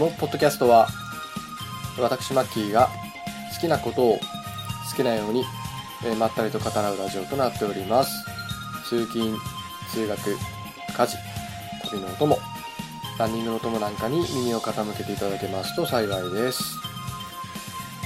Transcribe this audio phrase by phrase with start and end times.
[0.00, 0.88] このポッドキャストは
[1.98, 2.88] 私マッキーが
[3.52, 5.44] 好きなことを好きなように、
[6.02, 8.10] えーまったりと語らうラジオとなっております。
[8.88, 9.36] 通勤
[9.92, 10.18] 通学
[10.96, 11.18] 家事
[11.90, 12.38] 旅のお供
[13.18, 16.62] ランニングのお供なんかに耳を傾けていただけますと幸いです。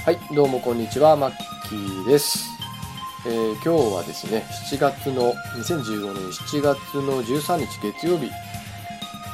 [0.04, 1.32] はいどうもこんにちはマッ
[1.68, 2.48] キーです、
[3.24, 8.32] えー今日はですね7月の2015年7月の13日月曜日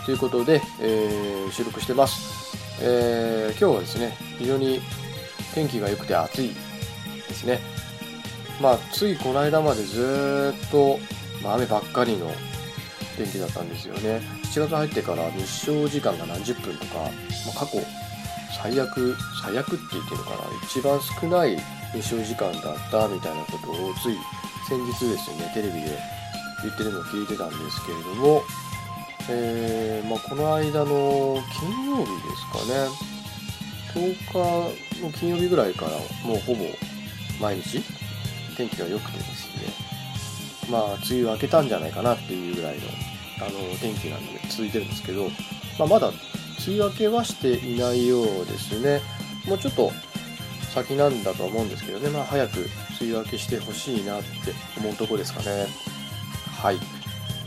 [0.04, 2.49] ということで、えー収録してます、
[2.82, 4.80] えー今日はですね非常に
[5.54, 6.54] 天気が良くて暑い
[7.28, 7.60] ですね。
[8.60, 10.98] まあついこの間までずっと、
[11.42, 12.30] まあ、雨ばっかりの
[13.16, 14.20] 天気だったんですよね。
[14.44, 17.08] 7月入ってから日照時間が何十分とか、ま
[17.54, 17.82] あ過去
[18.62, 20.36] 最悪最悪って言っていいのかな。
[20.64, 21.58] 一番少ない
[21.92, 24.16] 日照時間だったみたいなことをつい
[24.68, 25.98] 先日ですねテレビで
[26.62, 28.42] 言ってるのを聞いてたんですけれども、
[29.28, 33.10] えーまあ、この間の金曜日ですかね。
[33.92, 34.14] 10
[34.96, 35.92] 日の金曜日ぐらいから
[36.24, 36.64] もうほぼ
[37.40, 37.82] 毎日
[38.56, 40.70] 天気が良くてですね。
[40.70, 42.82] まあ梅雨明けたんじゃないかなっていうぐらいの
[43.40, 45.28] あの天気なんで続いてるんですけど、
[45.78, 46.18] まあ、まだ梅
[46.68, 49.00] 雨明けはしていないようですね。
[49.46, 49.90] もうちょっと
[50.74, 52.60] 先なんだと思うんですけどね、まあ、早く
[53.00, 54.28] 梅雨明けしてほしいなって
[54.78, 55.66] 思うとこですかね。
[56.62, 56.99] はい。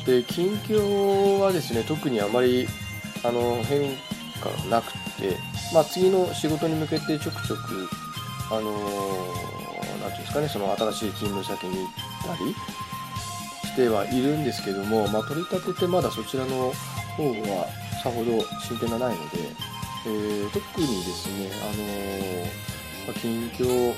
[0.06, 2.68] で近況はですね特にあまり
[3.24, 3.96] あの変
[4.42, 5.38] 化がなくて、
[5.74, 7.90] まあ、次の仕事に向けてちょくちょく
[8.52, 8.72] あの
[10.02, 12.54] なんていうんですかねその新しい勤務先に行ったり
[13.70, 16.74] してはいるんですけども、まあ、取り立ててまだそちらの
[17.18, 17.68] 方は
[18.04, 19.40] さほど進展がないので、
[20.06, 23.96] えー特にですね、あのまあ近況っ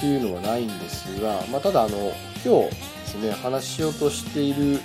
[0.00, 2.12] ていうのはないんですが、まあ、ただあの
[2.44, 2.72] 今日で
[3.06, 4.78] すね話しようとしている、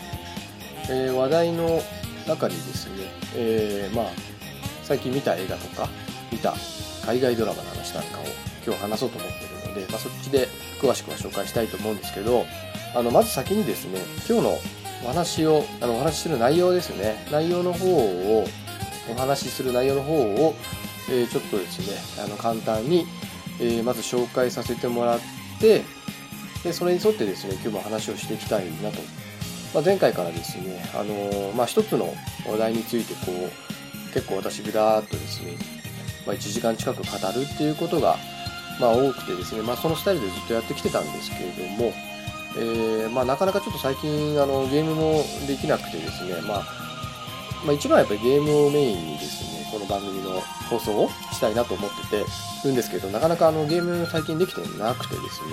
[0.89, 1.81] えー話題の
[2.27, 2.93] 中にですね、
[3.35, 4.05] えーまあ、
[4.83, 5.87] 最近見た映画とか
[6.31, 6.53] 見た
[7.05, 8.23] 海外ドラマの話なんかを
[8.65, 10.47] 今日話そうと思ってるので、まあ、そっちで
[10.81, 12.45] 詳しくは紹介したいと思うんですけど
[12.95, 14.57] あのまず先にですね今日の
[15.05, 17.25] お話をあのお話しする内容ですね。
[17.31, 18.45] 内容の方を
[19.09, 20.55] お話しする内容の方を、
[21.09, 21.79] えーちょっとです
[22.19, 23.05] ねあの簡単に、
[23.61, 25.19] えーまず紹介させてもらっ
[25.61, 25.83] て
[26.63, 28.97] でそれに沿ってですね今日も話をしていきたいなと、
[29.73, 32.13] まあ、前回からですねあのーまあ、一つの
[32.49, 35.51] 話題についてこう結構私ぐだーっとですね、
[36.25, 38.17] まあ、1時間近く語るっていうことが、
[38.79, 41.93] まあ、多くてですね、まあ、そのスタイルでずっとやってきてたんですけれども、
[42.57, 46.63] えーまあ、なかなかちょっと最近あのゲームもできなくてですね、まあ、
[47.65, 52.25] まあ一番はやっぱりゲームをメインにですねこの番組の放送をしたいなと思ってて
[52.65, 55.51] るんですけどなかなかあのゲーム最近できてなくてですね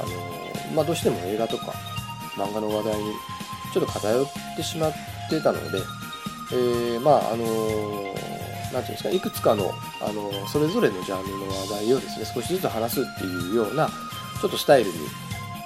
[0.00, 1.74] あの、まあ、どうしても映画とか
[2.36, 3.12] 漫画の話題に
[3.72, 4.92] ちょっと偏ってしまっ
[5.30, 5.78] てたので、
[6.52, 7.46] えーまああの
[8.72, 13.88] なんていうんですかいくつかのあのそれぞれのジャンルの話題をですね少しずつ話すっていうような
[14.40, 14.98] ちょっとスタイルに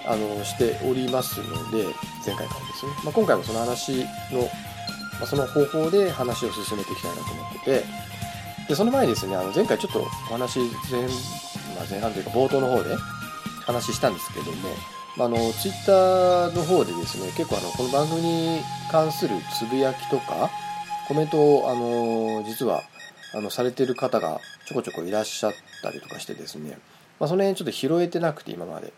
[0.07, 1.85] あのしておりますので
[2.25, 4.01] 前回からですね、まあ、今回もその話
[4.33, 7.85] の、まあ、その方法で話を進めていきたいなと思ってて
[8.69, 11.09] でその前にですねあの前回ちょっとお話前,、ま
[11.83, 12.97] あ、前半というか冒頭の方で
[13.67, 14.69] 話したんですけども、
[15.25, 18.61] あ、あのツイッターの方でですね結構あのこの番組に
[18.91, 20.51] 関するつぶやきとか
[21.09, 22.83] コメントをあの実は
[23.35, 26.79] あのされてる方がちょこちょこいらっしゃったりとかしてですね、
[27.19, 28.93] まあ、その辺ちょっと拾えてなくて今まで。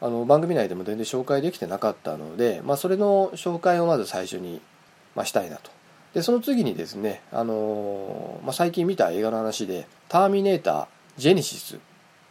[0.00, 4.60] あの番組内でも全然紹介できてなかったので、まあ、それの紹介をまず最初に、
[5.14, 5.70] まあ、したいなと。
[6.12, 11.78] でその次にですね、あのまあ、最近見た映画の話で「ターミネーター・ジェネシス」っ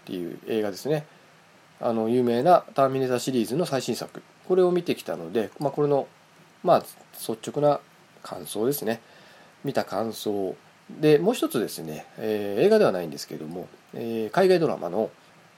[0.05, 1.05] ていう映画ですね。
[1.81, 4.21] あの有名な「ターミネーター」シリーズの最新作。
[4.47, 6.07] これを見てきたので、まあ、これの、
[6.63, 7.79] まあ、率直な
[8.21, 9.01] 感想ですね。
[9.63, 10.55] 見た感想。
[10.89, 15.09] でもう一つですね、えー映画ではないんですけども、えー海外ドラマの、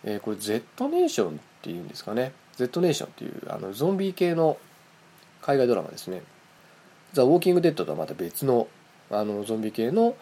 [0.06, 2.32] えーこれ Z ネーションっていうんですかね。
[2.56, 4.58] Z ネーションっていうあのゾンビ系の
[5.42, 6.22] 海外ドラマですね。
[7.14, 8.68] ザ・ウォーキング・デッドとはまた別の
[9.12, 10.16] あのゾンビ系の、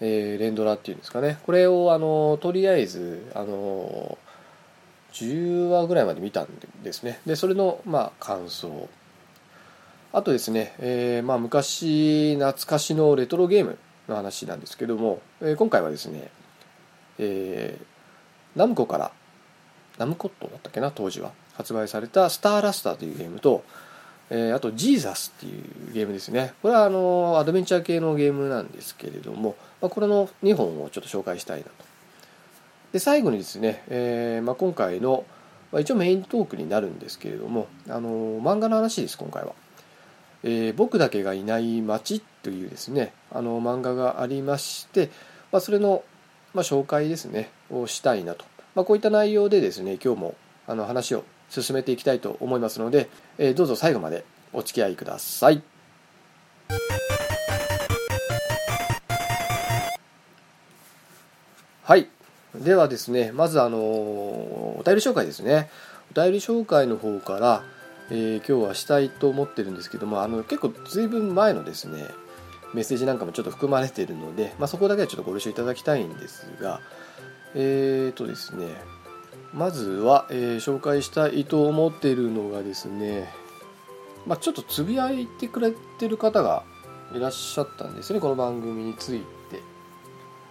[0.00, 1.38] えー連ドラっていうんですかね。
[1.46, 4.18] これをあのとりあえずあの
[5.12, 6.48] 10話ぐらいまで見たん
[6.82, 7.20] ですね。
[7.26, 8.88] でそれのまあ感想。
[10.12, 13.78] あとですね、えーまあ、昔懐かしのレトロゲーム
[14.08, 16.30] の話なんですけども、えー今回はですね、
[17.18, 17.90] えー
[18.56, 19.12] ナムコから
[19.96, 23.62] ナムコットだったっけな当時は発売された「スターラスター」というゲームと、
[24.30, 26.54] えーあと「ジーザス」っていうゲームですね。
[26.62, 31.70] これはあのアドベンチャー系のゲームなんですけれども、まあ、これの2本をちょっと紹介したいなと
[32.92, 35.24] で最後にですね、えーまあ、今回の、
[35.70, 38.10] まあ、一応メイントークになるんですけれどもあの
[38.40, 39.52] 漫画の話です今回は。
[40.42, 45.10] えー僕だけがいない街というですねあの漫画がありまして、
[45.52, 46.02] まあ、それの、
[46.54, 50.34] まあ、紹介ですねをしたいなと、まあ、こういった内容でですね今日も
[50.66, 55.62] あの話を進めていきたいと思いますので、えー、どうぞ最後までお付き合いください。
[61.82, 62.08] はい。
[62.54, 65.70] ではですね、まずあのお便り紹介ですね。
[66.10, 67.64] お便り紹介の方から、
[68.10, 72.06] えー、今日はしたいと思ってるんですけども、あの結構ずいぶん前のですね、
[72.74, 76.80] メッセージなんかもちょっと含まれているので、まあ、そこだけはちょっとご了承いただきたいんですが、
[77.54, 78.68] えーとですね、
[79.52, 83.32] まずは、えー、紹介したいと思っているのがですね、
[84.26, 86.64] まあ、ちょっとつぶやいてくれてる方が
[87.14, 89.39] いらっしゃったんですね、この番組について。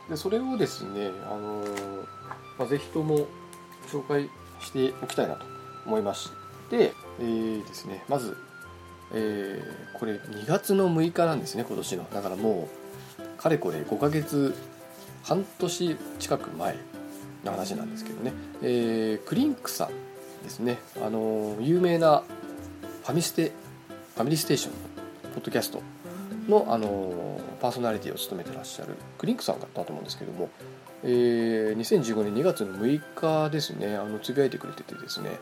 [0.09, 1.63] でそれをですね、あの、
[2.57, 3.27] まあ、ぜひとも
[3.87, 4.29] 紹介
[4.59, 5.45] しておきたいなと
[5.85, 6.31] 思いまし
[6.69, 8.35] て、えー、ですね、まず、
[9.13, 12.09] えー、これ2月の6日なんですね、今年の。
[12.11, 12.67] だからも
[13.37, 14.55] う、かれこれ5ヶ月、
[15.23, 16.75] 半年近く前
[17.43, 22.23] の話なんですけどね、えー、クリンクさんですね、あの、有名な
[23.03, 23.51] ファミステ、
[24.15, 24.73] ファミリーステーション
[25.29, 25.81] のポッドキャスト
[26.49, 30.49] の、あの、パーソナリティを務めてらっしゃるクリンクさんだったと思うんですけども、
[31.03, 35.39] えー、2015年2月の6日ですね、あのつぶやいてくれててですね、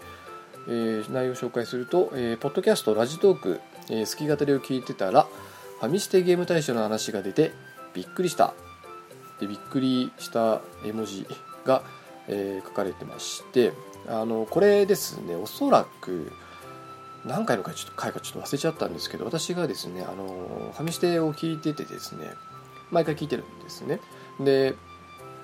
[0.68, 5.27] えー、内容を紹介すると、えー、ポッドキャスト、ラジトーク、えー、好き語りを聞いてたら、
[5.80, 7.51] ファミステゲーム大賞の話が出て、
[7.94, 8.53] びっくりした。
[9.39, 11.27] でびっくりした絵文字
[11.63, 11.83] が、
[12.27, 13.71] えー、書かれてまして、
[14.07, 16.31] あのこれですね、おそらく、
[17.27, 22.31] 何回の回ちょっと回かちょっと忘れちゃったんですけど、私がですね、あのファミステを聞いててですね、
[22.89, 24.00] 毎回聞いてるんですね。
[24.39, 24.75] で、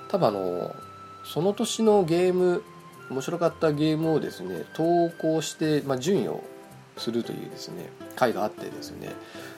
[0.07, 0.75] 多分あの
[1.25, 2.63] その年のゲーム
[3.09, 6.43] 面白かったゲームをですね投稿して、まあ、順位を
[6.97, 9.09] するというですね回があってですね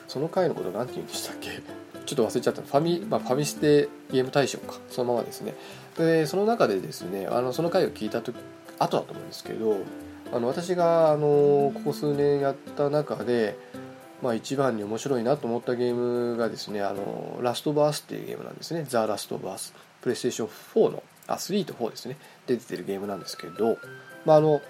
[0.08, 1.60] その回のこと何て言うんでしたっけ？
[2.06, 2.62] ちょっと忘れちゃった。
[2.62, 4.74] ファミ、まあ、ファミステゲーム大賞か。
[4.88, 5.54] そのままですね。
[5.96, 8.36] でその中でですねあのその回を聞いた時
[8.78, 9.78] 後だと思うんですけど
[10.36, 13.58] あの私があのここ数年やった中で
[14.22, 18.84] まあ、一番に面白いなと思ったゲームがですね、あのラストバースっていうゲームなんですね。
[18.88, 19.74] ザ・ラストバース。
[20.00, 22.16] プレイステーション4の、あ、3と4ですね。
[22.46, 23.78] 出てるゲームなんですけど、
[24.24, 24.62] まあ、あの、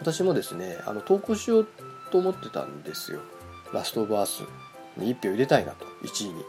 [0.00, 1.68] 私もですね、あの、投稿しよう
[2.10, 3.20] と思ってたんですよ。
[3.72, 4.42] ラストバース
[4.96, 6.44] に1票入れたいなと、1位に。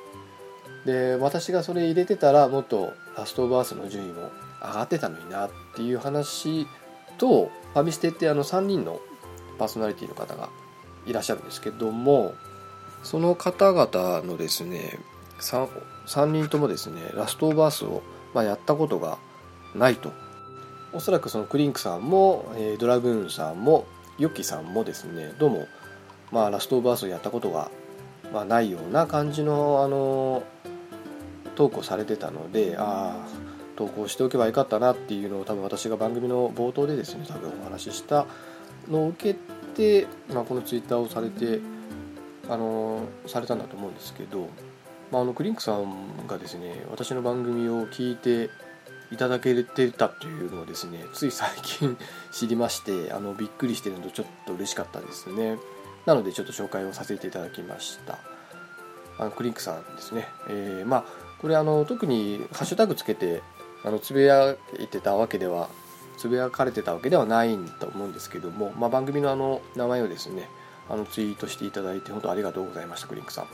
[0.86, 4.32] で、私がそれ入れてたら、もっとラストバースの順位も
[4.62, 6.66] 上がってたのになっていう話
[7.22, 9.00] と、ファミステってあの3人の
[9.58, 10.50] パーソナリティの方が
[11.06, 12.34] いらっしゃるんですけども、
[13.04, 15.00] その方々のですね、
[15.40, 15.70] 3,
[16.08, 18.02] 3人ともですね、ラストオーバースを
[18.34, 19.18] まあ、やったことが
[19.76, 20.12] ないと。
[20.94, 23.86] おそらくそのクリンクさんも、えー、ドラグーンさんも
[24.18, 25.68] ヨッキさんもですねどうも、
[26.34, 27.72] まあ、ラストオーバースをやったことが、
[28.34, 30.44] まあ、ないような感じの、あの
[31.56, 38.26] 投稿されてたのでああ投稿しておけばよかったなっていうのを多分私が番組の冒頭でですね多分お話しした
[38.90, 39.40] のを受け
[39.76, 41.60] て、まあ、このツイッターをされて
[42.50, 44.50] あのされたんだと思うんですけど
[45.12, 48.50] まあ、あのクリンクさんがですね私の番組を聞いて
[49.12, 51.98] いただけてたというのをですねつい最近
[52.32, 55.60] 知りましてあのびっくりしてるのとちょっと嬉しかったですね。
[56.06, 58.18] なのでちょっと紹介をさせていただきました。
[59.20, 61.04] あのクリンクさんですね、えー、まあ
[61.40, 63.44] これあの特にハッシュタグつけて
[63.84, 65.70] あのつぶやいてたわけでは
[66.18, 70.50] つぶやかれてたわけではないと思うんですけども、まあ、番組のあの名前をですね
[70.90, 73.48] あのツイートしていただいて本当ありがとうございましたクリンクさん。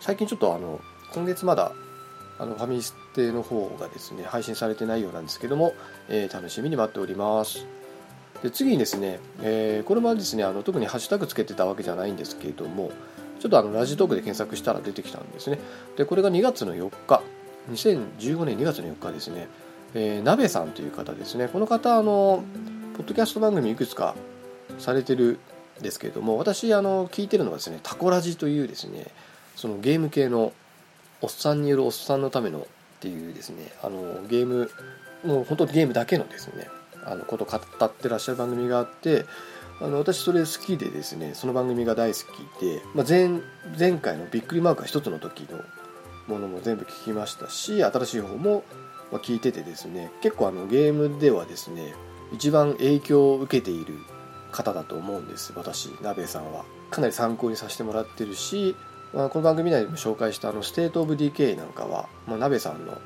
[0.00, 0.80] 最近ちょっとあの
[1.12, 1.72] 今月まだ
[2.38, 5.74] あのファミステの方がですね配信されてないようなんですけども、
[6.08, 7.66] えー、楽しみに待っております。
[8.42, 12.92] で次にですね、えー、これもですねあの特にハッシュタグつけてたわけじゃないんですけれども
[13.40, 15.58] ちょっとあのラジトークで検索したら出てきたんですね。
[15.96, 17.20] でこれが2月の4日。
[17.70, 19.48] 2015年2月の4日ですね、
[19.94, 21.48] えー、鍋さんという方ですね。
[21.48, 22.42] この方あの
[22.96, 24.14] ポッドキャスト番組いくつか
[24.78, 25.38] されてる
[25.80, 29.06] んですけれども私あの聞いてるのはですねタコラジというですね
[29.54, 30.52] そのゲーム系の
[31.20, 32.64] おっさんによるおっさんのためのっ
[33.00, 34.70] ていうですねあのゲーム
[35.24, 36.68] もう本当ゲームだけのですね
[37.04, 39.24] あのこと語ってらっしゃる番組があって
[39.80, 43.40] あの私それ好きでですねその番組が大好きで、まあ、前
[43.78, 45.60] 前回のびっくりマークが一つの時の
[46.28, 48.64] ものも全部聞きましたし新しい方も
[49.12, 51.94] 聞いててですね結構あのゲームではですね
[52.32, 53.94] 一番影響を受けている
[54.52, 56.64] 方だと思うんです私鍋さんは。
[56.90, 58.74] かなり参考にさせてもらってるし
[59.14, 62.98] まあ、この番組内でも紹介したあの State of Decay なんかは、まあ、鍋さんの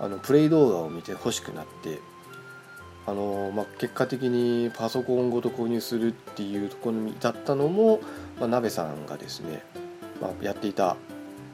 [0.00, 2.00] あのプレイ動画を見て欲しくなって
[3.04, 8.00] あの、まあ、結果的にパソコンごと購入するっていうところに至ったのも、
[8.38, 9.64] まあ、鍋さんがですね、
[10.20, 10.96] まあ、やっていた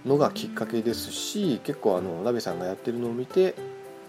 [0.04, 3.54] のがきっかけですし結構あの鍋さんがやってるのを見て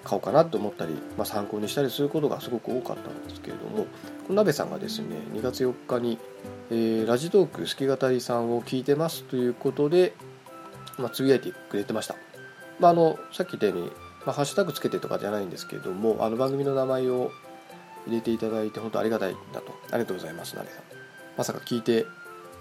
[0.04, 3.86] 買おうかなと思ったり、まあ、参考にしたりすることがすごく多かったんですけれども
[4.28, 6.20] この鍋さんがですね2月4日に、
[6.70, 10.14] えー、ラジトーク好き語りさんを聞いてますということで、
[11.00, 12.16] まあ、つぶやいてくれてました、
[12.80, 13.92] まあ、あのさっき言ったように、
[14.26, 17.32] まあ、ハッシュタグつけてとかじゃないんですけれどもあの番組の名前を
[18.08, 19.74] 入れていただいて本当ありがたいなと。
[19.92, 20.84] ありがとうございます鍋さん。
[21.38, 22.06] まさか聞いて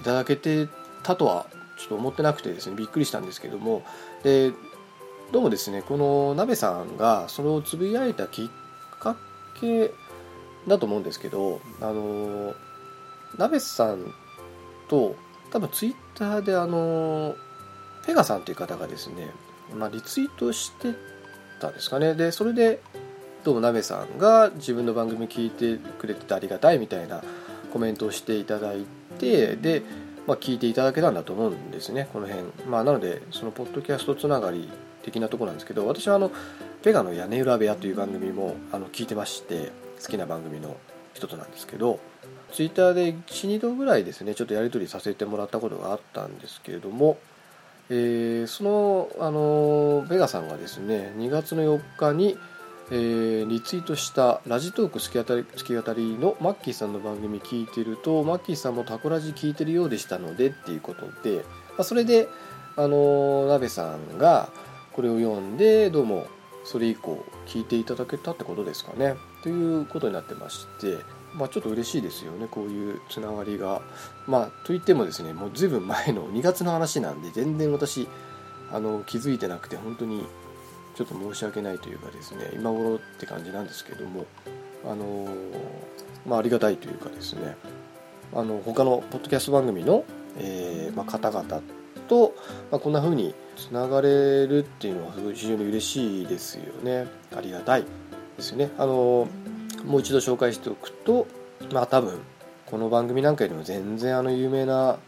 [0.01, 0.69] いただけて
[1.03, 3.85] たとはちょっと思ってなくてですねびっくりしたんですけども。
[4.23, 4.53] で
[5.33, 8.49] どうもですねこの鍋さんがそれをつぶやいたきっ
[9.01, 9.17] か
[9.61, 9.93] け
[10.69, 12.55] だと思うんですけどあの
[13.37, 14.15] 鍋さん
[14.89, 15.17] と
[15.51, 17.35] 多分ツイッターであの
[18.07, 19.31] ペガさんという方がですね、
[19.75, 20.95] まあ、リツイートして
[21.61, 22.15] たんですかね。
[22.15, 22.81] でそれで
[23.45, 27.23] どうも鍋さんが自分の番組聞いてくれててありがたいみたいな
[27.73, 28.87] コメントをしていただい
[29.19, 29.83] てで
[30.27, 34.71] まあ、聞いていただけたんだと思うんですねこの辺、まあ、なのでそのポッドキャストつながり
[35.03, 36.31] 的なところなんですけど私はあの
[36.83, 39.71] ペガの屋根裏部屋という番組もあの聞いてまして
[40.03, 40.77] 好きな番組の
[41.13, 42.01] 一つなんですけど
[42.53, 47.19] ツイッターで12度ぐらいですねちょっとやり取りさせてもらったことがあったんですけれども、
[47.91, 52.39] えー、そのあのベガさんがですね2月の4日に
[52.91, 62.29] えー、リツイートしたラジトーク好き語り好き語りのマッキーさんの番組聞いてるとマッキーさんもタコラジ聞いてるようでしたのでっていうことで、まあ、それで
[62.77, 64.51] あの鍋さんが
[64.93, 66.27] これを読んでどうも
[66.65, 70.99] それ以降聞いていただけたってことですかねということになってまして
[71.35, 73.83] まあ、ちょっと嬉しいですよねこういうつながりが。
[74.27, 78.09] まあ、といってもですねもう随分前の2月の話なんで全然私
[78.73, 80.25] あの気づいてなくて本当に
[80.95, 84.27] ちょっと申し訳ないというかですね今頃って感じなんですけども
[84.87, 85.29] あの
[86.27, 87.57] まあ、ありがたいというかですね
[88.33, 90.05] あの他のポッドキャスト番組の、
[90.39, 91.63] えーまあ、方々
[92.09, 92.35] と、
[92.71, 97.07] まあ、こんな風につながれるっていうのは非常に嬉しいですよね。
[97.37, 97.85] ありがたい
[98.37, 98.71] ですよね。
[98.79, 99.29] あの
[99.85, 101.27] もう一度紹介しておくと
[101.73, 102.19] まあ多分
[102.67, 104.99] この番組なんかよりも全然あの有名な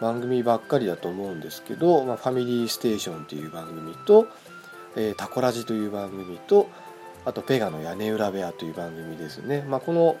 [0.00, 4.26] 番組ばっかりだと思うんですけど「まあ、ファミリーステーション」という番組と
[4.96, 6.68] えー、タコラジという番組と
[7.24, 10.16] あとペガの屋根裏部屋という番組ですね、まあ、この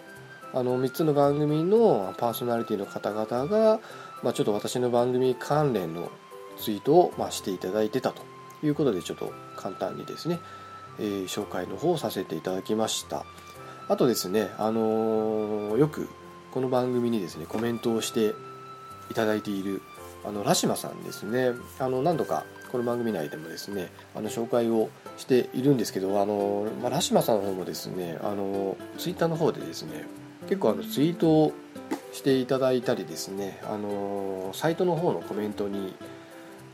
[0.54, 3.80] あの3つの番組のパーソナリティの方々が、
[4.22, 6.10] まあ、ちょっと私の番組関連の
[6.58, 8.22] ツイートを、まあ、していただいてたと
[8.62, 10.40] いうことでちょっと簡単にですね、
[10.98, 13.24] えー、紹介の方をさせていただきました。
[13.88, 16.08] あとですね、あのー、よく
[16.52, 18.34] この番組にですねコメントをして
[19.10, 19.82] いただいている
[20.24, 21.52] あのラシマさんですね。
[21.78, 24.88] あの何度かこの番組内でもですねあの紹介を
[25.18, 30.06] しているんですけどあの、まあ、ラシマさんの方もですねあのツイッターの方でですね
[30.48, 31.52] 結構あのツイートを
[32.14, 35.94] していただいたりですねあのサイトの方のコメントに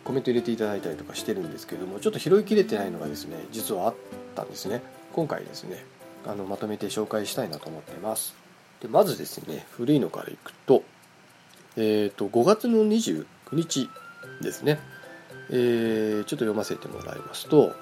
[0.05, 3.95] コメント入れていただいたりとかしてるんですけどもちょっと拾いきれてないのがですね実はあっ
[4.37, 4.81] たんですね。
[5.13, 5.85] 今回ですね
[6.25, 8.37] あのまとめて紹介したいなと思ってます。
[8.81, 10.85] でまずですね古いのからいくと
[11.77, 13.91] えっ、ー、と5月の29日
[14.41, 14.79] ですね。
[15.51, 17.75] えー、ちょっと読ませてもらいますと、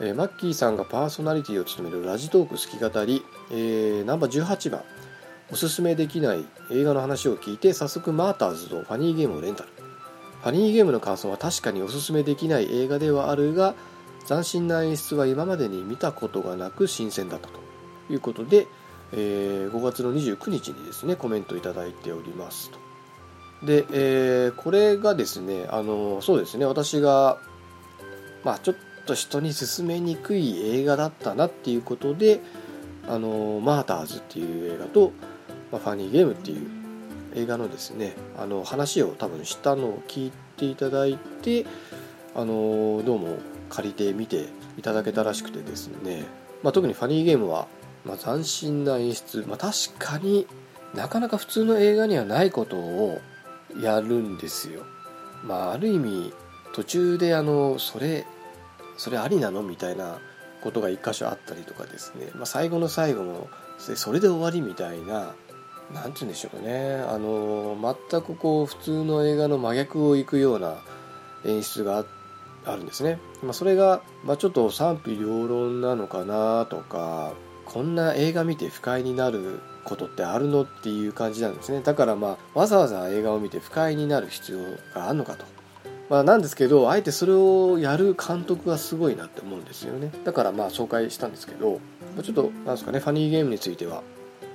[0.00, 4.82] えー、マッキーさんがパーソナリティを務めるラジトーク好き語り、えー、ナンバー18番
[5.52, 9.70] おすすめできない映画の話を聞いて早速マーターズとファニーゲームをレンタル。
[10.42, 13.74] ファニーゲームの感想は確かにおすすめできない映画ではあるが
[14.26, 17.60] 斬新な演出は今までに見たことがなく新鮮だったと
[18.10, 18.66] いうことで、
[19.12, 22.89] えー、5月の29日にですねコメントいただいておりますと。
[23.62, 27.38] で、えー、これがですねあのそうですね私が
[28.44, 28.74] まあちょっ
[29.06, 32.40] と人に勧めにくい映画だったなっていうことで
[33.08, 35.12] あのマーターズっていう映画と、
[35.72, 36.68] まあ、ファニーゲームっていう
[37.34, 41.66] 映画のですねあの話を多分したのを聞いていただいて
[42.34, 43.38] あのどうも
[43.68, 44.48] 借りてみて
[44.78, 46.24] いただけたらしくてですね、
[46.62, 47.66] まあ、特にファニーゲームは、
[48.04, 50.46] まあ、斬新な演出、まあ、確かに
[50.94, 53.20] なかなか普通の映画にはないことを
[53.78, 54.82] やるんですよ。
[55.44, 56.32] まあある意味
[56.72, 58.26] 途中であのそれ
[58.96, 60.18] それありなのみたいな
[60.62, 63.48] ことが一箇所あったりとかですね、まあ、最後の最後も
[63.78, 65.34] それで終わりみたいな
[65.92, 67.76] 何て言うんでしょうかねあの
[68.10, 70.76] 全くこう普通の映画の真逆をいくような
[71.44, 72.04] 演出が
[72.66, 73.18] あるんですね。
[73.42, 77.32] まあ、それが、まあ、ちょっと賛否両論なのかなとか
[77.72, 81.82] こんな映画見て不快になることってあるのっていう感じなんですね。
[81.82, 84.58] だからまあわざわざ映画を見て不快になる必要
[84.92, 85.44] があるのかと。
[86.08, 90.10] まあなんですけどあえてそれをやる監督がすごいなって思うんですよね。
[90.24, 91.80] だからまあ紹介したんですけど
[92.24, 94.02] ちょっとなんですかねファニーゲームについては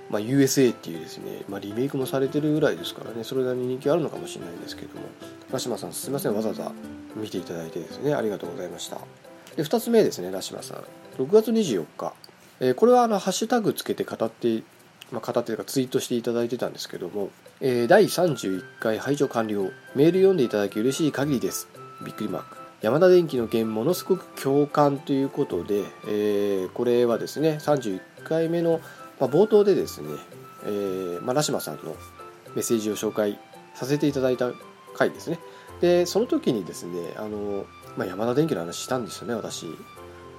[0.10, 5.02] まあ、USA っていうですね、まあ、リメイクもされてるぐらいですからねそれなりに人気あるのかもしれないんですけども。
[5.52, 6.72] ラシマさんすいませんわざわざ
[7.16, 9.00] 見ていただいてですねありがとうございました。
[9.56, 10.84] で2つ目ですねラシマさん。
[11.18, 12.14] 6月24日、
[12.60, 14.64] え、これはあのハッシュタグつけて語って
[15.12, 17.30] まあ、語っていうかツイートしていただいてたんですけども、
[17.62, 19.72] えー、第31回排除完了。
[19.96, 21.68] メール読んでいただき嬉しい限りです
[22.04, 22.58] びっくりマーク。
[22.82, 28.82] 山田電機の件ものすごく共感ということで、え、これはですね31回目の、
[29.20, 30.10] まあ、冒頭でですね、
[30.66, 31.96] えーまあ、ラシマさんの
[32.56, 33.40] メッセージを紹介
[33.74, 34.52] させていただいた
[34.96, 35.40] 回ですね。
[35.82, 37.66] でその時にですねあの、
[37.98, 39.68] まあ、山田電機の話したんですよね私。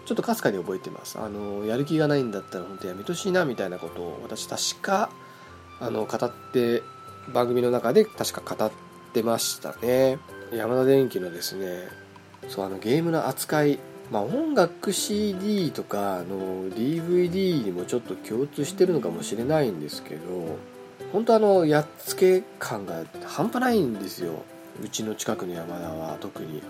[0.06, 1.18] ちょっとかすかに覚えてます。
[1.18, 5.10] あのやる気がないんだったら本当やめてほしいなみたいなことを私確か
[5.80, 6.82] あの語って
[7.34, 8.70] 番組の中で確か語っ
[9.12, 10.18] てましたね。
[10.52, 11.88] 山田電機のですね
[12.48, 13.78] そうあのゲームの扱い
[14.10, 20.58] まあ、音楽 CD とかの DVD にもちょっと共通してるのかもしれないんですけど
[21.12, 24.44] 本当あのやっつけ感が半端ないんですよ。
[24.82, 26.62] うちの近くの山田は特に。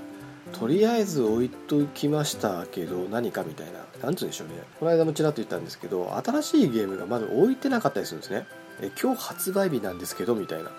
[0.58, 3.80] とりあえず置いときましたけど何かみたいな。
[4.02, 4.54] 何つうんでしょうね。
[4.78, 8.46] この間もちらっと言ったんですけど新しいゲームがまだ置いてなかったりするんですね。
[8.80, 10.70] え今日発売日なんですけどみたいな。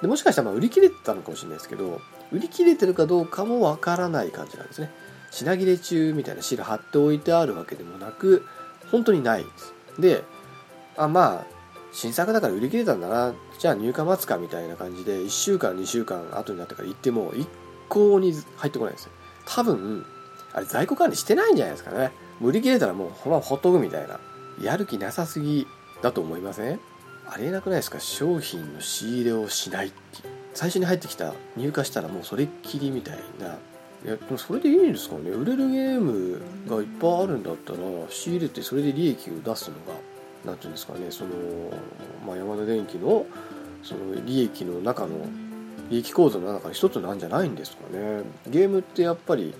[0.00, 2.00] でもしかしたらま売り切れてたのかもしれないですけど
[2.32, 4.90] 売り切れてるかどうかもわからない感じなんですね。
[5.30, 8.46] 品切れ中みたいなシール貼っておいてあるわけでもなく
[8.90, 9.74] 本当にないです。
[9.98, 10.24] で
[10.96, 11.46] あまあ
[11.92, 13.34] 新作だから売り切れたんだな。
[13.58, 17.46] じゃあ入荷待つかみたいな感じで1週間2週間後になってから行っても一
[17.88, 19.12] 向に入ってこないんですよ。
[19.46, 20.04] 多分
[20.52, 22.10] あれ在庫管理してないんじゃないですかね。
[22.40, 24.20] 売り切れたらもうほんまほっとくみたいな。
[24.60, 25.66] やる気なさすぎ
[26.02, 26.80] だと思いません？
[27.28, 28.00] ありえなくないですか？
[28.00, 29.96] 商品の仕入れをしないって
[30.54, 33.58] 最初に入ってきた入荷したらもうそれっきりみたいな。
[34.04, 35.30] いやでもそれでいいんですかね？
[35.30, 39.98] 売れるゲームがいっぱいあるんだったら仕入れてそれで利益を出すのが
[40.44, 41.10] 何ていうんですかね？
[41.10, 41.30] その、
[42.26, 43.26] まあ、山田電機の
[43.82, 45.26] その利益の中の
[45.90, 48.22] 利益構造の中の一つなんじゃないんですかね。
[48.48, 49.54] ゲームってやっぱり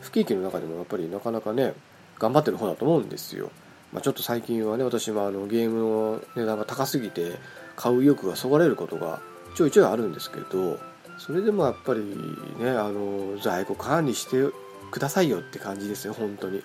[0.00, 1.74] 不景気の中でもやっぱりなかなかね
[2.18, 3.50] 頑張ってる方だと思うんですよ。
[3.92, 7.34] まあ、ちょっと最近はね私もあのゲームの値段が高すぎて
[7.76, 9.20] 買う意欲がそがれることが
[9.54, 10.78] ちょいちょいあるんですけど
[11.18, 12.00] それでもやっぱり
[12.58, 14.52] ねあの在庫管理して
[14.90, 16.62] くださいよって感じですよ本当に。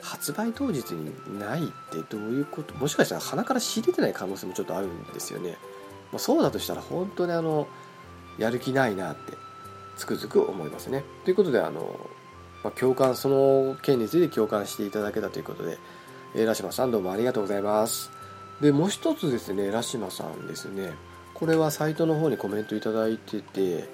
[0.00, 2.72] 発売当日にないってどういうこと？
[2.76, 5.56] もしかしたら鼻から仕入れてない可能性もちょっとあるんですよね、
[6.12, 7.66] まあ、そうだとしたら本当にあの
[8.38, 9.34] やる気ないなって
[9.96, 11.98] つくづく思いますねということであの、
[12.62, 15.78] まあ、共感その件について共感していただけたということで
[16.34, 18.10] えー、ラシマさんどうもありがとうございます。
[18.60, 20.92] で、もう一つですね、ラシマさんですね。
[21.34, 23.88] これはサイトの方にコメントいただいてて、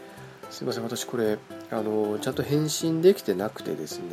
[0.50, 1.38] すいません、私これ、
[1.70, 4.04] あの、ちゃんと返信できてなくてですね、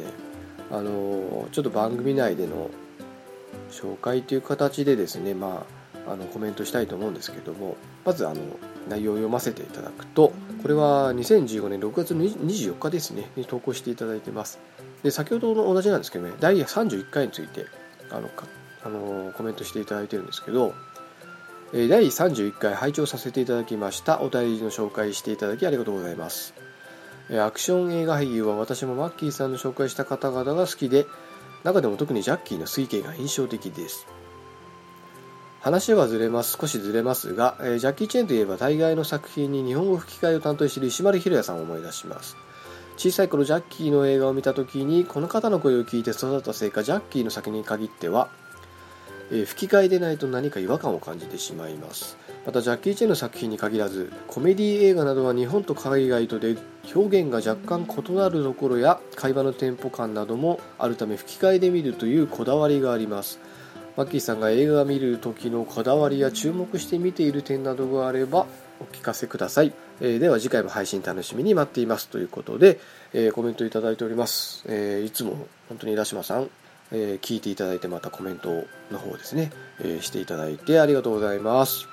[0.71, 2.69] あの、ちょっと番組内での
[3.71, 5.65] 紹介という形でですね、ま
[6.07, 8.41] あ、あのコメントしたいと思うんですけども、まずあの、
[8.89, 14.59] 内容を読ませていただくと、これは2015年6月の24日ですね、に投稿していただいてます。
[15.03, 17.65] で、先ほどの同じなんですけどね、第31回について、
[18.09, 18.29] あの
[18.83, 20.73] あのコメントしていただいてるんですけど、
[21.71, 24.21] 第31回拝聴させていただきました。
[24.21, 26.53] お便りの紹介していただきありがとうございます、
[27.29, 31.05] アクション映画俳優は私もマッキーさんの紹介した方々が好きで
[31.63, 34.05] 中でも特にジャッキーの推計が印象的です。
[35.61, 42.35] 話はずれます少しずれますが、えジャッキー・チェンといえば大概の作品に日本語吹き替えを担当している石丸ひろやさんを思い出します。
[42.97, 48.29] 小さい頃ジャッキーの映画を見た時にこの方の声を聞いて育ったせいかジャッキーの先に限っては、
[49.31, 52.17] えー、吹き替えでないと何か違和感を感じてしまいます。
[52.43, 56.57] またジャッキー・チェンの作品に限らずコメディ映画などは日本と海外とで
[56.95, 63.39] 表現が若干異なるところや会話のテンポ感などもあるため吹き替えで見るというこだわりがあります。
[63.97, 68.45] マッキーさんが映画を見る時のこだわりや注目して見ている点などがあれば
[68.79, 72.79] お聞かせください、えー、では次回も配信楽しみに待っていますということで、
[73.13, 76.49] えー、コメントいただいております、えー、いつも本当に浦島さん、
[76.91, 79.51] え聞いていただいてまたコメントの方ですね、
[79.81, 81.87] えしていただいてありがとうございます。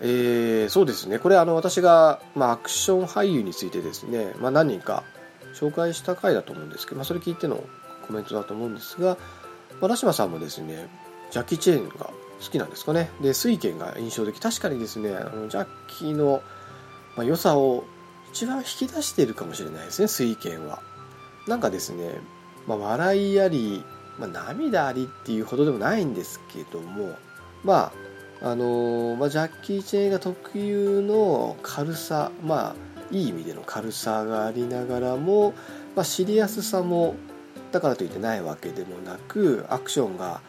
[0.00, 1.18] え、そうですね。
[1.18, 5.04] これあの私が、まあ、アクション俳優についてですね、まあ、何人か
[5.54, 7.62] 紹介した回だと思うんですけど、まあ、それ聞いての
[8.06, 9.18] コメントだと思うんですが、
[9.80, 10.88] まあ、ラシマさんもですね
[11.34, 12.12] ジャッキー・チェーンが好
[12.48, 13.10] きなんですかね。
[13.20, 14.38] で水拳が印象的。
[14.38, 16.42] 確かにですねあのジャッキーの、
[17.16, 17.82] まあ、良さを
[18.32, 20.80] 一番引き出しているかもしれないですね水拳は。
[21.48, 22.20] なんかですね、
[22.68, 23.84] まあ、笑いあり、
[24.16, 27.16] まあ、涙ありっていうほどでもないんですけども
[27.64, 27.92] ま
[28.40, 32.76] ああのまあ、ジャッキー・チェーンが特有の軽さまあ
[33.10, 35.52] いい意味での軽さがありながらも、
[35.96, 37.16] まあ、シリアスさも
[37.72, 40.40] だからといってないわけでもなくアクションが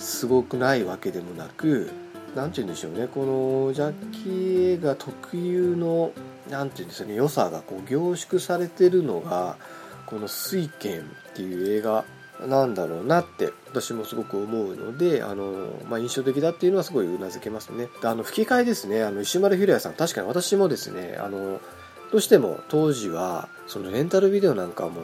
[0.00, 1.90] すごくないわけでもなく
[2.34, 3.06] 何て言うんでしょうね。
[3.06, 6.12] このジャッキー映画特有の
[6.48, 9.56] 何て言うんですかね良さがこう凝縮されてるのが
[10.06, 12.04] この「水拳」っていう映画
[12.46, 17.88] なんだろうなって私もすごく思うのであの、まあ、印象的だっていうのはすごいうなずけますね。
[18.02, 19.02] あの吹き替えですね。
[19.02, 19.94] あの石丸ひろやさん。
[19.94, 21.60] 確かに私もですねあの
[22.10, 25.02] どうしても当時はそのレンタルビデオなんかも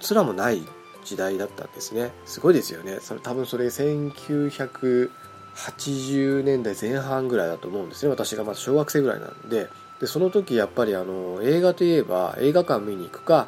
[0.00, 0.62] すらもない
[1.04, 2.12] 時代だったんですね。
[2.24, 2.98] すごいですよね。
[3.00, 8.10] それ多分それ1980年代前半ぐらいだと思うんですね。
[8.10, 9.68] 私がまだ小学生ぐらいなんで。
[10.00, 13.46] でその時やっぱりあの映画といえば映画館見に行くか、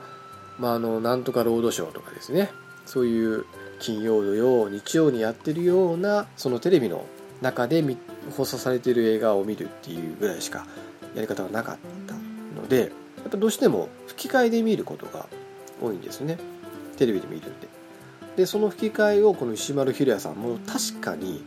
[0.61, 2.53] まあ、あのなんとかロードショーとかですね。
[2.87, 3.45] そういう
[3.81, 7.07] 金曜土曜日曜にやってるようなそのテレビの
[7.43, 7.83] 中で
[8.37, 10.67] 放送されてる映画を見るっていうぐらいしか
[11.15, 12.15] やり方がなかった
[12.61, 12.87] のでや
[13.29, 15.27] っぱどうしても吹き替えで見ることが
[15.83, 16.39] 多いんですね。
[16.97, 17.69] テレビで見るんで
[18.37, 21.45] でその吹き替えをこの石丸ひろやさんも確かに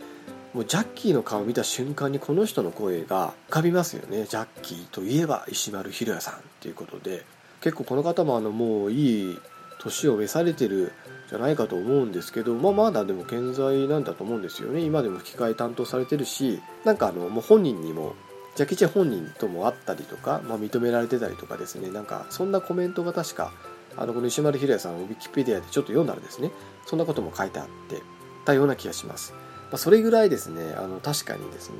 [0.53, 4.25] もうジャッキーの顔を見た瞬間にこの人の声が浮かびますよね。
[4.25, 7.25] ジャッキーといえば石丸ひろやさんっていうことで。
[7.61, 9.37] 結構この方もあのもういい
[9.79, 10.91] 年を召されてる
[11.29, 14.81] じゃないかと思うんですけど、まあ、まだでも健在なんだと思うんですよね。
[14.81, 18.15] 今でも吹き替え担当されてるしなんかあのもう本人にも
[18.55, 21.89] ジャッキー・チェ本人とも会ったりとか、まあ、認められてたりとかですね。
[21.89, 23.51] なんかそんなコメントが確か
[23.97, 26.51] あのこの石丸ひろやさんをウィキペディアでちょっと読んだらですね
[26.85, 28.01] そんなことも書いてあって
[28.45, 29.39] たような気がします、ま
[29.73, 31.75] あ、それぐらいですねあの確かにですね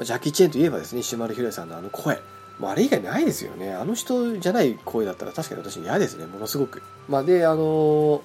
[0.00, 2.20] ジャッキー・チェーンといえばですね石丸ひろやさんのあの声。
[2.58, 3.72] もうあれ以外ないですよね。
[3.72, 6.26] あの人じゃない声だったら確かに私嫌ですね。
[6.26, 6.82] ものすごく。
[7.08, 8.22] まあであの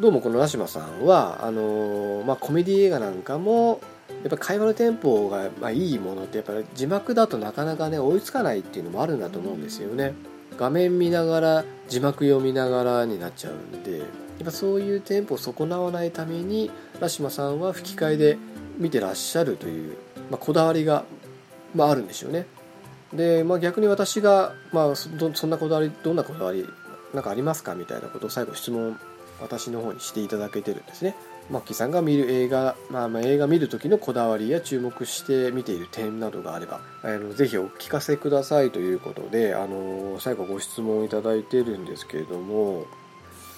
[0.00, 3.80] どうもこのラシマさんはあのまあコメディ映画なんかも
[4.22, 10.14] やっぱ会話のテンポが、まあ、いいものってやっぱり字幕だとなかなかね追いつかないっていうのもあるんだと思うんですよね。
[10.56, 14.06] 画面見ながら字幕読みながらになっちゃうんでやっ
[14.44, 18.38] ぱそういうテンポを損なわないためにラシマさんは吹き替えで
[18.78, 19.96] 見てらっしゃるという、
[20.30, 21.04] まあ、こだわりが、
[21.74, 22.46] まあ、あるんでしょうね。
[23.12, 26.66] で、まあ、逆に私が、まあ、そんなこだわりどんなこだわり
[27.12, 28.98] なんかありますかみたいなことを最後質問
[29.40, 31.14] 私の方にしていただけてるんですね。
[31.52, 42.86] マッキーさんが見る映画、まあ、まあ映画見る時のこだわりや注目して見ている点などがあればあのぜひお聞かせくださいということであの最後ご質問いただいてるんですけれども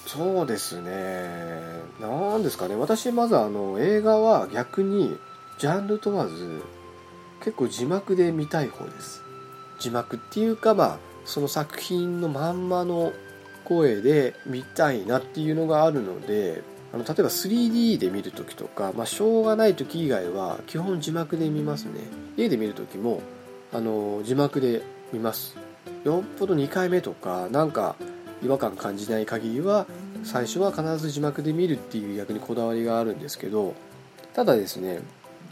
[0.07, 1.63] そうですね。
[2.01, 2.75] 何ですかね。
[2.75, 5.17] 私まずあの映画は逆に
[5.59, 6.63] ジャンル問わず
[7.41, 9.23] 結構字幕で見たい方です。
[9.79, 13.13] 字幕っていうかまあその作品のまんまの
[13.65, 16.63] 声で見たいなっていうのがあるので
[16.95, 22.01] あの例えば 3D で見るときとか、まあ、しょうがないとき以外は基本字幕で見ますね。
[22.37, 23.21] 家で見るときも
[23.73, 25.57] あの字幕で見ます。
[26.05, 27.97] よっぽど2回目とかなんか
[28.45, 29.87] 違和感感じない限りは
[30.23, 33.75] 最初は必ず字幕で見るっていう逆にこだわりがあるんですけど
[34.33, 35.01] ただですね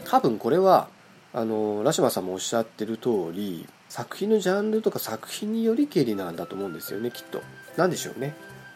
[0.05, 0.87] 多分これは
[1.33, 7.41] あのラシマさんもおっしゃってる通り作品のジャンルとか作品によりけりなんだと思うんですよねきっと。
[7.75, 8.33] 何でしょうね。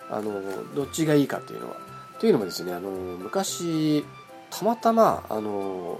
[0.10, 0.42] あの
[0.76, 1.87] どっちがいいかっていうのは。
[2.20, 4.06] というのもですねあの昔
[4.50, 6.00] たまたまあの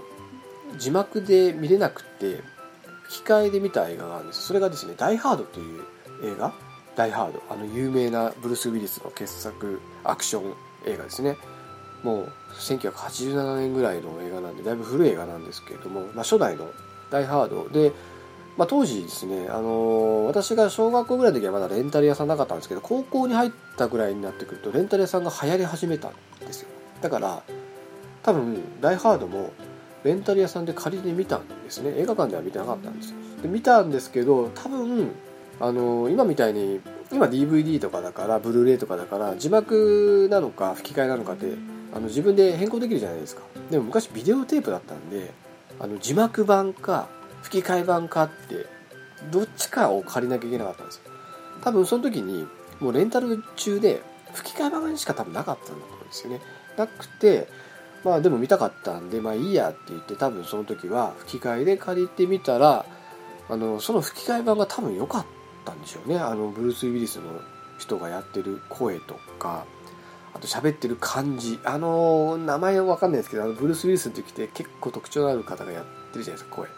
[0.78, 2.42] 字幕で見れなくて
[3.04, 4.42] 吹き替えで見た映画があるんです。
[4.42, 5.82] それがですね「ダイ・ハード」という
[6.24, 6.52] 映画
[6.94, 10.54] 「ダイ・ハード」あの有名なブルース・ウィリスの傑作アクション
[10.86, 11.38] 映画ですね。
[12.02, 16.70] もう1987年ぐらいの映画なんでだいぶ古い映画なんですけれども、まあ、初代の
[17.10, 17.92] 「ダイ・ハード」で
[18.58, 26.68] まあ、当時ですね、あのー、私が小学校ぐらいの時はまだレンタル屋さんなかったんですけど高校に入ったぐらいになってくるとレンタル屋さんが流行り始めたんですよ。
[27.00, 27.42] だから
[28.24, 29.52] 多分「ダイ・ハード」も
[30.02, 31.94] レンタル屋さんで借りて見たんですね。
[31.98, 33.16] 映画館では見てなかったんですよ。
[33.42, 35.12] で見たんですけど多分
[35.60, 36.80] あのー、今みたいに
[37.12, 41.46] 今 DVD とかだからブルーレイとかだから字幕なのか吹き替えなのかって
[41.94, 43.42] あの自分で変更できるじゃないですか。
[43.70, 45.30] でも昔ビデオテープだったんで
[45.78, 47.06] あの字幕版か
[47.42, 48.66] 吹き替え版かって
[49.30, 51.02] どっちかを借りなきゃいけなかったんですよ。
[51.62, 52.46] 多分その時に
[52.80, 56.40] もうレンタル中で吹き替え版しか多分なかったんだと思うんですよね。
[56.76, 57.48] なくて
[58.04, 62.86] まあでも見たかったんでまあいいやって言って多分その時は吹き替えで借りてみたら
[63.48, 65.26] あのその吹き替え版が多分良かっ
[65.64, 66.18] たんでしょうね。
[66.18, 67.40] あのブルース・ウィリスの
[67.78, 69.64] 人がやってる声とか
[70.34, 71.58] あと喋ってる感じ。
[71.64, 76.68] あの名前は分かんないですけどあのブルース・ウィリスの時って結構特徴のある方がやってるじゃないですか声。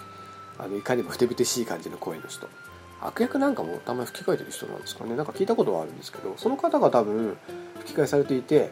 [0.62, 2.48] あのいかにもふてぶてしい感じの声の人。
[3.02, 5.16] 悪役なんかもたまに吹き替えてる人なんですかね。
[5.16, 7.36] なんか聞いたことはあるんですけどその方が多分
[7.80, 8.70] 吹き替えされていて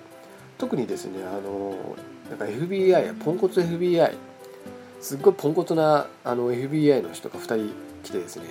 [0.59, 1.97] 特にですねあの
[2.29, 4.15] なんか FBI やポンコツ FBI
[5.01, 7.73] すっごいポンコツなあの FBI の人が2人
[8.03, 8.45] 来てですね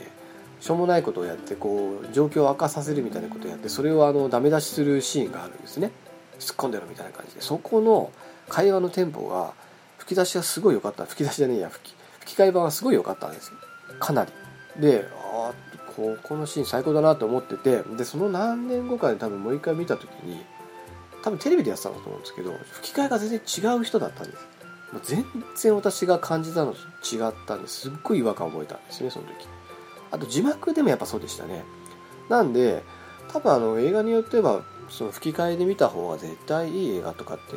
[0.60, 5.92] しょうもないことをやってこう状況を悪化させるみたいなことをやってそれをあのダメ出しするシーンがあるんですね。
[6.40, 7.42] 突っ込んでるみたいな感じで。
[7.42, 8.12] そこの
[8.50, 9.54] 会話のテンポが
[9.98, 11.06] 吹き出しがすごい良かった。
[11.06, 11.97] 吹き出しじゃねえや吹き。
[12.28, 13.54] 吹き替え版はすごい良かったんですよ。
[14.00, 14.32] かなり。
[14.82, 15.54] でああ
[15.96, 20.46] ここのシーン最高だなと思っててでその何年後かで多分もう一回見た時に
[21.24, 24.48] 多分テレビでやってたんだと思うんですけど吹き替えが全然違う人だったんです。
[24.94, 29.48] もう全然私が感じたのと違ったんですっごい違和感を覚えたんですねその時。
[30.12, 31.64] あと字幕でもやっぱそうでしたね。
[32.30, 32.84] なんで
[33.30, 37.56] 多分あの映画によってはその吹き替えで見た方が絶対いい映画とかって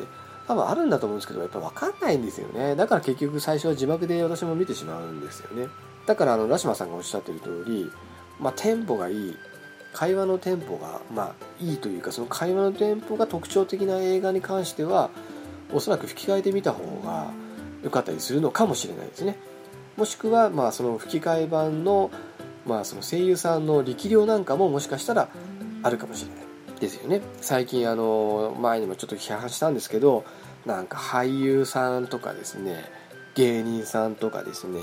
[0.50, 2.74] 多分あるんだと思うんですけどやっぱ分かんないんですよね。
[2.74, 5.68] だから結局最初は字幕で私も見てしまうんですよね。
[6.06, 7.88] だからあのラシマさんがおっしゃってる通り
[8.40, 9.36] まあテンポがいい。
[9.92, 15.10] 会話のテンポがまあいいというかその会話のテンポが特徴的な映画に関しては
[15.72, 17.30] おそらく吹き替えで見た方が
[17.84, 19.36] 良かったりするのかもしれないですね。
[19.96, 22.10] もしくはまあその吹き替え版の
[22.66, 25.28] まあその声優さんの力量なんかももしかしたら
[25.84, 26.44] あるかもしれない
[26.80, 27.20] ですよね。
[27.40, 30.24] 最近あの前にもちょっと批判したんですけど
[30.66, 32.85] なんか俳優さんとかですね
[33.35, 34.81] 芸人さんとかですね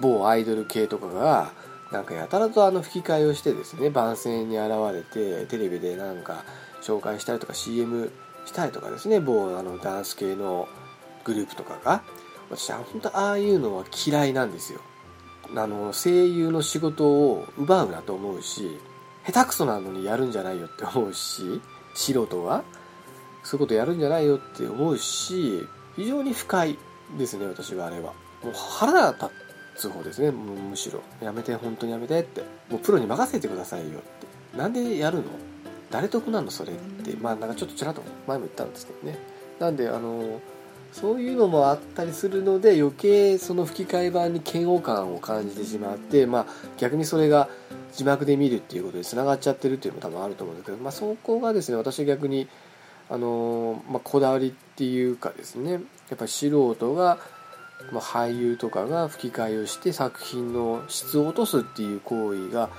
[0.00, 1.52] 某アイドル系とかが
[1.92, 6.44] なんかやたらとあの吹き替えをしてですね番宣に現れてテレビでなんか
[6.82, 8.10] 紹介したりとか CM
[8.46, 10.68] したりとかですね某あのダンス系の
[11.24, 12.02] グループとかが
[12.50, 14.80] 私は本当ああいうのは嫌いなんですよ。
[15.56, 18.78] あの声優の仕事を奪うなと思うし
[19.26, 21.60] 下手くそなのにやるんじゃないよって思うし
[21.94, 22.64] 素人は。
[23.44, 26.76] そういうことやるんじゃないよって思うし非常に不快
[27.16, 28.12] ですね私はあれは。
[28.42, 29.26] もう腹立
[29.76, 31.02] つ方ですねもうむしろ。
[31.20, 32.42] やめて本当にやめてって。
[32.68, 34.02] もうプロに任せてくださいよっ
[34.52, 34.58] て。
[34.58, 35.24] なんでやるの？
[35.90, 37.14] 誰得なのそれって。
[37.16, 39.18] まあなんかちょっとちらっと前も言ったんですけどね。
[39.58, 40.40] なんであの
[40.92, 46.46] そういうのもあったりするので余計その吹き替え版に嫌悪感を感じてしまってまあ
[46.78, 47.48] 逆にそれが
[47.92, 52.46] 字幕で見るっていうことでつながっちゃってるっていうのも多分あると思うんですけど、まあ、そこがですね私は逆に
[53.08, 55.80] あの、まあ、こだわりっていうかですねやっ
[56.16, 57.18] ぱり素人が、
[57.92, 62.70] まあ、俳優とかが吹き替えをして作品の質を落とすっていう行為が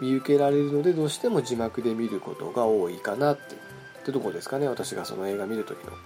[0.00, 3.56] 見受けられるのでどうしても字幕で見ることが多いかなって
[4.02, 5.92] ってとこですかね私がその映画見る時の。
[5.92, 5.96] ま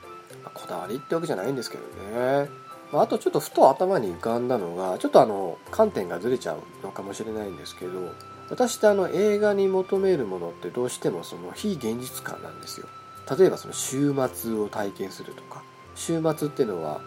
[0.46, 2.48] あこだわりってわけじゃないんですけどね。
[2.92, 8.12] まあとちょっとふと頭に浮かんだのが、ちょっとあの、観点がずれちゃうのかもしれないんですけど、
[8.48, 12.86] 私ってあの映画に求めるものってどうしてもその非現実感なんですよ。
[13.30, 15.62] 例えばその週末を体験するとか、
[15.94, 17.00] 週末っていうのは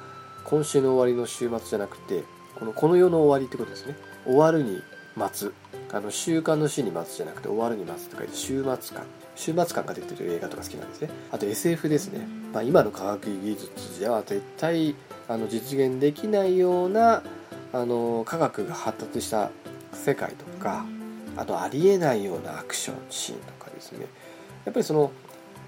[0.44, 2.24] 今週の終わりの週末じゃなくて、
[2.58, 3.96] このこの世の終わりってことですね。
[4.26, 4.82] 終わるに
[5.16, 5.54] 待つ。
[5.92, 9.06] あの週間の週に待つじゃなくて終わるに待つとか言って週末感。
[9.36, 11.10] 週末感が出てる映画とか好きなんですね。
[11.32, 12.28] あと SF ですね。
[12.54, 14.96] まあ、今の科学技術では絶対
[15.28, 17.24] あの実現できないような
[17.72, 19.52] あの科学が発達した
[19.94, 20.86] 世界とか
[21.38, 24.08] あとありえないようなアクションシーンとかですね
[24.66, 25.12] やっぱりその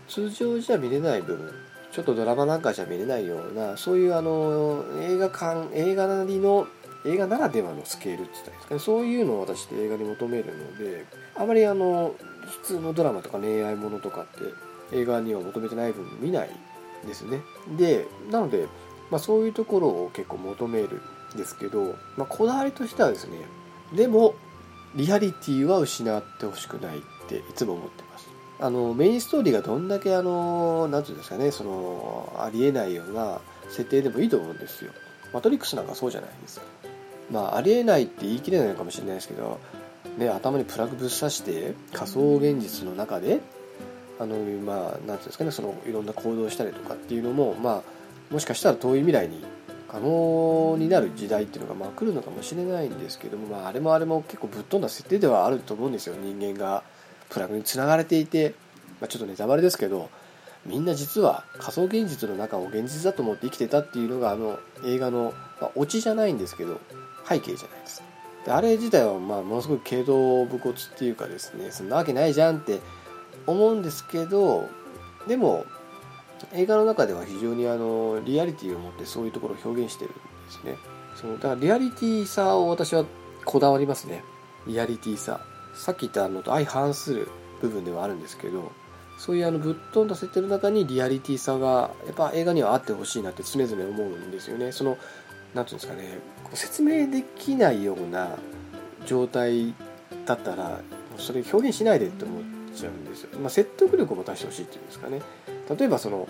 [0.08, 1.52] 通常じゃ見れない部分
[1.92, 6.68] ちょっとドラマなんかじゃ見れないようなそういうあの映画館映画なりの
[7.04, 8.80] 映画ならではのスケールって言ったんですかね。
[8.80, 12.16] そういうのを私って映画に求めるのであまりあの
[12.62, 14.26] 普通のドラマとか恋愛ものとかっ
[14.92, 16.50] て映画には求めてない分見ない
[17.06, 17.42] ですね。
[17.78, 18.68] でなので、
[19.10, 21.02] まあ、そういうところを結構求める
[21.34, 23.38] んですけど、まあ、こだわりとしてはですね
[23.94, 24.36] でも
[24.96, 28.01] リアリティは失ってほしくないっていつも思って
[28.62, 34.92] あのメインストーリーがどんだけあの何て言うんですかねそのありえないような設定でもいいと思うんですよ。
[35.34, 36.66] マトリックスなんかそうじゃないですか。
[37.32, 39.60] まあありえないって言い切れないのかもしれないですけど
[40.18, 43.40] ね、頭にプラグぶっ刺して仮想現実の中で
[44.20, 47.82] あのまあ何ていうんですかねそのいろんな行動したりとかっていうのもま
[48.30, 49.44] あもしかしたら遠い未来に
[49.88, 56.84] 可能になる時代っていうのがまあ来るのかもしれないんですけども、まあ、あれもあれも結構ぶっ飛んだ設定ではあると思うんですよ人間が。
[57.32, 58.54] プラグにつながれていて、
[59.00, 60.10] まあ、ちょっとネタバレですけど
[60.66, 66.80] みんな実は仮想現実の中を現実だと思って生きてたっていうのがあの映画の、まあ、オチじゃないんですけど
[67.28, 68.04] 背景じゃないです。
[68.46, 72.80] であれ自体はまあものすごい軽度武骨っていうかですねそんなわけないじゃんって
[73.48, 74.68] 思うんですけど
[75.28, 75.66] でも
[76.54, 80.20] 映画の中では非常にあのリアリティを持ってそういうところを表現してるんで
[80.52, 80.76] すね。
[81.16, 83.06] そのだからリアリティさを私は
[83.46, 84.24] こだわりますね。
[84.68, 85.46] リアリティさ。
[85.74, 87.28] さっき言ったのと相反する
[87.62, 88.72] 部分ではあるんですけど
[89.18, 94.72] そういうあのぶっ飛んだ設定の中にリアリティさがやっぱ映画にはあってほしいなって常々思うんですよね。
[94.72, 94.98] その
[95.54, 96.20] 何ていうんですかね
[96.54, 98.38] 説明できないような
[99.06, 99.74] 状態
[100.26, 100.80] だったら
[101.18, 102.42] それ表現しないでって思っ
[102.76, 105.22] ちゃうんですよ、まあ、説得力を持たせてほしいっていうんですかね。
[105.70, 106.28] 例えばその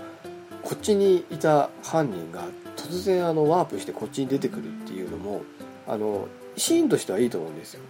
[0.63, 5.43] こっちにいた犯人が突然あのワープしてこっちに出てくるっていうのも
[5.87, 6.27] あの
[6.57, 7.81] シーンとしてはいいと思うんですよ。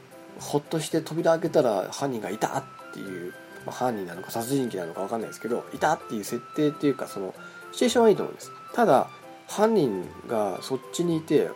[0.42, 3.34] ほっとして扉開けたら犯人がいたっていう、
[3.66, 7.34] まあ、犯人なのか殺人鬼なのか分かんないですけどいたっていう設定っていうかその
[7.72, 9.10] シチュエーションはいいと思うんですただ
[9.48, 11.50] 犯人がそっちにいて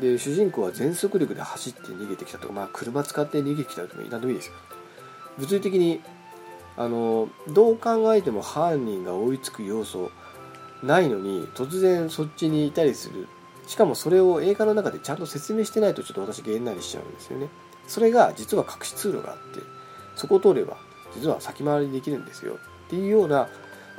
[0.00, 4.54] で主人公は全速力で走って逃げてきたとか、まあ、車使って逃げてきたとか何でもいいですよ
[5.38, 6.00] 物理的に
[6.76, 10.10] あのどう考えても犯人が追いつく要素
[10.82, 13.28] ないのに突然そっちにいたりする。
[13.66, 17.48] しかもそれを映画の中でちゃんと説明してないとちょっと私げんなりしちゃうんですよね。
[17.90, 19.60] それが実は隠し通路があって
[20.14, 20.76] そこを通れば
[21.16, 22.58] 実は先回りできるんですよ。
[22.86, 23.48] っていうような、ま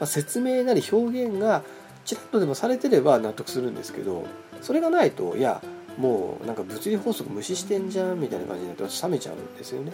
[0.02, 1.62] あ、説明なり表現が
[2.06, 4.26] ちらっとでもされてれば納得するんですけど
[4.62, 5.62] それがないといや
[5.98, 9.92] もうなんか物理法則無視してんじゃんみたいな感じになって冷めちゃうんですよね。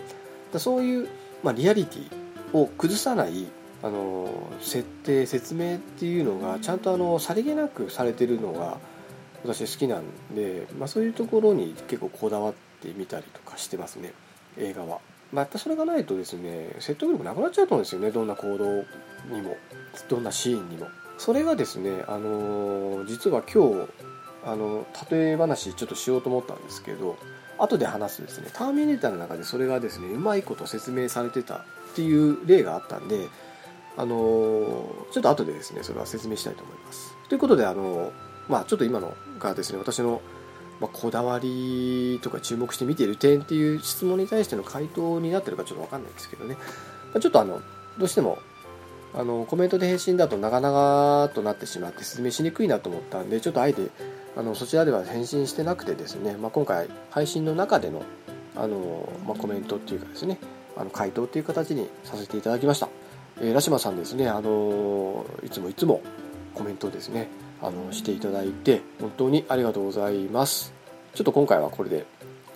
[0.54, 1.10] だそういう、
[1.42, 2.12] まあ、リアリティ
[2.54, 3.48] を崩さない
[3.82, 4.30] あの
[4.62, 8.78] 設定説明っていうのがちゃんとあのさりげなくされてるのが
[9.44, 14.14] 私好きなんで、まあ、そういうところに結構こだわってみたりとかしてますね
[14.58, 15.00] 映画は。
[15.34, 18.86] まあ、やっぱそれがないとですね説得力なくなっちゃうと思うんですよねどんな行動
[19.30, 19.58] にも
[20.08, 20.88] どんなシーンにも。
[21.18, 23.90] それがですね、あの実は今日
[24.46, 27.18] あの例え話ちょっとしようと思ったんですけど
[27.58, 31.64] 後で話すですねターミネーターの中でそれがですねうまいこと説明されてたっ
[31.96, 33.28] ていう例があったんで
[33.98, 38.12] あのちょっと後でですねそれは説明したいと思いますということであの
[38.48, 40.22] まあちょっと今のがですね私の
[40.80, 46.58] まこだわりとか注目して見ている点っていう質問に対しての回答になってるかちょっと分かんないんですけどね、
[47.14, 47.62] まちょっとあの
[47.98, 48.40] どうしても
[49.14, 53.90] あのコメントで返信だと長々となってしまって説明しにくいなと思ったんでちょっとあえて
[54.36, 58.04] あのそちらでは返信してなくてですね、まあ、今回配信の中での
[58.56, 60.38] あの、まあ、コメントっていうかですね。
[60.76, 62.88] あの回答っていう形にさせていただきました、
[63.42, 64.30] えー、ラシマさんですね。
[64.30, 66.02] あのいつもいつも
[66.54, 67.30] コメントですね。
[67.62, 70.74] あのしていただいて本当にありがとうございます。
[71.14, 72.06] ちょっと今回はこれで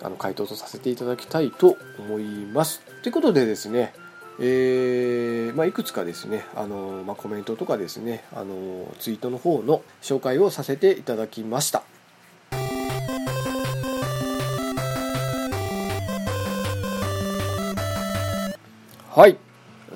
[0.02, 2.80] あの回答とさせていただきたいと思います。
[3.02, 3.94] ということでですね
[4.40, 11.82] えーまあ、いくつかですねあの、まあ、コメントとかですねあのツイートの方の紹介をさせていただきました。
[19.14, 19.36] はい。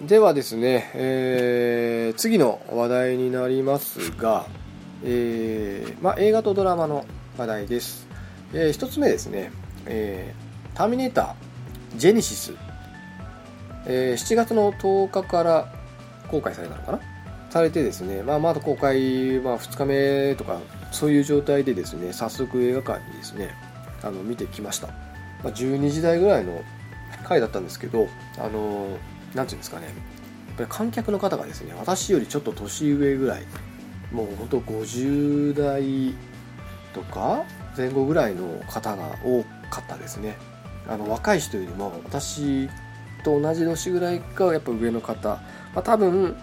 [0.07, 4.45] ではですね、えー、次の話題になりますが、
[5.05, 7.05] えーまあ、映画とドラマの
[7.39, 8.07] 話題です、
[8.53, 9.53] えー、1つ目ですね、
[9.87, 12.55] えー「ターミネータージェネシス」
[13.89, 15.73] えー、7月の10日から
[16.29, 17.01] 公開されたのかな？
[17.51, 23.55] されてですね、まあ、まだ公開、まあ、2日目とかそういう状態でですね早速映画館にですね
[24.03, 24.95] あの見てきました、ま
[25.45, 26.63] あ、12時台ぐらいの
[27.27, 28.99] 回だったんですけどあの
[29.35, 29.87] 何ていうんですかね。
[29.87, 33.43] やっぱり観客の方がですね私よりちょっと年上ぐらい
[34.13, 36.15] もう本当50代
[36.95, 37.45] とか
[37.77, 40.37] 前後ぐらいの方が多かったですね。
[40.89, 42.69] あの若い人よりも私
[43.25, 45.41] と同じ年ぐらいかやっぱ上の方、ま
[45.77, 46.37] あ、多分、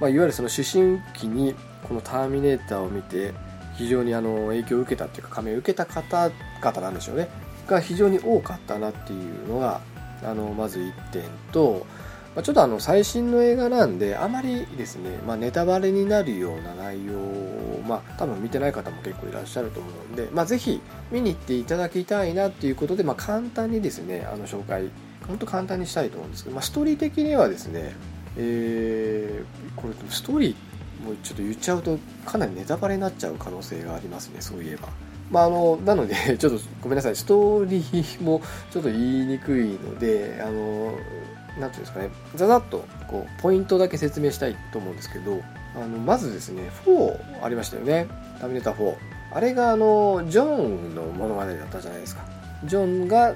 [0.00, 3.34] まあ、いわゆるその思春期にこの「ターミネーター」を見て
[3.76, 7.28] 非常にあの影響を受けたっていうか仮面を受けた方々なんでしょうね。
[7.66, 9.80] が非常に多かったなっていうのが
[10.22, 11.86] あのまず1点と、
[12.34, 24.90] まあ、ちょっとあの最新の映画なんであまりですね、まあ、ネタバレになるような内容を、まあ、多分見てない方も結構いらっしゃると思うんで、まあ、ぜひ見に行っていただきたいなっていうことで、まあ、簡単にですねあの紹介
[25.26, 27.94] 本当簡単にしたいと思うんですけど、まあ、ストーリー的にはですね、
[28.36, 34.88] えー、これストーリーもちょっと言っちゃうとかなりネタバレになっちゃう可能性がありますねそういえば。
[35.30, 40.92] まあ、あのなので ちょっとごめんなさいストーリーもちょっと言いにくいのであの
[41.58, 45.40] なんていうんですかねざざっとこうポイントだけ説明したいと思うんですけど
[45.74, 48.06] あのまずですね4ありましたよね。
[48.40, 48.94] ターミネーター4
[49.32, 52.24] あれがあのジョンの物語だったじゃないですか。
[52.64, 53.34] ジョンが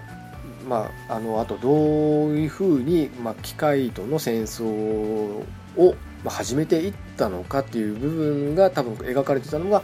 [0.67, 5.45] まあ、あのあとどういうふうに、まあ、機械との戦争を、
[6.27, 9.83] 始めていったのかっていう部分が多分描かれてたのが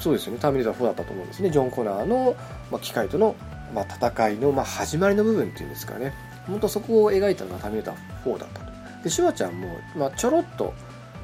[0.00, 1.50] そうですよね「ターミネーター4」だったと思うんですね。
[1.50, 2.34] ジョン・コナーの、
[2.72, 3.36] まあ、機械との、
[3.72, 6.12] まあ、戦いの、まあ、始まりの部分っていうんですかね。
[6.50, 8.70] 本当そこを描いたのが「ターミネーター4」だったと。
[9.04, 10.74] でシュワちゃんも、まあ、ちょろっと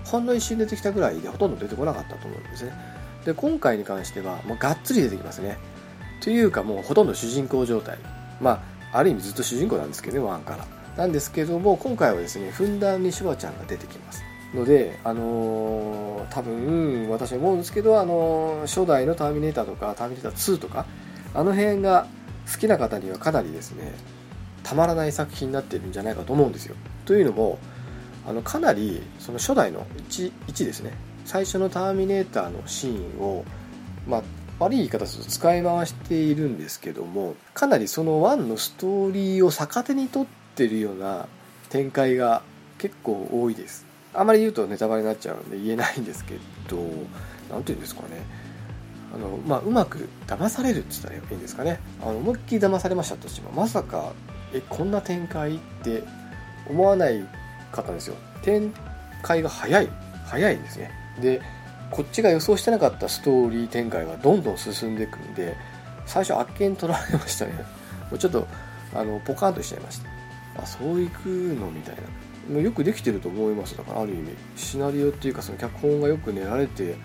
[0.05, 2.72] ほんの一瞬出てきたぐらいでほとんど出てこなかったと思うんですね。
[3.24, 5.59] で今回に関してはもうがっつり出てきますね。
[6.22, 7.99] というかもうほとんど主人公状態。
[8.41, 8.62] ま
[8.93, 10.64] あある意味ずっと主人公なんですけどね1から。
[10.97, 14.22] なんですけども今回はですねふんだんにシュワちゃんが出てきます。
[14.55, 20.87] のであのー、多分私は思うんですけどあのー、初代の「ターミネーター」とか「ターミネーター2」とか
[21.35, 22.07] あの辺が
[22.51, 23.93] 好きな方にはかなりですね
[24.67, 26.75] たまらない作品になってるんじゃないかと思うんですよ。
[27.05, 27.61] というのも
[28.27, 30.93] あのかなりその初代の 1, 1ですね。
[31.25, 33.45] 最初の「ターミネーター」のシーンを、
[34.09, 34.23] まあ、
[34.59, 41.27] 悪い言い方すると使い回しているんですけどもかなりその1のストーリーを逆手に取ってるような
[41.69, 42.43] 展開が
[42.79, 43.87] 結構多いです。
[44.14, 46.35] あまり言うとネタバレになっちゃうんで言えないんですけ
[46.69, 46.77] ど
[47.51, 48.25] 何て言うんですかね。
[49.14, 51.81] あの、まあ、うまく騙されるって言ったらいいんですかね。
[52.03, 54.12] あの思いっきり騙されましたとしてもまさか
[54.57, 56.03] えこんな展開って
[56.69, 57.21] 思わない
[57.73, 58.17] かったんですよ。
[58.43, 58.73] 展
[59.23, 59.89] 開が早い。
[60.27, 60.91] 早いんですね。
[61.21, 61.41] で
[61.91, 65.57] こっちが予想してなかったストーリー展開がどんどん進んでいくんで
[66.05, 67.53] 最初あっけに取られましたね。
[68.11, 68.47] もうちょっと
[68.95, 70.63] あのポカンとしちゃいました。
[70.63, 72.03] あそういくのみたいな。
[72.55, 73.77] もうよくできてると思います。
[73.77, 74.37] だからある意味。
[74.57, 76.97] シナリオっていうかその脚本がよく練られて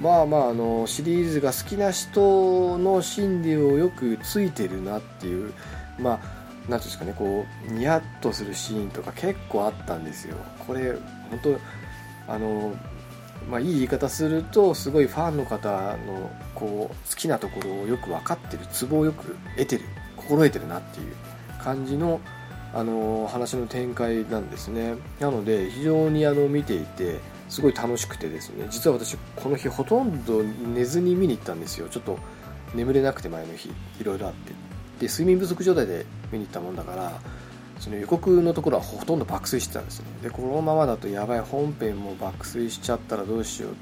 [0.00, 5.52] まあまああのシリーズが好きな人の心理をよくついてるなっていう。
[5.98, 10.36] まあ何ていうんですかねこうニヤッとするシーンとか結構あったんですよ。
[10.66, 10.92] これ
[11.30, 12.74] 本当あの
[13.50, 19.84] まあ、いい言い方するとすごいファンの方のこう好きなところをよく分かってるツボをよく得てる
[20.16, 21.14] 心得てるなっていう
[21.60, 22.20] 感じの
[22.74, 24.94] あの話の展開なんですね。
[25.20, 28.66] なので非常にあの見ていてすごい楽しくてですね。
[28.70, 31.88] 実は私この日ほとんど寝ずに見に行ったんですよ。
[31.88, 32.18] ちょっと
[32.74, 33.68] 眠れなくて前の日
[34.00, 34.61] いろいろあって。
[35.02, 37.20] で睡眠不足状態で見に行ったもんだから
[37.80, 40.06] その予告のところはほとんど爆睡してたんですね。
[40.22, 43.74] でこのままだとやばい本編も爆睡しちゃったらどうしよう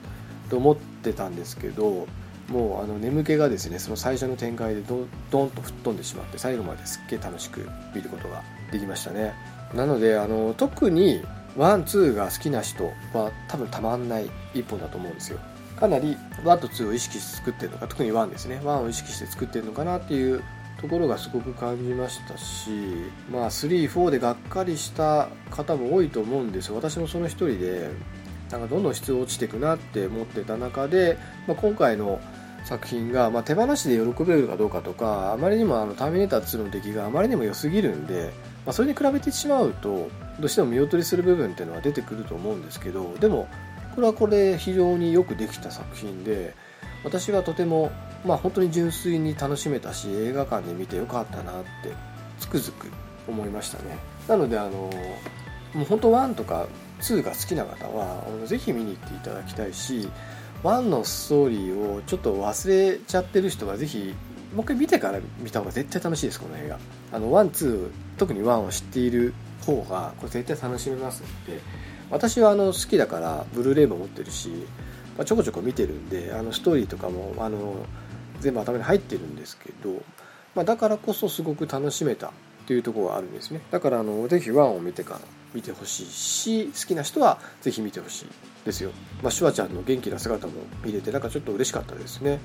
[0.49, 2.07] と思ってたんですけど
[2.49, 8.43] もうあの眠気がですねその最初の展開でどどんと吹っ飛んでしまって最後まですっげえ楽しく見ることが
[8.73, 9.35] できましたね。
[9.75, 11.23] なのであの特に
[11.55, 15.39] one two が好きな人は多分たまんない一本だと思うんですよ。
[15.79, 18.63] かなり one と two を意識して作ってるのか特に one ですね。
[18.65, 20.43] one を意識して作ってるのかなっていう
[20.81, 22.71] ところがすごく感じましたし
[23.31, 27.91] まあ34でがっかりした方も多いと思うんです私もその一人で
[28.51, 32.21] なんかどんどん質落ちていくなって思ってた中で、まあ、今回の
[32.65, 38.33] 作品が、まあ、手放しで喜べるかどうかとかあまりにもあのターミネーター2の出来があまりにも良すぎるんで、
[38.67, 40.09] まあ、それに比べてしまうと
[40.41, 43.49] どうしても見劣りする部分っていうのは出てくると思うんですけどでも
[43.95, 46.55] これはこれ非常によくできた作品で
[47.05, 47.91] 私はとても、
[48.25, 51.95] まあ、本当に純粋に楽しめたし映画館で見てよかったなって
[52.39, 52.89] つくづく
[53.29, 53.99] 思いましたね。
[54.29, 54.91] なのであの
[55.75, 56.67] もう本当1とか
[57.01, 60.09] 2が好きな方はぜひ見に行っていただきたいし
[60.63, 64.15] 1のストーリーをちょっと忘れちゃってる人はぜひ
[64.55, 66.79] もう一回見てから見た方が絶対楽しいですこの映画。
[67.13, 69.33] あのワンツー特にワンを知っている
[69.65, 71.61] 方がこれ絶対楽しめますので。
[72.11, 74.49] 私はあの好きだからブルーレイも持ってるし、
[75.17, 77.87] まあ、ちょこちょこ見てるんであのストーリーとかもあの
[78.41, 80.03] 全部頭に入ってるんですけど、
[80.55, 82.33] まあ、だからこそすごく楽しめた
[82.67, 83.61] というところがあるんですね。
[83.71, 85.21] だからあのぜひワンを見てから
[85.55, 88.27] 見てほしいし好きな人はぜひ見てほしい
[88.65, 88.91] ですよ、
[89.23, 90.53] まあ、シュワちゃんの元気な姿も
[90.85, 92.39] 見れてなんかちょっと嬉しかったですね。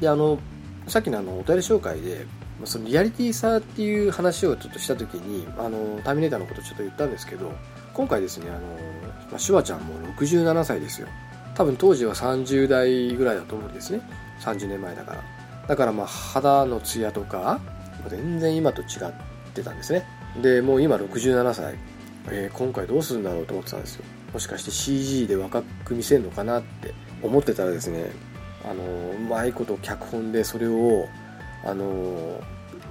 [0.00, 0.38] であの
[0.86, 2.26] さっきのあのお便り紹介で
[2.64, 7.52] そのリアリティさっていう話をちょっとした時にあのターミネーターのことちょっと言ったんですけど
[7.94, 8.60] 今回ですねあの、
[9.30, 11.08] まあ、シュワちゃんも67歳ですよ。
[11.54, 14.00] 多分当時は30代ぐらいだと思うんですね。
[14.40, 15.41] 30年前だから。
[15.72, 17.58] だからまあ肌のツヤとか
[18.08, 18.88] 全然今と違っ
[19.54, 20.04] てたんですね。
[20.42, 21.76] でもう今67歳、
[22.30, 24.04] えー、今回どうするんだろうと思ってたんですよ。
[24.34, 26.92] もしかして CG で若く見せるのかなって
[27.22, 28.10] 思ってたらですね
[28.66, 28.84] あの
[29.16, 31.08] うまいこと脚本でそれを
[31.64, 32.42] あの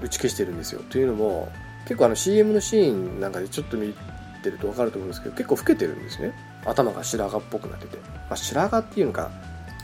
[0.01, 0.81] 打ち消してるんですよ。
[0.89, 1.51] というのも
[1.83, 3.93] 結構あの CM のシーンなんかでちょっと見
[4.41, 6.33] てると分かると思うんですけど結構老けてるんですね。
[6.65, 9.29] 頭が白髪っぽくなってて、まあ、白髪っていうのか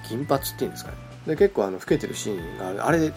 [0.09, 1.06] 銀髪っていうんですかね。
[1.27, 2.85] で結構あの老けてるシーンがある。
[2.85, 3.13] あれ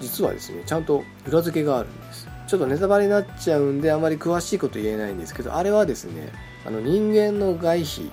[0.00, 2.26] 実はですねちゃんと裏付けがあるんです。
[2.46, 6.32] ちょっとネタバレになっちゃうんであまり詳しいこと言えないんですけどあれはですね
[6.66, 8.10] あの人間の外皮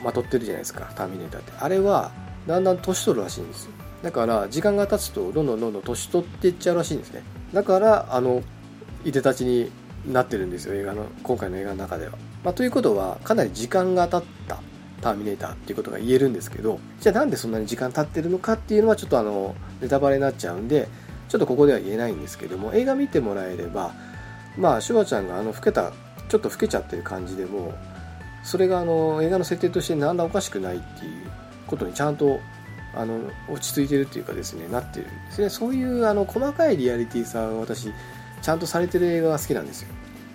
[0.00, 1.52] をまとってるじゃないですかターミネーターって。
[1.60, 2.10] あれは
[2.46, 3.68] だんだん年取るらしいんです
[4.02, 7.22] だから時間が経つとどんどんどんどん年取っていっちゃうらしいんですね。
[7.52, 8.42] だからあの
[9.04, 9.70] いでたちに
[10.06, 12.12] なってるんですよ映画の今回の映画の中では、
[12.44, 14.58] まあ、ということはかなり時間が経った。
[15.06, 20.88] ターミネーターっていうことが言えるんですけどじゃあなんでそんなに時間経ってるのかっていうのはちょっとあのネタバレになっちゃうんで
[21.28, 23.94] ちょっとここでは言えないんですけども映画見てもらえれば
[24.58, 25.92] まあシュワちゃんがあの老けた
[26.28, 27.74] ちょっと老けちゃってる感じでも
[28.42, 31.30] それがあの映画の設定として何らおかしくないっていう
[31.66, 32.40] ことにちゃんと
[32.94, 35.50] あの落ち着いてるっていうかですねなってるんですね。
[35.50, 37.90] そういうあの細かいリアリティさは私
[38.40, 39.88] ちゃんとされてる映画が好きなんですよ。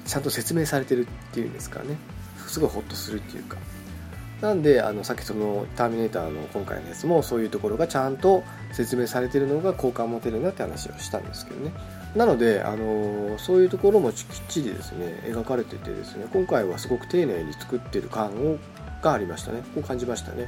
[0.05, 1.97] ちゃんと説明されてるっていうんですかね。
[2.47, 3.57] すごいホッとするっていうか。
[4.41, 11.71] なんであのさっきその「ターミネーター」の今回のやつもそういうところがちゃんと説明されてるのが好感持てるなって話をしたんですけどね。
[12.15, 18.57] なので、あのそういうところもきっちりですね描かれててですね今回はすごく丁寧に作ってる感を
[19.01, 19.63] がありましたね。
[19.75, 20.47] こう感じましたね。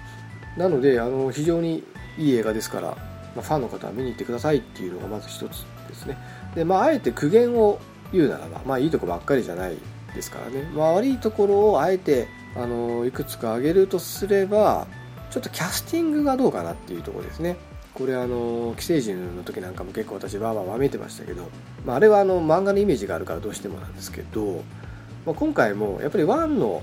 [0.57, 1.83] なのであの非常に
[2.17, 2.95] いい映画ですから、ま
[3.37, 6.17] あ、ファンの方は見に行ってくださいっていうのがまず一つですね。
[6.55, 7.79] でまああえて苦言を
[8.11, 9.77] 言うならばまあいいとこばっかりじゃない
[10.13, 14.87] ですからね、まあ、悪いところをあえてあのいくつか挙げるとすれば
[15.31, 17.57] ちょっとキャスティングがどうかなっていうところですね。
[17.93, 21.49] これあの寄生獣の時なんかも結構私わーわーわめいてましたけど、
[21.85, 24.63] まあ、あれはあの漫画のイメージがあるからどうしてもなんですけど、
[25.25, 26.81] まあ、今回もやっぱり1の、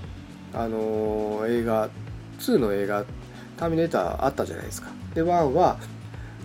[0.55, 1.91] あの映画
[2.39, 3.05] 2の映画
[3.57, 4.91] 「ターミネーター」あったじゃないですか。
[5.15, 5.79] で1は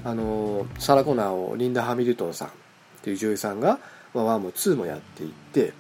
[0.03, 2.51] あのサラ・コナーをリンダ・ハミルトンさんっ
[3.01, 3.79] ていう女優さんが、
[4.13, 5.73] まあ、1も2もやっていって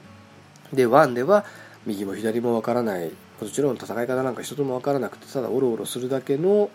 [0.73, 1.45] で1では
[1.85, 3.11] 右も左もわからない
[3.41, 6.69] もちろん戦い方なんか一つもわからなくてただオロオロするだけの、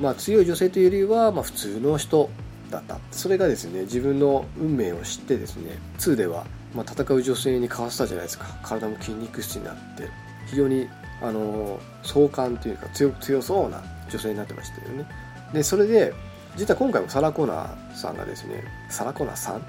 [0.00, 2.30] まあ、強い女性というよりは、まあ、普通の人
[2.70, 2.98] だった。
[3.10, 6.44] それがですね自分の運命を知ってですね2では、
[6.74, 8.46] まあ、戦う女性に変わったじゃないですか。
[8.62, 10.08] 体も筋肉質になって
[10.46, 10.88] 非常に
[11.22, 15.06] あの壮観というか強強そうな女性になってましたよね。
[15.52, 16.12] でそれで
[16.56, 19.62] 実は今回もサラ・コナーさんがですねサラ・コナーさん？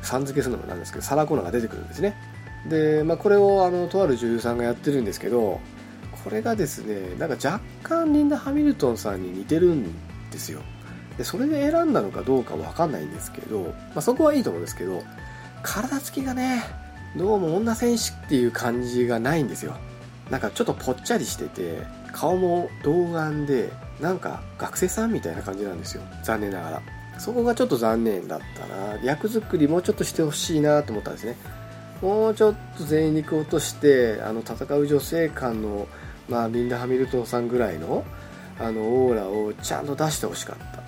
[0.00, 2.14] さん付けするのもなんですけどサラ・コナーが出てくるんですね。
[2.68, 5.60] で、まあ、これをあのとある女優さんがやってるんですけど
[6.24, 9.84] これがですねなんか若干リンダ・ハミルトンさんに似てるん
[10.30, 10.60] ですよ。
[11.16, 15.02] でそれで選んだのかどうかわかんないんですけど、まあ、そこはいいと思うんですけど
[15.64, 16.62] 体つきがね
[17.16, 19.76] どうも女戦士っていう感じがないんですよ。
[20.30, 26.02] なんかちょっとぽっちゃりしてて顔も童顔でなんか学生さんみたいな感じなんですよ。
[26.22, 26.82] 残念ながら。
[27.18, 29.02] そこがちょっと残念だったな。
[29.02, 31.36] 役作りもうちょっとしてほしいなと思ったんですね。
[32.02, 35.88] もうちょっと全員肉落としてあの戦う女性感の、
[36.28, 38.04] まあ、リンダ・ハミルトンさんぐらいの
[38.60, 40.78] あのオーラをちゃんと出してほしかった。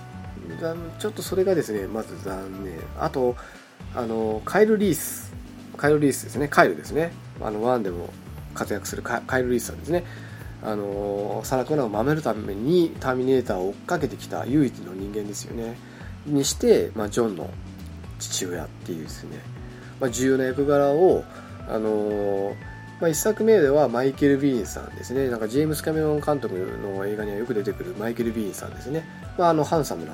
[0.99, 2.79] ちょっとそれがですねまず残念。
[2.99, 3.35] あと
[3.95, 5.33] あのカイル・リース。
[5.77, 6.47] カイル・リースですね。
[6.47, 7.11] カイルですね。
[7.41, 8.09] あのワンでも
[8.53, 10.03] 活躍するカイル・リースさんですね。
[10.63, 15.77] あのサラ・コナを守るためにターミネーターを追っかけてきた唯一の人間ですよね。
[16.25, 17.49] にして、まあ、ジョンの
[18.19, 19.39] 父親っていうですね、
[20.01, 21.23] まあ、重要な役柄を
[21.69, 22.53] あの
[22.99, 25.27] まあ、1作目ではマイケル・ビーンさんですね。
[25.29, 29.03] なんかジェームス・キャメロン監督の映画にはよく出てくるマイケル・ビーンさんですね、
[29.39, 30.13] まあ、あのハンサムな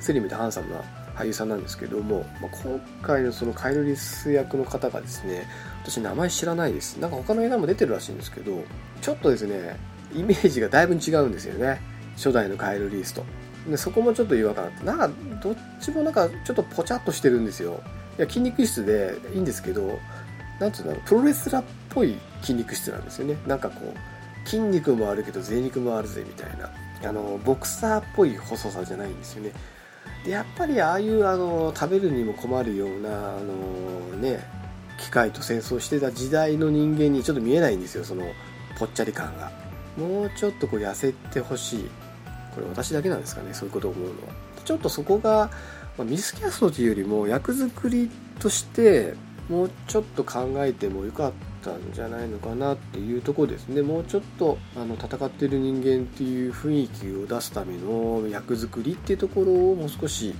[0.00, 0.80] スリムでハンサムな
[1.14, 5.46] 俳優さんなんですけども、まあ、今回のそのカイル・リス役の方がですね
[5.84, 6.96] 私名前知らないです。
[6.98, 8.64] なんか他の映画も出てるらしいんですけど
[9.02, 9.76] ちょっとですね
[10.14, 11.82] イメージがだいぶ違うんですよね。
[12.16, 13.24] 初代のカエル・リースと。
[13.68, 15.10] でそこもちょっと違和感あってなんか
[15.42, 17.82] どっちもなんかちょっとポチャっとしてるんですよ。
[18.18, 19.98] や筋肉質でいいんですけど
[20.58, 23.36] なんつうんだろうプロレスラーっぽい筋肉質なんですよね。
[23.46, 26.70] なんかこう筋肉もあるけど贅肉もあるぜみたいな。
[27.04, 29.52] あのボクサーっぽい細さじゃないんですよね。
[30.24, 34.38] でやっぱりああいうあの食べるにも困るようなあのね
[34.98, 38.04] 機械と戦争してた時代の人間にちょっと見えないんですよ。
[38.04, 38.24] その
[38.78, 39.50] ぽっちゃり感が。
[39.96, 41.90] もうちょっとこう痩せてほしい。
[42.54, 44.34] これ私だけなんですかねそういうことを思うのは。
[44.64, 45.50] ちょっとそこが、
[45.98, 49.14] まあ、ミスキャストというよりも役作りとして
[49.48, 51.32] もうちょっと考えてもよかっ
[51.62, 53.82] たんじゃないのかなっていうとこですね。
[53.82, 60.34] もうちょっとあの戦ってる人間っていう雰囲気を出すための役作りっていうところをもう少し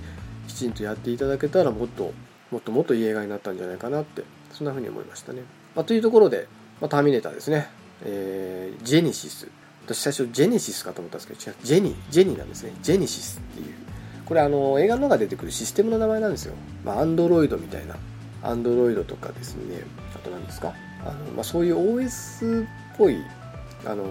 [0.47, 2.13] きちんとやっていただけたらもっと
[2.51, 5.41] もっともっといい映画になったんじゃないかなってそんな風に思いましたね、
[5.75, 6.47] まあ、というところで、
[6.81, 7.67] まあ、ターミネーターですね。
[8.05, 9.47] えー、ジェネシス
[9.85, 12.73] 私最初ジェネシスかと思ったんですけど違うジェニジェニなんですね。
[12.81, 13.82] ジェネシスっていう。
[14.25, 16.53] これあの映画の中で出てくるシステムの名前なんですよ。
[16.83, 17.95] まあアンドロイドみたいな。
[18.41, 19.83] アンドロイドとかですね。
[20.15, 20.73] あと何ですか？
[21.05, 22.67] あの、まあ、そういう OS っ
[22.97, 23.17] ぽい
[23.85, 24.03] あの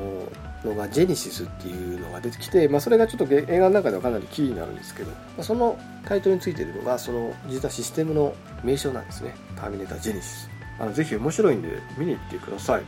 [0.65, 9.35] のがジェネシスっていうのが出てきて、まあ、それがちょっと映画の中ではかなりキーになるんですけど、まあ、そのタイトルについてるのがその実はシステムの名称なんですね。
[9.57, 10.51] ターミネータージェネシス。
[10.79, 12.83] あのぜひ面白いんで見に行ってください。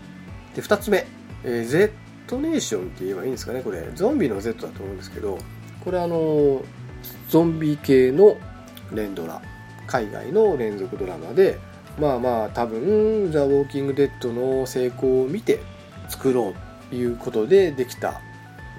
[0.55, 1.07] で2つ目、
[1.45, 1.93] えー、Z
[2.39, 3.63] ネーションって言えばいいんですかね？
[3.63, 3.83] これ。
[3.95, 5.39] ゾンビの Z だと思うんですけど
[5.85, 6.63] これあの
[7.29, 8.37] ゾンビ系の
[8.93, 9.41] 連ドラ
[9.87, 11.59] 海外の連続ドラマで
[11.99, 15.61] まあまあ多分「ザ・ウォーキング・デッド」の成功を見て
[16.09, 18.21] 作ろうということでできた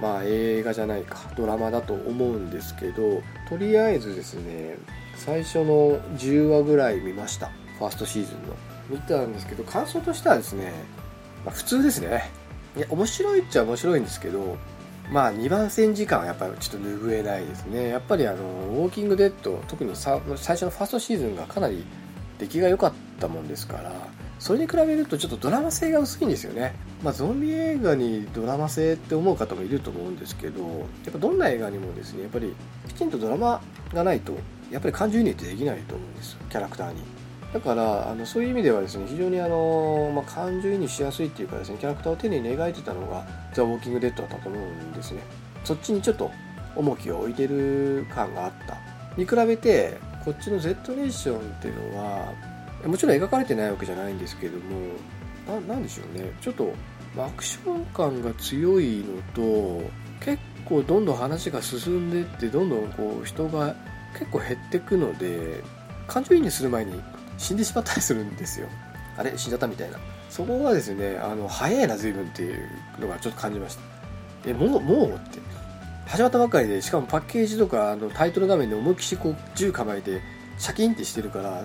[0.02, 4.78] まあ映画じゃないかドラマだと思うんですけどとりあえずですね
[5.18, 7.50] 最初の10話ぐらい見ました。
[7.80, 8.56] ファーストシーズンの。
[8.90, 10.72] 見たんですけど感想としてはですね。
[11.44, 12.30] まあ、普通ですね。
[12.78, 14.58] いや面白いっちゃ面白いんですけど
[15.12, 17.90] まあ2番線時間はやっぱりちょっと拭えないですね。
[17.90, 21.86] やっぱりあのウォーキングデッド特に最初のファーストシーズンがかなり
[22.40, 23.94] 出来が良かったもんですから
[24.40, 26.76] それに比べるとちょっとドラマ性が薄いんですよね。
[27.04, 30.66] まあゾンビ映画にドラマ性って思う方もいると思うんですけどや
[31.10, 32.54] っぱどんな映画にもですねやっぱり
[32.88, 33.62] きちんとドラマ
[33.94, 34.34] がないと
[34.72, 37.15] やっぱり感情移入ってできないと思うんですよキャラクターに。
[37.54, 45.22] だからあのそういう意味ではですね非常にあの、まあ、感情移入しやすいっていうかですねキャラクターを丁寧に描いてたのがザ・ウォーキング・デッドだったと思うんですね。
[45.64, 46.30] そっちにちょっと
[46.76, 48.78] 重きを置いてる感があった。
[49.18, 52.34] に比べてこっちの Z ネーションっていうのは
[52.86, 56.32] もちろん描かれてないわけじゃないんですけども何でしょうね。
[56.42, 56.74] ちょっと
[57.18, 59.90] アクション感が強いのと
[60.20, 63.76] 結構どんどん話が進んでってどんどんこう人が
[64.18, 65.64] 結構減ってくので
[66.08, 67.02] 感情移入する前に
[67.38, 68.68] 死んでしまったりするんですよ。
[69.18, 69.38] あれ？
[69.38, 69.98] 死んじゃったみたいな。
[70.30, 72.60] そこがですねあの早いな随分っていう
[73.00, 73.82] のがちょっと感じました。
[74.46, 75.40] えもうもうって。
[76.08, 80.22] 始まったばっかりでしかもパッケージとかあのタイトル画面で思いっきりこう銃構えて
[80.60, 81.64] シャキンってしてるから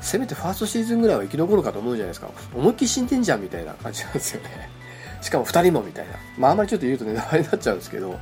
[0.00, 2.28] せめてファーストシーズンぐらいは生き残るかと思うじゃないですか。
[2.52, 4.68] 思いっきり死んでんじゃんみたいな感じなんですよね。
[5.22, 6.14] しかも2人もみたいな。
[6.36, 8.18] まああんまりちょっと言うとネタバレになっちゃうんですけど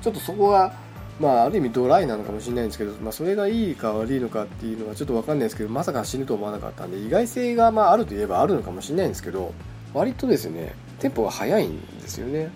[0.00, 0.72] ちょっとそこが
[1.20, 9.52] まあある意味ドライなのかもしれないんですけど、まあ、それがいいか悪いのかっていうのはちょっと分かんないですけどまさか死ぬと思わなかったんで意外性がまああるといえばあるのかもしれないんですけど
[9.94, 12.50] 割とですねテンポが速いんですよね。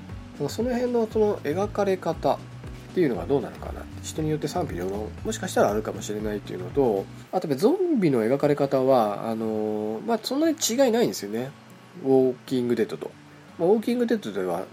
[0.48, 2.38] その辺のその描かれ方っ
[2.94, 11.50] ていうのがどうなのかな人によって賛否両論もしかしたらあるかもしれないっていうのとあとゾンビの描かれ方はあのまあそんなに違いないんですよね。
[12.04, 13.10] ウォーキングデッドと、
[13.58, 14.66] まあ、ウォーキングデッドではあの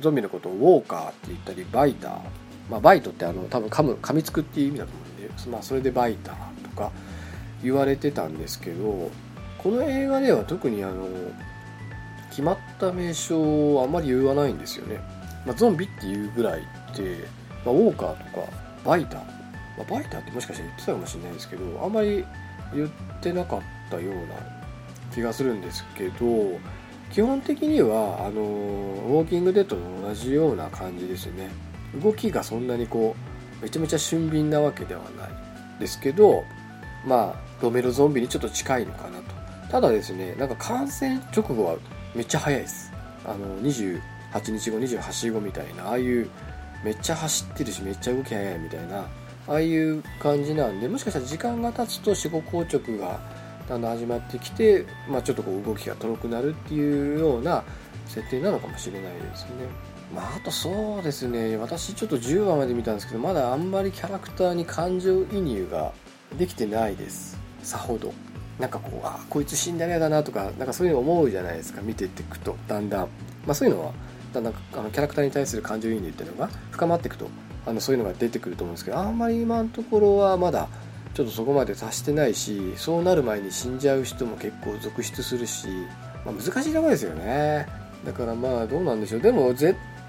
[0.00, 2.20] ゾンビのことをウォーカーって言ったりバイター、
[2.72, 6.90] まあ、バイトってあの多分噛む噛みつくっていう意味だと思うんで、まあ、それでバイターとか
[7.62, 9.10] 言われてたんですけど
[9.58, 11.06] この映画では特にあの
[12.30, 15.00] 決まった名称をあまり言わないんですよね、
[15.46, 16.62] まあ、ゾンビっていうぐらい
[16.96, 17.28] で
[17.64, 18.46] まあ、ウォーカーとか
[18.84, 22.24] バイター、まあ、バイターってもしかして言ってたかもしれないですけどあんまり
[22.74, 23.60] 言ってなかっ
[23.90, 24.20] たような
[25.14, 26.58] 気がするんですけど
[27.10, 31.50] 基本的にはあのウォーキングデッドと同じような感じですね。
[32.00, 33.16] 動きがそんなにこ
[33.60, 35.30] うめちゃめちゃ俊敏なわけではない
[35.80, 36.44] ですけど
[37.06, 39.24] まあロメロゾンビにちょっと近いのかなと
[39.70, 41.76] ただですねなんか感染直後は
[42.14, 42.92] めっちゃ早いです
[43.24, 44.00] あの28
[44.58, 46.28] 日後28日後みたいなああいう
[46.84, 49.06] めっちゃ走ってるしめっちゃ動き速いみたいな
[49.48, 53.20] ああいう感じなんでもしかしたら時間が経つと死後硬直が
[53.68, 57.62] だんだん始まってきて、まあ、ちょっとこう動きがとろくなるっていうような
[58.06, 59.91] 設定なのかもしれないですね。
[60.14, 61.56] まあ、あとそうですね。
[61.56, 65.92] 私ちょっと10話まで見たんですけどまだあんまりキャラクターに感情移入が
[66.38, 67.38] できてないです。
[67.62, 68.12] さほど。
[68.58, 71.80] なんかこうあこいつ死んだら嫌だなとかなんかそういうの思うじゃないですか。
[71.80, 73.08] 見ていくとだんだん。
[73.46, 73.92] まあそういうのは
[74.34, 77.28] だんだんあのキャラクターに対する感情移入っていうのが深まっていくと
[77.66, 80.68] あのそういうのが出てくると思うんですけどあんまり今のところはまだ
[81.14, 85.68] ちょっとそこまで達してないしそうなる前に死んじゃう人も結構続出するし、
[86.24, 87.66] まあ、難しいところですよね。
[88.04, 89.20] だからまあどうなんでしょう。
[89.20, 89.54] でも、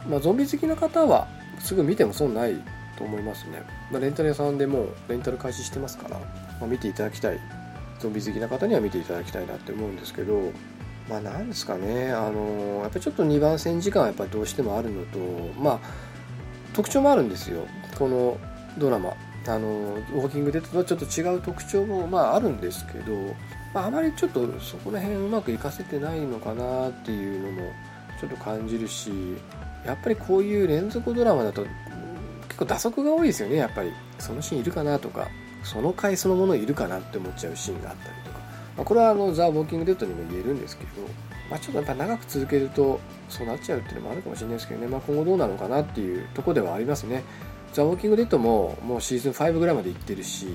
[0.08, 1.28] まあ、ゾンビ好きな方は
[1.60, 2.56] すぐ見ても損ない
[2.98, 6.26] と思いますね、まあ、レンタル屋さんでもレンタル開始してますから、ま
[6.64, 7.40] あ、見ていただきたい。
[8.04, 10.52] ゾンビ好きな方には見ていただきたいなって思うんですけど
[11.10, 12.12] まあなんですかね。
[12.12, 15.20] あのやっぱちょっと2番線時間はやっぱりどうしてもあるのと
[15.60, 15.80] まあ
[16.74, 17.66] 特徴もあるんですよ。
[17.98, 18.38] この
[18.78, 19.14] ドラマ。
[19.46, 23.14] あのウォーキングデッドとはちょっと違う特徴もまああるんですけど、
[23.74, 27.70] まあ、あまりちょっとそこら辺うまくいかせてないのかなっていうのも
[28.22, 29.12] ちょっと感じるし
[29.86, 31.64] やっぱりこういう連続ドラマだと
[32.48, 33.58] 結構打足が多いですよね。
[33.58, 35.28] やっぱりそのシーンいるかなとか
[35.64, 38.40] その回そのものいるかなって思っちゃうシーンがあったりとか。
[38.76, 40.90] まあ、これはあのザ・ウォーキング・デッドにも言えるんですけど、
[41.50, 47.24] まあ、ちょっとやっぱ長く続けるとそうなっちゃうっていうのもあるかもしれないですけどね、まあ、今後どうなのかなっていうとこではありますね。
[47.72, 50.48] ザ・ウォーキング・デッドももうシーズン5ぐらいまで行ってるし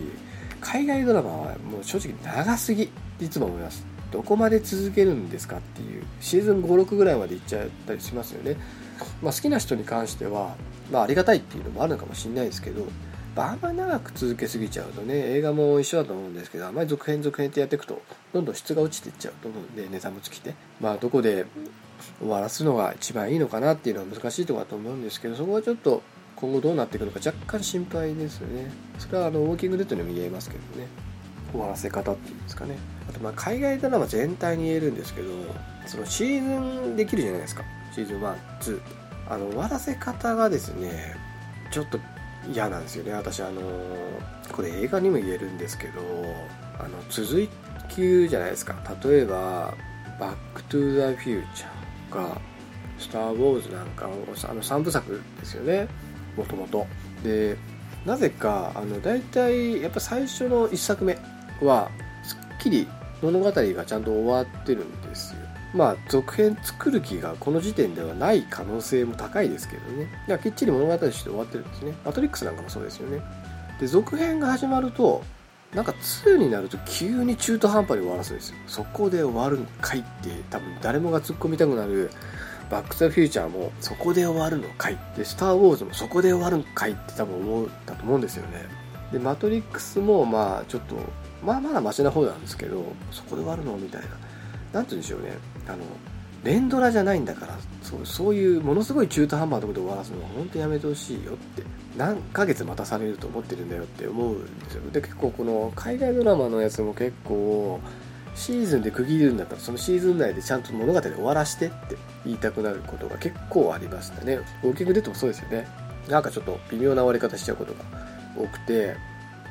[0.61, 3.87] 海外ドラマはもう正直長すぎっていつも思います。
[4.11, 8.57] どこまで続けるんですかっていうシーズン56ぐらいまで行っちゃったりしますよね、
[9.23, 10.57] まあ、好きな人に関しては、
[10.91, 12.87] まあ、ありがたいっていうのもあるのかもしれないですけど
[13.37, 20.55] あんまり長く続けすぎちゃうとね映画も一緒だと思うんですけどあんまり続編続編ってやっていくとどんどん質が落ちていっちゃうと思うんでネタも尽きて。
[20.81, 21.47] まあどこで
[22.21, 26.03] 終わらすのが一番いいのかなっていうのは難しいところだと思うんですけどそこはちょっと
[26.37, 28.71] 今後どうなっていくのか若干心配ですよね。
[28.99, 30.87] それはあのウォーキングデッドにも言えますけどね。
[31.51, 32.77] 終わらせ方っていうんですかね。
[33.09, 35.29] あとまあ海外ドラマ全体に言えるんですけど
[35.87, 37.65] そのシーズンできるじゃないですか。
[37.99, 38.81] シーズン12
[39.29, 41.17] あの終わらせ方がですね
[41.73, 41.99] ちょっと
[42.53, 43.13] 嫌なんですよね。
[43.13, 43.61] 私あの
[44.53, 46.01] これ映画にも言えるんですけど
[46.79, 47.49] あの続
[47.89, 48.77] きじゃないですか。
[49.05, 49.75] 例えば
[50.21, 52.41] 「バック・トゥ・ザ・フューチャー」か
[52.99, 55.89] 「スター・ウォーズ」なんかあの3部作ですよね。
[56.37, 56.87] もともと
[57.25, 57.57] で
[58.07, 61.19] なぜかあの大体やっぱ最初の1作目
[61.61, 61.91] は
[62.23, 62.87] すっきり
[63.21, 65.48] 物語がちゃんと終わってるんですよ。
[65.75, 70.09] まあ続編作る気がこの時点ではない可能性も高いですけどね。
[70.27, 71.95] いやきっちり物語として終わってるんですね。
[72.05, 73.21] マトリックスなんかもそうですよね。
[73.81, 75.23] で続編が始まると
[75.75, 78.57] なんか2になると急に中途半端に終わらすんですよ。
[78.67, 82.11] そこで終わるんかいって多分誰もが突っ込みたくなる
[82.71, 88.65] バック・ザ・フューチャーもそこで終わるのかいでスター・ウォーズもそこで終わるんかいって多分思ったと思うんですよね。
[89.13, 90.97] でマトリックスもまあちょっと
[91.45, 94.09] まあまだマシな方なんですけどそこで終わるのみたいな。
[94.73, 95.33] 何て言うんでしょうね。
[95.69, 95.79] あの
[96.45, 101.63] 連ドラじゃないんだからそうそういうものすごい中途半端なところで終わらすのは本当やめてほしいよって
[101.97, 104.91] 何ヶ月待たされると思ってるんだよって思うんですよ。
[104.93, 107.81] で結構この海外ドラマのやつも結構
[108.35, 114.39] シーズンで区切るんだったらそのシーズン内でちゃんと物語で終わらしてって言いたくなることが結構ありましたね。
[114.63, 115.67] ウォーキングデッドもそうですよね。
[116.09, 117.81] なんかちょっと微妙な終わり方しちゃうことが
[118.37, 118.97] 多くて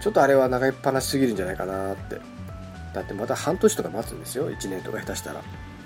[0.01, 2.21] ちょっとあれは長いっぱなしすぎるんじゃないかなって。
[2.93, 4.49] だってまた半年とか待つんですよ。
[4.49, 5.41] 1年とか下手したら。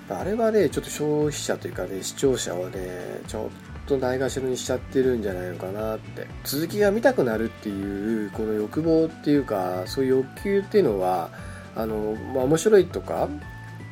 [0.08, 3.46] あれはねちょっと消費者というかね視聴者はねちょ
[3.84, 6.26] っとないがしろにしちゃってるんじゃないのかなって。
[6.44, 11.30] 続きが見たくなるっていうこの欲望っていうかそういう欲求っていうのは
[11.74, 13.28] あの、まあ、面白いとか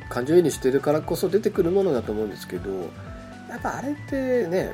[0.09, 2.69] 感情移入してるからこそ出てくるものだと思うんですけど
[3.49, 4.73] やっぱあれってね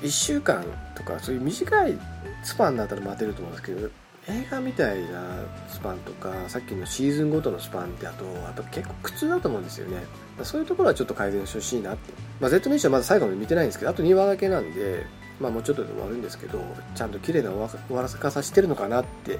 [0.00, 0.64] 1週間
[0.94, 1.98] とかそういう短い
[2.42, 3.88] スパンだったら待てると思うんですけど
[4.28, 10.04] 映画みたいなスパンとかさっきのシーズンごとのスパンってあとやっぱ結構苦痛だと思うんですよね。
[10.42, 15.06] そういうところはちょっと改善してほしいなって、まあ、Z ネーションはまだ最後まで見てないんですけどあと2話だけなんで
[15.40, 16.60] まあもうちょっとで終わるんですけど
[16.94, 19.38] ちゃんと綺麗な終わらせ方してるのかなって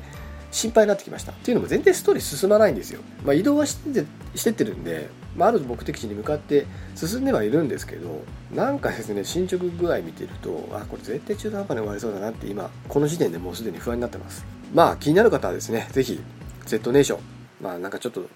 [0.51, 1.32] 心配になってきました。
[1.32, 8.22] っていうのも全然ストーリー進まないんですよ、まあ、移動はしてしてってるんで、まあ、ある目的地に向かって進んではいるんですけど
[8.55, 14.45] なんかですね進捗具合見てるとあこれ絶対中途半端に終わりそうだなって今この時点でもうすでに不安になってます。
[14.74, 16.20] まあ気になる方はですね是非
[16.66, 17.20] Z ネーション。
[17.62, 18.26] まあなんかちょっと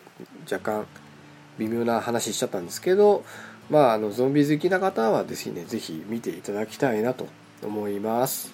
[0.50, 0.86] 若干
[1.58, 3.24] 微妙な話しちゃったんですけど
[3.70, 7.26] まああのゾンビ好きな方はですね是非見ていただきたいなと
[7.62, 8.52] 思います。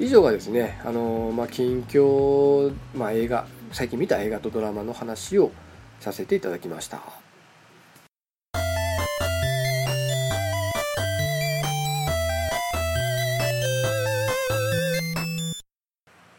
[0.00, 5.52] 以上がですね、あのまあ、近況、まあ、映画最近見た映画とドラマの話を
[6.00, 7.02] させていただきました。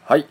[0.04, 0.26] はい。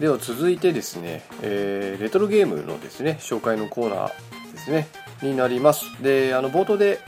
[0.00, 4.88] では続いてですね、えー、レトロゲームのですね紹介のコーナーですね。
[5.24, 5.84] になります。
[6.02, 7.00] であの冒頭で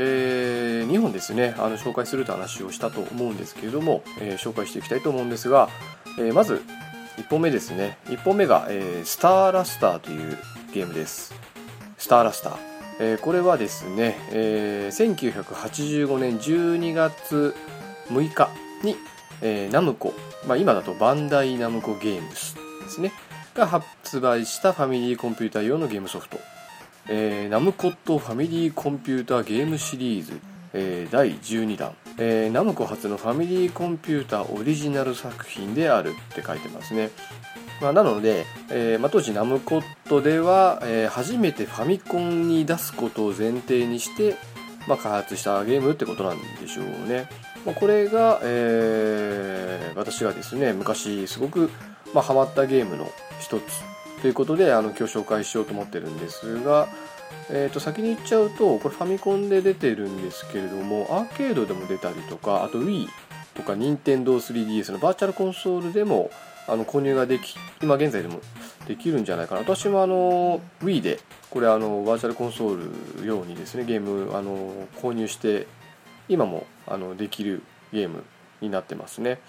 [0.00, 5.68] えー、2本ですねあの紹介すると話をしたと思うんですけれども、えー、紹介していきたいと思うんですが、
[6.20, 6.62] えー、まず
[7.18, 7.98] 1本目ですね。
[8.06, 10.38] 1本目が、え、スターラスターという
[10.72, 11.34] ゲームです。
[11.98, 12.56] スターラスター、
[13.00, 17.56] え、これはですね、え、1985年12月
[18.08, 18.48] 6日
[18.84, 18.96] に、
[19.42, 20.14] え、ナムコ、
[20.46, 23.12] まあ、今だとバンダイナムコゲームスですね
[23.54, 26.38] が発売したファミリーコンピューター用のゲームソフト。
[27.08, 30.38] えー、ナムコットファミリーコンピューターゲームシリーズ、
[30.74, 37.10] えー、第12弾、えー、ナムコ初のファミリーコンピューターオリジナル作品であるって書いてますね、
[37.80, 44.36] まあ、なので、えーまあ、当時ナムコットでは、えー、初めてファミコンに出すことを前提にして、
[44.86, 47.30] まあ、開発したゲームってことなんでしょうね、
[47.64, 51.70] まあ、これが、えー、私がですね昔すごく、
[52.12, 53.62] まあ、ハマったゲームの一つ
[54.20, 56.88] ということであの今日紹介しようと思ってるんですが、
[57.50, 63.06] えー、と先に言っちゃうとこれファミコンで出てるんですけれどもアーケードでも出たりとかあと Wii
[63.54, 66.30] とか Nintendo3DS のバーチャルコンソールでも
[66.66, 68.40] あの購入ができ今現在でも
[68.86, 75.66] できるんじゃないかな私もあの Wii でこれあのバーチャルコンソール用にですねゲームあの購入して
[76.28, 77.62] 今もあのできる
[77.92, 78.24] ゲーム
[78.60, 79.40] になってますね。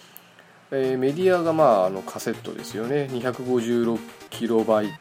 [0.72, 4.00] えー、メディアがまああのカセットですよね256
[4.32, 4.92] 256KB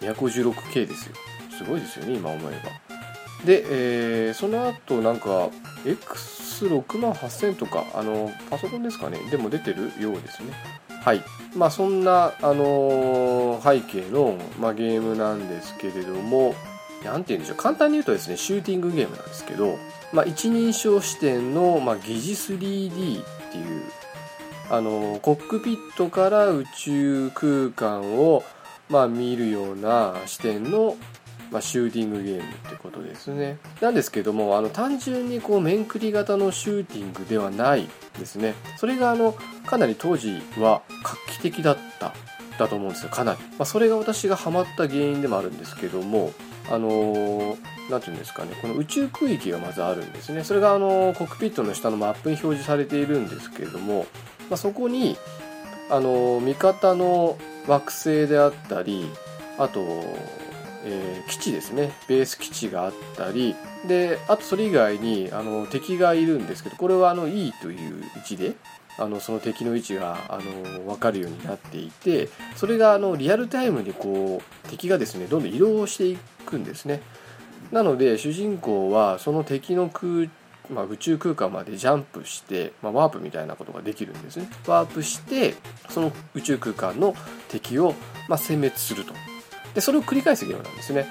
[0.00, 1.14] 256K ですよ。
[1.58, 2.70] すごいですよね今思えば。
[3.44, 3.64] で、
[4.28, 5.50] えー、その後なんか
[5.84, 9.18] X68000 とかあのパソコンですかね？
[9.30, 10.52] でも出てるようですね。
[11.02, 11.22] はい。
[11.56, 16.54] まあそんな、あのー、背景の、まあ、ゲームなんですけれども
[17.02, 17.56] 何て言うんでしょう。
[17.56, 19.78] 簡単に言うとですねシューティングゲームなんですけど、
[20.12, 23.82] まあ、一人称視点の、まあ、疑似 3D っていう
[24.70, 28.44] あのコックピットから宇宙空間を、
[28.88, 30.96] まあ、見るような視点の、
[31.50, 33.58] まあ、シューティングゲームってことですね。
[33.80, 38.54] なんですけどもあの単純にこう面繰り型のシューティングではないですね。
[38.76, 39.34] それがあの
[39.66, 42.14] かなり当時は画期的だった
[42.60, 46.30] だと思うんですよかなり、まあ、それが私がハマった原因でもあるんですけども
[46.70, 47.56] あの
[47.90, 50.44] 何て言うんですかねこの宇宙区域がまずあるんですね。
[50.44, 54.06] それがあのコックピットの下のマップに表示されているんですけれども
[54.50, 55.16] まあ、そこに
[55.88, 59.08] あの味方の惑星であったり
[59.58, 59.80] あと、
[60.84, 61.92] えー、基地ですね。
[62.08, 63.54] ベース基地があったり
[63.86, 68.54] であとそれ以外にあの敵がいるんですけどこれはあの E という位置で
[68.98, 77.00] あのその敵の位置があの分かるようになっていてそれがあのリアルタイムにこう敵がですねどんどん移動していくんですね。
[77.72, 80.28] なので主人公はその敵の空
[80.70, 84.48] まあ、宇宙空間までジャンプして、まあ、ワープみたいなことができるんですね。
[84.66, 85.54] ワープして
[85.88, 87.14] その宇宙空間の
[87.48, 87.94] 敵を、
[88.28, 89.12] まあ、殲滅すると。
[89.74, 91.06] でそれを繰り返すゲームなんですね。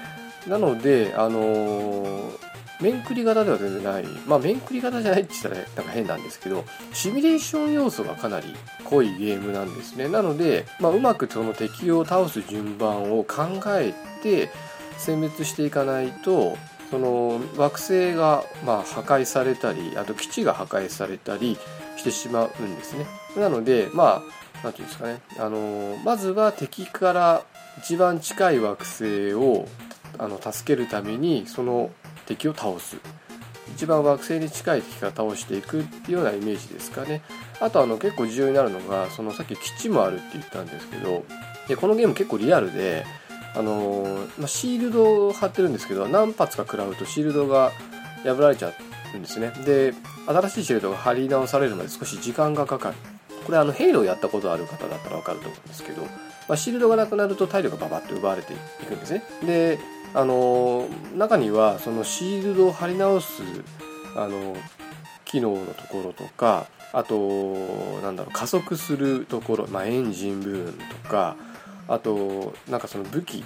[0.46, 2.38] なので、あのー、
[2.80, 4.04] 面繰り型では全然ない。
[4.26, 8.54] まあ面繰り型じゃないって言ったらなんか変なんですけどシミュレーション要素がかなり
[8.84, 10.08] 濃いゲームなんですね。
[10.08, 14.50] なので、まあ、うまくその敵を倒す順番を考えて
[14.98, 16.56] 殲滅していかないと
[16.90, 21.56] その惑星がま破壊されたりあと基地が破壊されたり
[21.96, 23.06] してしまうんですね。
[23.36, 24.22] なのでまあ
[24.62, 25.20] 何て言うんですかね。
[25.38, 27.44] あのまずは敵から
[27.78, 29.66] 一番近い惑星を
[30.18, 31.90] あの助けるためにその
[32.26, 32.96] 敵を倒す。
[33.74, 37.22] 一番惑星に近い敵から倒していくっていうようなイメージですかね。
[37.60, 41.24] あとあの結構重要になるのがそのさっき基地もあるって言ったんですけど
[41.68, 43.04] でこのゲーム結構リアルで
[43.54, 47.72] あのまあ、シールドを貼ってるんですけど何発か食らうとシールドが
[48.22, 48.72] 破られちゃ
[49.14, 49.52] うんですね。
[49.64, 49.92] で
[50.26, 52.96] 新しいシールドが貼り直されるまで少し時間がかかる。
[53.44, 59.24] これあのヘイローやったことある方だったら分かると思うんですけど、まあ、シールドがなくなると体力がババッと奪われていくんですね。
[59.44, 59.78] で
[60.14, 63.42] あの中にはそのシールドを貼り直す
[64.16, 64.56] あの
[65.24, 67.54] 機能のところとかあと
[68.02, 71.36] なんだろう加速するところ、まあ、エンジン部分とか
[71.90, 73.44] あとなんかその武器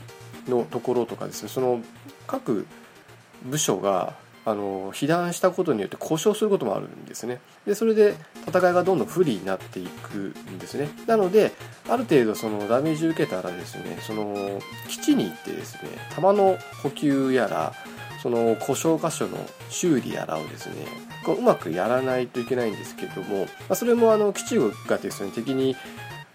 [0.49, 1.81] のところとかですねその
[2.27, 2.67] 各
[3.45, 4.15] 部署が
[4.47, 7.41] あの被弾したことによって故障することもあるんですね。
[7.67, 8.15] でそれで
[8.47, 10.91] 戦いがどんどん不利になっていくんですね。
[11.07, 11.53] なので
[11.89, 17.73] ある程度そのダメージ受けたらですねその基地に行ってですね弾の補給やら
[18.23, 19.39] その故障箇所の
[19.71, 20.87] 修理やらをですね
[21.25, 24.57] こううまくやらないといけないんですけども、まあ、それもあの基地
[24.89, 25.75] がですね敵に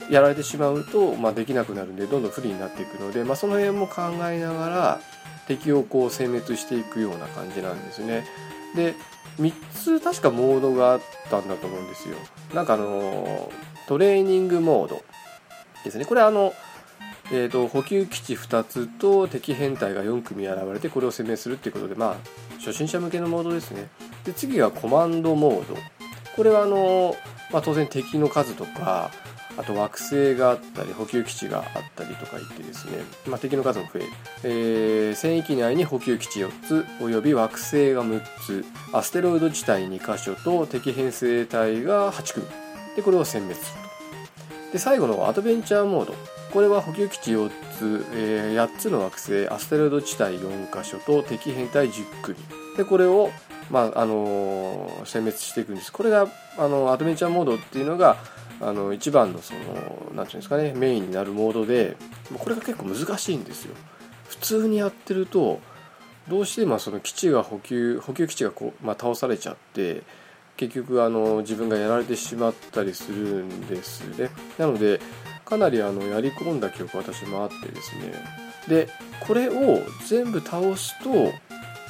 [0.09, 4.99] やられてしまうと、まあ、できなくなるんでどんどん不利になっていくので、まあ、その辺も考えながら
[5.47, 8.25] 敵をこう殲滅していくような感じなんですね。
[8.75, 8.95] で
[9.39, 12.17] 3つ確かモードがあったんだと思うんですよ。
[12.53, 13.51] なんかあの
[13.87, 15.03] トレーニングモード
[15.83, 16.05] ですね。
[16.05, 16.53] これあの
[17.31, 22.15] えーと、補給基地2つと敵編隊が4組現れてこれを攻めするっていうことでまあ
[22.57, 23.87] 初心者向けのモードですね。
[24.25, 25.77] で次がコマンドモード。
[26.35, 27.15] これはあの、
[27.51, 29.11] まあ、当然敵の数とか
[29.59, 34.07] あと惑星があったり補給基地があったりとか言ってですね、まあ、敵の数も増える、
[34.43, 42.45] えー、戦域内に補給基地4つおよび惑星が6つアステロイド地帯2箇所と敵編成隊が8組。
[42.95, 43.81] でこれを殲滅する
[44.67, 44.71] と。
[44.71, 46.15] で最後のアドベンチャーモード。
[46.53, 52.37] これは補給基地4つ、えー、8つの惑星アステロイド地帯4箇所と敵編隊10組。
[52.77, 53.29] でこれを
[53.69, 55.91] まああのー、殲滅していくんです。
[55.91, 58.15] これがあのアドベンチャーモードっていうのが
[58.61, 59.83] あの一番のその何て
[60.13, 61.95] 言うんですかねメインになるモードで
[62.37, 63.75] これが結構難しいんですよ。
[64.27, 65.59] 普通にやってると
[66.27, 70.03] どうしてもその基地が補給補給基地がこう、まあ、倒されちゃって
[70.57, 74.29] 結局あの自分がやられてしまったりするんですね。
[74.57, 74.99] なので
[75.45, 78.13] かなりあのやり込んだ記憶私もあってですね。
[78.67, 78.89] で
[79.21, 81.31] これを全部倒すと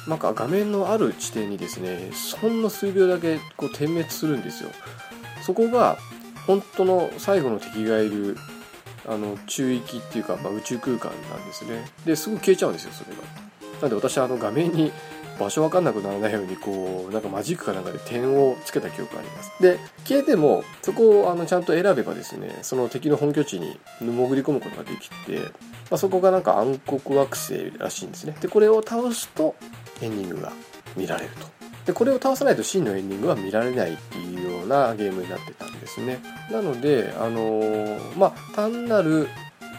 [0.08, 2.10] なんか画面のある地点にですね
[2.40, 4.70] ほんの数秒だけこう点滅するんですよ。
[5.42, 5.98] そこが
[6.46, 8.36] 本当の最後の敵がいる
[9.06, 11.84] あの中域っていうか、まあ、宇宙空間なんですね。
[12.04, 13.22] ですぐ消えちゃうんですよそれが。
[13.80, 14.92] なんで私はあの画面に
[15.38, 19.50] 場所分かんなくならないようにこうなんかマジックかなんかで点をつけた記憶があります。
[19.60, 25.48] で消えてもそこをあのちゃんと選べばですねその敵の本拠地に潜り込むことができて、ま
[25.92, 28.36] あ、そこがなんか暗黒惑星らしいんですね。
[28.40, 29.56] でこれを倒すと
[30.02, 30.52] エンディングが
[30.94, 31.59] 見られると。
[31.90, 36.20] でこれを倒さないと真のエンディングは見られないっていうようなゲームになってたんですね。
[36.50, 39.28] なのであのー、まあ単なる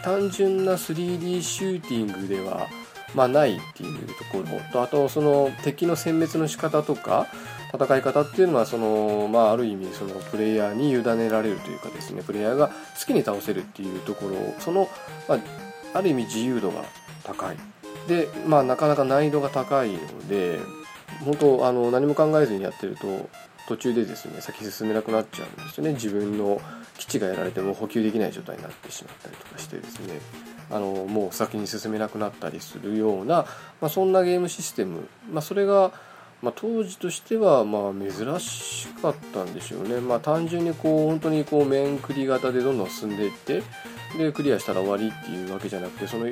[0.02, 2.68] 単純な 3D シューティングでは
[3.14, 4.58] まあ、ないっていうところ。
[4.72, 7.26] とあとその敵の殲滅の仕方とか
[7.74, 14.54] 戦い方っていうのはその、まあ、ある意味そのプレイヤーに委ねられるというかですねプレイヤーが好きに倒せるっていうところ。
[14.60, 14.88] その、
[15.28, 15.38] まあ、
[15.92, 16.84] ある意味自由度が
[17.22, 17.56] 高い。
[18.08, 20.58] で、まあ、なかなか難易度が高いので
[21.24, 23.28] 本当あの何も考えずにやってると
[23.68, 25.92] 途中でですね先進めなくなっちゃうんですよね。
[25.92, 26.60] 自分の
[26.98, 30.20] 基地がやられても補給できない状態になってしまったりとかしてですね。
[30.70, 33.44] あのもう先に進めなくなったりするような、
[33.80, 35.92] まあ、そんなゲームシステム、まあ、それが、
[36.40, 43.62] まあ、当時としてはまあ珍しかったんでしょうね、まあ、単純にこう本当にこう面繰り型でどんどん進んでいって
[44.16, 46.24] でクリアしたら終わりっていうわけじゃなくてその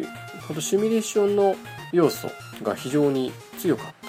[0.47, 1.55] 本当シミュレーションの
[1.93, 2.31] 要素
[2.63, 4.00] が非常に強かった。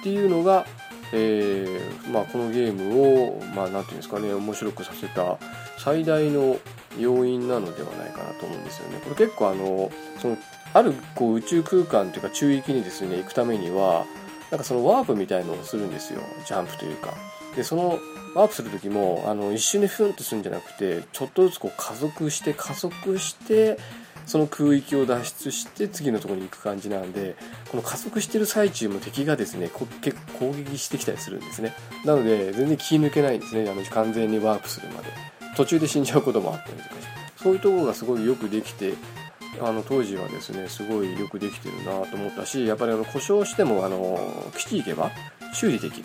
[0.00, 0.66] っていうのが、
[1.12, 5.38] えーまあ、このゲームを、まあ、なんていうんですかね面白くさせた
[5.78, 6.58] 最大の
[6.98, 9.00] 要因なのではないかなと思うんですよね。
[9.04, 9.90] これ結構あの
[10.20, 10.36] その
[10.74, 14.04] あるこう宇宙空間というか中域にですね行くためには
[14.50, 17.14] なんかそのワープみたいのをするんですよジャンプというか。
[17.56, 17.98] でその
[18.34, 23.78] ワープする時もあの一瞬でフンとするんじゃなくてちょっとずつこう加速して加速して
[24.28, 27.34] その空域を脱出して次のところに行く感じなんで
[27.70, 29.70] この加速してる最中も敵がですね
[30.02, 31.74] 結構攻撃してきたりするんですね。
[32.04, 33.68] なので全然気抜けないんですね。
[33.68, 35.08] あの完全にワープするまで。
[35.58, 36.94] 途中で死んじゃうこともあったりとか
[37.36, 38.94] そういうところがすごいよくできて
[39.60, 44.20] あの当時はですねすごいよくできてるなと思ったしやっぱりあの故障してもあの
[44.56, 45.10] 基地行けば
[45.52, 46.04] 修理できる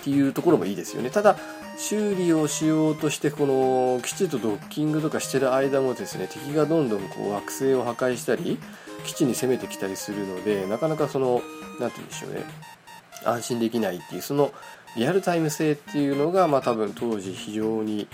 [0.00, 1.10] っていうところもいいですよね。
[1.10, 1.36] ただ
[1.76, 8.58] 修理をしようとしてこの基地とドッキングとかしてる間もですね敵がどんどんこう惑星を破壊したり
[9.04, 11.42] 基地に攻めてきたりするのでなかなかその
[11.80, 12.42] 何て言うんでしょうね
[13.24, 14.52] 安心できないっていうその
[14.96, 18.06] リアルタイム性っていうのがまあ多分当時非常に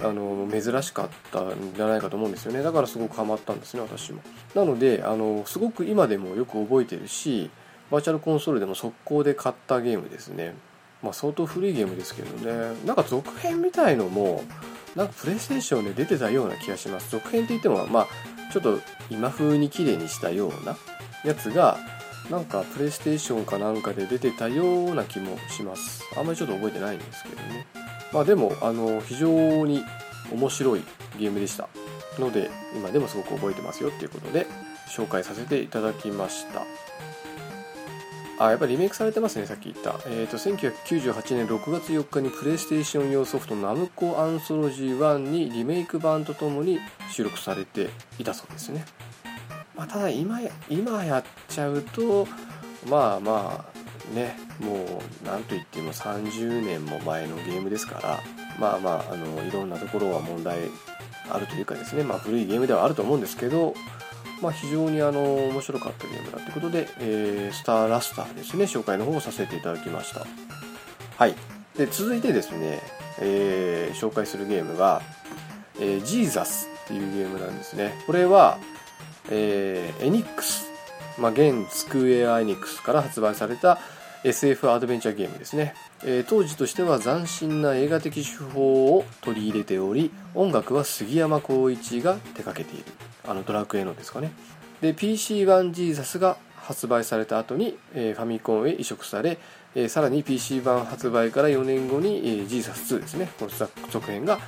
[0.00, 2.62] あの珍しかったんじゃないかと思うんですよね。
[2.62, 4.20] だからすごくハマったんですね私も。
[4.54, 7.50] なのであのすごく今でもよく覚えてるし
[7.90, 10.54] バーチャルコンソールでも速攻で買ったゲームですね。
[11.02, 12.76] まあ相当古いゲームですけどね。
[12.86, 14.44] なんか続編みたいのも
[14.94, 17.10] なんかプレイステーションで出てたような気がします。
[17.10, 18.08] 続編って言ってもまあ
[18.52, 18.78] ちょっと
[19.10, 20.76] 今風に綺麗にしたような
[21.24, 21.78] やつが
[22.30, 26.02] なんかプレイステーションかなんかで出てたような気もします。
[26.16, 27.66] あんまりちょっと覚えてないんですけどね。
[28.12, 29.84] まあでもあの非常に
[30.30, 30.84] 面白い
[31.18, 31.68] ゲームでした。
[32.18, 34.46] ので今でもすごく覚えてますよっていうことで
[34.88, 36.62] 紹介させていただきました。
[38.46, 46.80] あやっぱりリメイクされてますねさっき言った、えーと、1998年6月4日にプレイステーション用ソフトナムコアンソロジー1にリメイク版とともに
[47.10, 48.84] 収録されていたそうですね、
[49.76, 52.26] まあ、ただ今や今やっちゃうと
[52.88, 58.20] まあまあねもう何といっても30年も前のゲームですから
[58.58, 60.58] まあまああのいろんなところは問題
[61.30, 63.74] あるというかですね、まあ、古いゲームではあると思うんですけど、
[64.42, 70.26] まあ、非常にあの面白かったゲームだということで、えー、スターラスターですね紹介の方をさせていただきました。
[71.16, 71.34] はい。
[71.78, 72.80] で続いてですね、
[73.20, 75.00] えー、紹介するゲームが、
[75.80, 77.94] えー、ジーザスっていうゲームなんですね。
[78.06, 78.58] これは、
[79.30, 80.70] えー、エニックス。
[81.18, 83.78] まあ、現スクエア・エニックスから発売された
[84.24, 85.74] SF アドベンチャーゲームですね、
[86.04, 93.11] えー、当時としては斬新な映画的手法を取り入れており音楽は杉山浩一が手掛けている。
[93.24, 94.32] あのドラクエのですかね。
[94.80, 99.38] で PC 版ジーザスが発売された後に、えー、ファミコンへ移植され、
[99.74, 103.28] えー、さらに PC 版発売から4年後に、えー、ジーザス2ですね。
[103.38, 103.50] この
[103.90, 104.38] 続編が、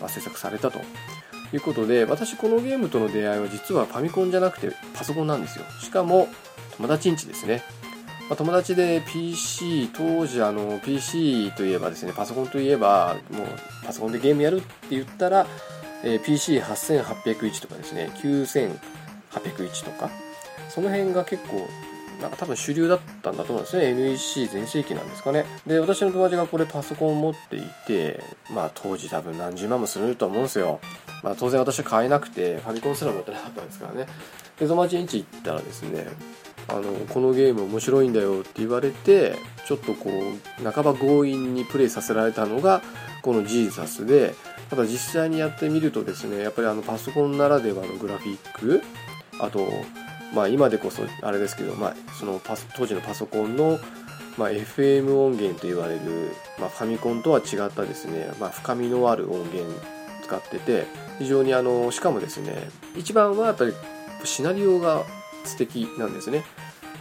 [0.00, 0.80] まあ、制作されたと。
[1.50, 5.64] いうことで私このゲームとの出会いは実はファミコンじゃなくてパソコンなんですよ。
[5.80, 6.28] しかも
[6.76, 7.62] 友達んちですね。
[8.28, 13.46] ま、友達で PC 当時あの PC といえばですねパソコンといえばもう
[13.84, 15.46] パソコンでゲームやるって言ったら、
[16.04, 20.10] えー、PC8801 とかですね9801とか。
[20.68, 21.66] その辺が結構
[22.20, 23.94] なんか多分主流だったんだと思うんですね。
[23.94, 25.44] NEC 全盛期なんですかね。
[25.66, 28.20] で私の友達がこれパソコンを持っていて
[28.52, 30.80] まあ当時多分何十万もすると思うんですよ。
[31.22, 34.06] まあ当然私は買えなくてファミコンすら持ってなかったんですからね。
[34.58, 36.08] で友達ん家行ったらですね
[36.66, 39.36] あのこのゲーム面白いんだよって言われて
[39.66, 42.82] ちょっとこう半ば強引にプレイさせられたのが
[43.22, 44.34] このジーザスで
[44.70, 48.82] ただ実際にやってみるとですねやっぱりあのパソコンならではのグラフィック
[49.40, 49.68] あと
[50.34, 52.40] まあ今でこそあれですけど、まあ、その
[52.76, 53.78] 当時のパソコンの、
[54.36, 56.00] まあ、FM 音源と言われる、
[56.58, 59.64] まあ、ファミコンとは違ったですね、まあ、深みのある音源
[60.22, 60.86] 使ってて
[61.18, 63.72] 非常にあのしかもですね一番はやっぱり
[64.24, 65.04] シナリオが
[65.44, 66.44] 素敵なんですね。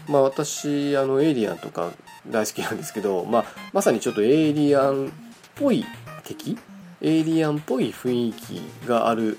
[0.08, 1.92] まあ私、あの、エイリアンとか
[2.30, 5.10] 大好きなんですけど、まあ、まさにちょっとエイリアンっ
[5.56, 5.86] ぽい
[6.24, 6.58] 敵
[7.02, 9.38] エイリアンっぽい雰囲気がある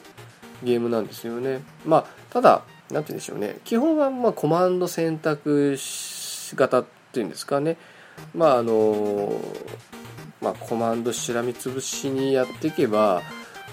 [0.62, 1.60] ゲームなんですよね。
[1.84, 3.58] まあ、ただ、なんて言うんでしょうね。
[3.64, 5.76] 基本は、まあ、コマンド選択
[6.54, 7.76] 型っていうんですかね。
[8.34, 9.40] まあ、あの、
[10.40, 13.22] まあ、コマンドしらみつぶしにやっていけば、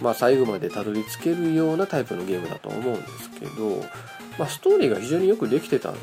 [0.01, 3.83] まあ、最後までたどり着けるようなタイプのゲームだと思うんですけど、
[4.37, 5.95] まあ、ストーリーが非常によくできてたん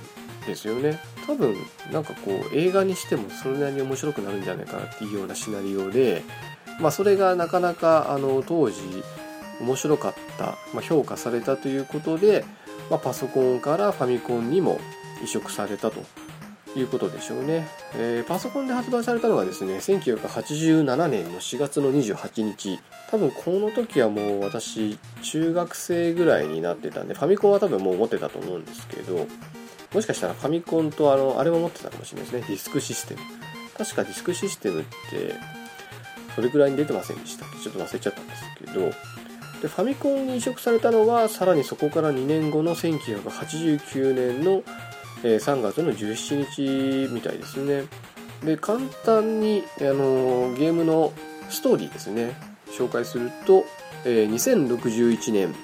[0.47, 1.55] ですよね多分
[1.93, 6.23] なんかこう映画にしてもそれなりに面白くなるんじゃないかなっていうようなシナリオで、
[6.83, 8.83] まあ、それがなかなかあの当時
[9.61, 12.45] 面白かった、まあ、評価されたということで、
[12.91, 14.81] まあ、パソコンからファミコンにも
[15.23, 16.03] 移植されたと
[16.77, 22.81] いうことでしょうね、えー、パソコンで発売されたのがですね1987年の4月の28日。
[23.13, 29.27] 多分この時はもう私中学生ぐらいになってたんでファミコンは多分もう持ってたと思うんですけど
[29.93, 32.47] もしかしたらファミコンとあのあれも持ってたかもしれないですね。
[32.49, 33.21] ディスクシステム。
[33.77, 35.35] 確かディスクシステムって
[36.35, 37.45] それぐらいに出てませんでした。
[37.63, 38.91] ちょっと忘れちゃったんですけど。
[39.63, 44.63] でファミコンに移植されたのはさらにそこから2年後の1989年の
[45.23, 47.85] 3月の17日みたいですね。
[48.45, 51.13] で簡単にあのゲームの
[51.49, 52.33] ストーリーですね。
[52.77, 53.65] 紹介すると、
[54.05, 55.55] えー、2061年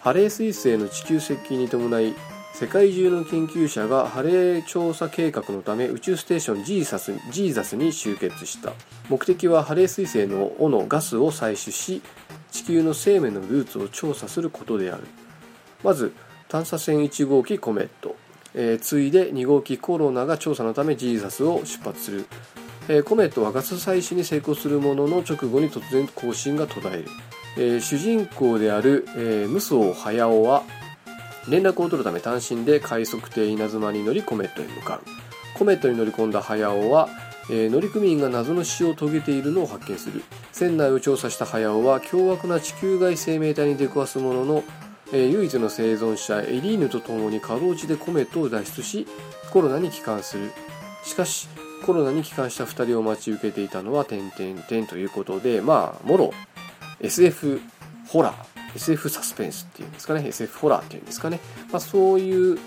[0.00, 2.14] ハレー彗星の地球接近に伴い
[2.60, 8.74] 世界中の研究者がハレー調査計画のため宇宙ステーションジーザスジーザスに集結した。
[9.08, 12.02] 目的はハレー彗星の尾のガスを採取し
[12.50, 15.04] 地球の生命のルーツを調査することである。
[15.82, 16.12] まず
[16.48, 18.14] 探査船1号機コメット、
[18.52, 22.26] えー、次いで2号機コロナが調査のためジーザスを出発する、
[22.88, 27.06] えー、コメットはガス採取に成功するものの直後に突然更新が途絶える、
[27.56, 30.62] えー、主人公である、えー、無双早尾は
[31.50, 35.02] 連絡を取るため単身で快速艇稲妻に乗りコメットへ向かう
[35.58, 37.08] コメットに乗り込んだ早尾は、
[37.50, 40.22] えー、乗組員が謎の死を遂げているのを発見する。
[40.52, 44.64] 船内を調査した早尾は凶悪な地球外生命体に出くわすものの
[45.12, 49.06] えー、唯一の生存者エリーヌと共にかろうじてコメットを脱出し
[49.52, 50.52] コロナに帰還する。
[51.04, 51.48] しかし
[51.84, 56.32] コロナに帰還した2人を待ち受けていたのは点々点ということでまあもろ
[57.00, 57.60] SF
[58.08, 58.49] ホラー。
[58.74, 61.40] SF サスペンスっていうんですかね SF ホラーっていうんですかね、
[61.70, 62.58] まあ、そういう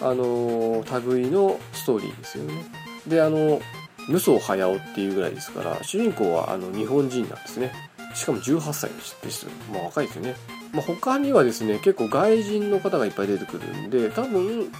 [0.00, 2.64] あの類のストーリーですよね。
[3.06, 3.60] であの
[4.08, 7.72] 無双早尾っていうぐらいですから主人公はあの日本人なんですね。
[8.14, 8.90] しかも18歳
[9.22, 10.34] です、まあ、若いですよね。
[10.72, 14.70] まあ、他にはですね結構外人の方がいっぱい出てくるんで多分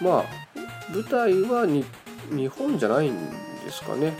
[0.00, 0.24] まあ
[0.92, 1.84] 舞台はに
[2.30, 3.14] 日本じゃないん
[3.64, 4.12] ですかね。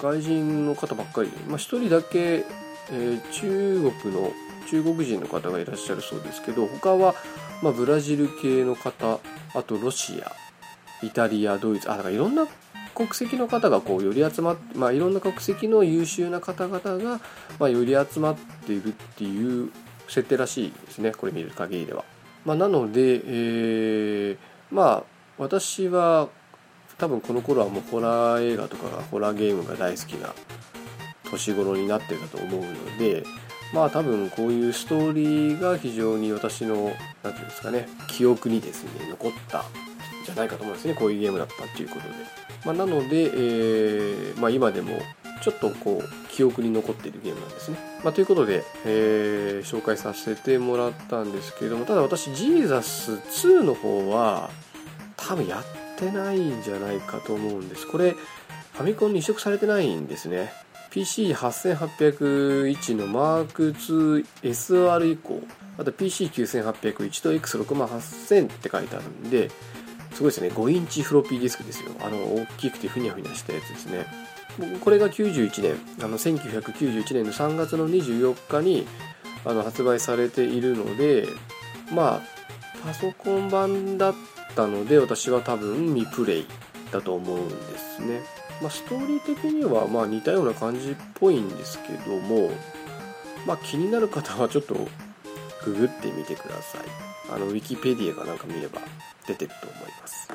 [0.00, 2.44] 外人の方ばっかりで、まあ、1人だけ、
[2.90, 4.32] えー、中国の
[4.70, 7.14] 中国人の方がいらっしゃるそうですけど他は、
[7.62, 9.20] まあ、ブラジル系の方
[9.54, 10.32] あとロシア
[11.04, 12.46] イタリアドイツあだからいろんな
[12.94, 17.20] 国籍の方がこうより集まって、まあ、いろんな国籍の優秀な方々が、
[17.58, 19.70] まあ、より集まっているっていう
[20.08, 22.04] 設定らしいですねこれ見る限りでは。
[22.44, 24.38] まあ、なので、えー、
[24.70, 26.28] まあ私は
[26.98, 30.34] 多分この頃はもうホラー映画とかホラーゲームが大好きな
[31.30, 33.22] 年頃になってたと思うので
[33.72, 39.62] まあ多分こういうストーリーが非常に私の何て言うんですかね記憶にですね残ったん
[40.24, 42.48] じゃないかと思うんですねこういうゲームだったっていうことで。
[42.64, 44.98] まあ、なので、えーまあ、今でも
[45.42, 47.78] ちょっとこう記憶に残っているゲームなんですね。
[48.02, 54.50] まあ、ということで、えー、紹介させてもらったんですけれどもただ私ジーザス2の方は
[55.16, 60.52] 多分やってないんじゃないかと思うんですこれファミコンに移植されてないんですね
[60.98, 63.06] PC8801 の
[63.44, 65.40] M2SR 以降
[65.78, 69.50] あと PC9801 と X68000 って書いてあるんで
[70.12, 70.48] すごいですね。
[70.48, 71.90] 5インチフロッピーディスクですよ。
[72.00, 74.06] あの大きくてふにゃふにゃしたやつですね。
[74.80, 78.86] これが91年あの1991年の3月の24日に
[79.44, 81.28] あの発売されているので
[81.92, 82.20] まあ
[82.84, 84.14] パソコン版だっ
[84.56, 86.46] たので私は多分未プレイ
[86.90, 88.20] だと思うんですね、
[88.60, 92.50] まあ、ストーリー的にはまあ似たような感じっぽいんですけども、
[93.46, 94.74] まあ、気になる方はちょっと
[95.64, 96.80] ググってみてください。
[97.30, 98.80] あのウィキペディアかなんか見れば
[99.26, 100.28] 出てると思います。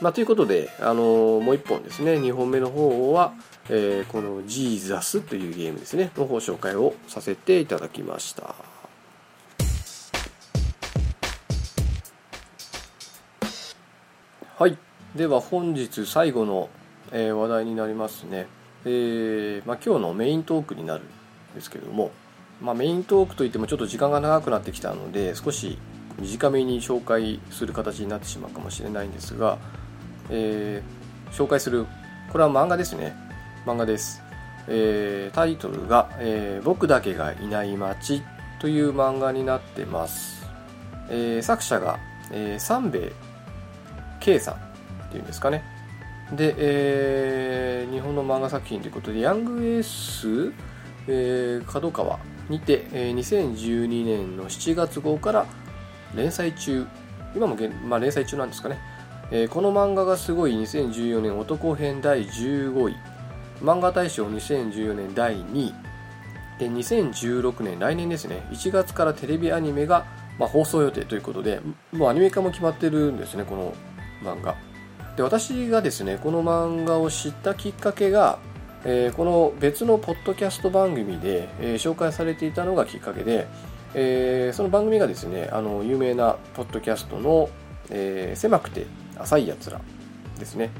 [0.00, 2.14] まあ、ということで、あの、もう1本ですね。
[2.14, 3.32] 2本目の方は
[3.70, 6.10] えー、このジーザスというゲームですね。
[6.16, 8.54] の方紹介をさせていただきました。
[14.58, 14.76] はい。
[15.16, 16.68] では本日最後の、
[17.12, 18.46] えー、話題になりますね、
[18.84, 22.10] えーまあ、今日のメイントークになるんですけども、
[22.60, 25.78] まあ、メイントークといってもちょっと時間が長くなってきたので少し
[26.18, 29.58] 短めに紹介する形になってしまうかもしれないんですが、
[30.30, 31.86] えー、紹介する
[32.30, 33.14] これは漫画ですね。
[33.66, 34.22] 漫画です、
[34.68, 38.22] えー、タイトルが、えー「僕だけがいない街」
[38.60, 40.46] という漫画になってます、
[41.08, 41.98] えー、作者が、
[42.30, 43.12] えー、三兵衛
[44.20, 44.58] 圭さんっ
[45.10, 45.64] ていうんですかね。
[46.32, 50.52] で、えー、日本の漫画作品ということでヤングエース、
[51.06, 52.18] えー、角川
[52.48, 55.46] にて、えー、2012年の7月号から
[56.14, 56.86] 連載中。
[57.34, 57.56] 今も、
[57.86, 58.78] まあ、連載中なんですかね、
[59.32, 62.96] えー、この漫画がすごい2014年男編第15位。
[63.62, 65.74] 漫画大賞2014年第2位。
[66.58, 68.46] で2016年来年ですね。
[68.50, 70.06] 1月からテレビアニメが、
[70.38, 71.60] まあ、放送予定ということで
[71.92, 73.74] もうアニメ化も決まってるんですねこの
[74.22, 74.54] 漫画。
[75.16, 78.38] で私がですねこの漫画を知ったきっかけが、
[78.84, 83.46] えー、この別のポッドキャスト番組で、えー、紹介されていたのがきっかけで、
[83.94, 87.48] えー、その番組がですねあの有名なポッドキャストの、
[87.90, 88.86] え狭くて
[89.16, 89.80] 浅いやつら
[90.38, 90.70] ですね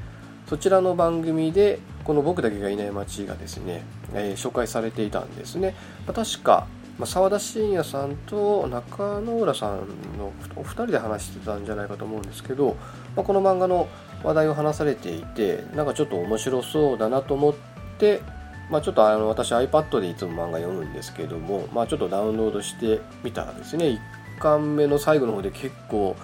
[0.47, 3.83] そちらの番組でこの僕だけがいない街がですね、
[4.13, 5.75] え、紹介されていたんですね。
[6.05, 6.67] まあ、確か、
[6.99, 9.79] まあ、沢田信也さんと中野浦さん
[10.19, 12.77] のお二人で話してたんじゃないかと思うんですけど、
[13.15, 13.87] まあ、この漫画の
[14.23, 17.55] 話題を話されていて、なんかちょっと面白そうだなと思っ
[17.97, 18.21] て、
[18.69, 23.99] まあ、ちょっとあの私 iPad でいつも漫画読むんですけども、まあ、ちょっとダウンロードしてみたらですね、1
[24.39, 26.15] 巻目の最後の方で結構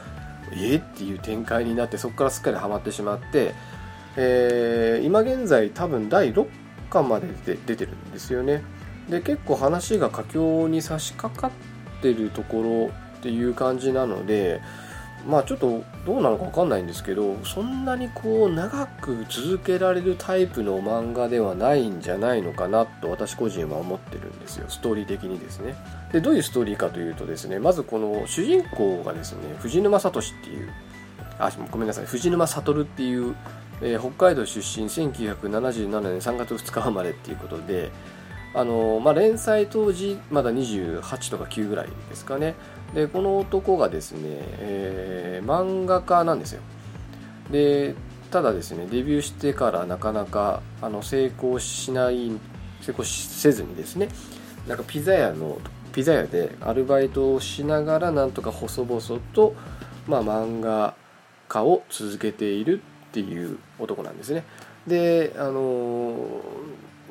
[0.53, 3.53] えっていう展開になってそこからすっかりハマってしまって、
[4.17, 6.47] えー、今現在多分第6
[6.89, 8.63] 巻までで出てるんですよね。
[9.09, 14.61] で結構話が佳境に差し掛かってるところっていう感じなので
[15.27, 24.65] まあちょっとどうなのか分かんないんですけどそんなにこう長く続けられるタイプの漫画ではないんじゃないのかなと私個人は思ってるんですよ。
[24.69, 25.75] ストーリー的にですね。
[26.11, 30.69] でどういうストーリーかというとですねまずこの主人公がですね藤沼聡っていう
[31.39, 33.35] あごめんなさい藤沼悟っていう、
[33.81, 37.91] えー、北海道出身1977年3月2日生まれっていうことで
[38.53, 42.55] あのまあ、連載当時まだ28とか9ぐらいですかね。
[42.93, 46.61] でこの男がですね、えー、漫画家なんですよ。
[47.49, 47.95] で
[48.29, 52.31] ただですねデビューしてからなかなかあの成功しない
[52.81, 54.09] 成功せずにですね
[54.67, 55.59] なんかピザ屋の
[55.93, 59.01] ピザ屋でアルバイトをしながらなんとか細々
[59.33, 59.53] と、
[60.07, 60.95] まあ、漫画
[61.47, 64.43] 家を続けているっていう男なんですね。
[64.87, 66.15] であの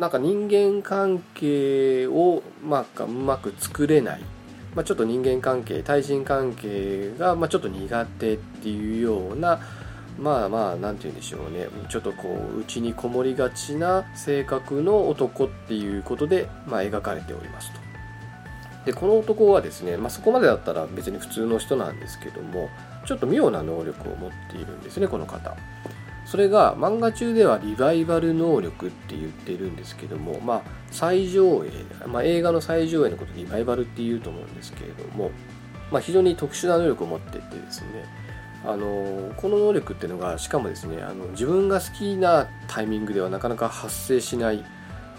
[0.00, 4.22] なんか人間関係を、まあ、うまく作れない
[4.74, 9.60] まあ、ちょっと人間関係対人関係が、まあ、ちょっと苦手っていうような
[10.18, 17.80] まあまあ何て言うんでしょうねちょっとこう内にこもりがちな性格の男っていうことで、まあ、描かれておりますと。
[18.86, 22.70] でこの男はですね、まあ、そこまでだったら別に普通の人なんですけども
[23.04, 25.54] ちょっと妙な能力を持っているんですねこの方。
[26.30, 30.62] それが漫画中ではリバイバル能力って言ってるんですけども、まあ、
[30.92, 31.70] 最上映、
[32.06, 35.32] まあ、映画の最上映のことリバイバルって言うと思うんですけれども、
[35.90, 38.04] まあ、非常に特殊な能力を持っていてですね
[38.64, 44.64] あのこの能力っていうのがしかもですねあの自分が好きなタイミングではなかなか発生しない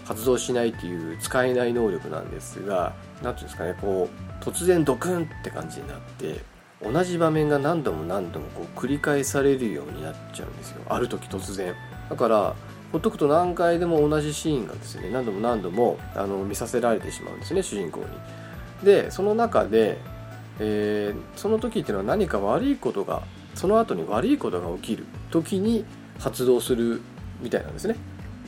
[0.06, 6.40] 発動しないっていう使えない能力なんですが何ていうんですかねこう突然ドクンって感じになって
[6.84, 10.82] 同じ場面が何度も何度もこう繰り返されるようになっちゃうんですよ。
[10.88, 11.74] ある時突然。
[12.10, 12.54] だから
[12.92, 18.06] ほっとくと何回でも同じシーンがですね何度も何度もあの見させられてしまうんですね主人公に。
[18.84, 19.98] でその中で、
[20.58, 23.22] えー、その時っていうのは何か悪いことが
[23.54, 25.84] その後に悪いことが起きる時に
[26.18, 27.00] 発動する
[27.40, 27.96] みたいなんですね。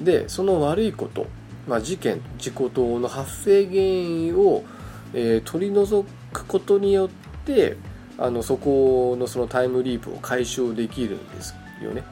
[0.00, 1.26] でその悪いこと、
[1.68, 4.64] まあ、事件事故等の発生原因を、
[5.12, 7.08] えー、取り除くことによっ
[7.44, 7.76] て
[8.18, 12.04] あのそこのそのタイムリープを解消できるんですよね。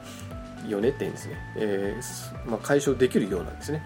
[0.67, 3.83] よねって言うんですね、えー、まあ、解消できるようなんですね。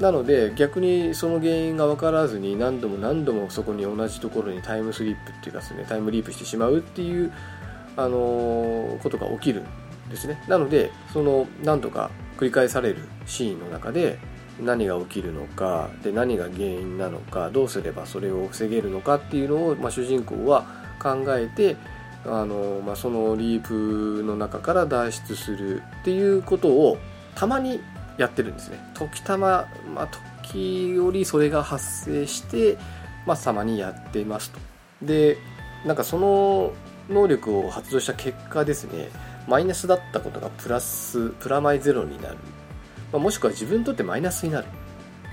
[0.00, 7.32] なので逆にその原因が分からずに何度も何度もそこに同じところにタイムスリップっていうかですねタイムリープしてしまうっていう、
[7.96, 10.42] あのー、ことが起きるんですね。
[10.48, 14.18] なのでその何度か繰り返されるシーンの中で
[14.60, 21.76] 何が起きるのかで何が原因なのかどうすればそれを防げるのかっていうのを、まあ、主人公は考えて
[22.24, 26.96] あの、まあ、そのリープの中から脱出するっていうことを
[27.34, 27.80] たまに
[28.16, 28.78] やってるんですね。
[28.94, 30.08] 時たま、まあ、
[30.42, 32.78] 時折それが発生して、
[33.26, 34.58] まあ、たまにやってますと。
[35.02, 35.36] で
[35.84, 36.72] なんかその
[37.10, 39.10] 能力を発動した結果ですね
[39.46, 42.36] マイナスだったことがプラスプラマイゼロになる、
[43.12, 44.66] まあ、もしくは自分にとってマイナスになる。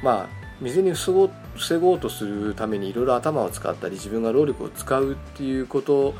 [0.04, 6.14] まあ未然に防ごう防ごうとするためにいろいろ頭を使ったり自分が労力を使うっていうこと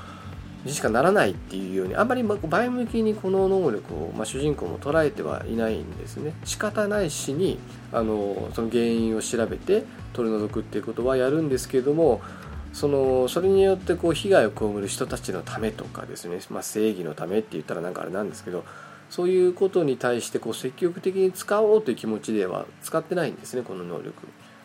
[0.66, 6.34] にしかならないっていうようにあんまり前向きにこの能力を、まあ、主人公も捉えてはいないんですね。
[6.46, 7.60] 仕方ないしに
[7.92, 9.84] あのその原因を調べて
[10.14, 12.22] 取り除くっていうことはやるんですけれども
[12.74, 18.64] そのそれによってこう被害を被る人たちのためとかですね、まあ、正義のためって言ったらなんかあれなんですけど
[19.10, 24.14] そういうことに対してこう積極的に使おうという気持ちでは使ってないんですねこの能力。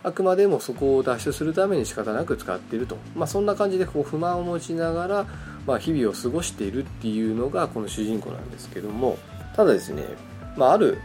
[0.07, 5.27] あくまでもそこを脱出するために仕方なく使っていると、まあ、そんな感じでこう不満を持ちながら、
[5.67, 9.19] まあ、日々を過ごしているっていうのがこの主人公なんですけども。
[9.57, 10.05] ただですね、
[10.57, 10.99] まあ、ある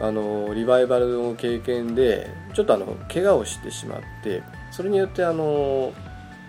[0.00, 5.92] あのリバイバルの経験でちょっとあの怪我をしてしまってそれによってあの、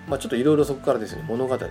[0.08, 1.68] まあ、ちょっといろいろそこからですね物語が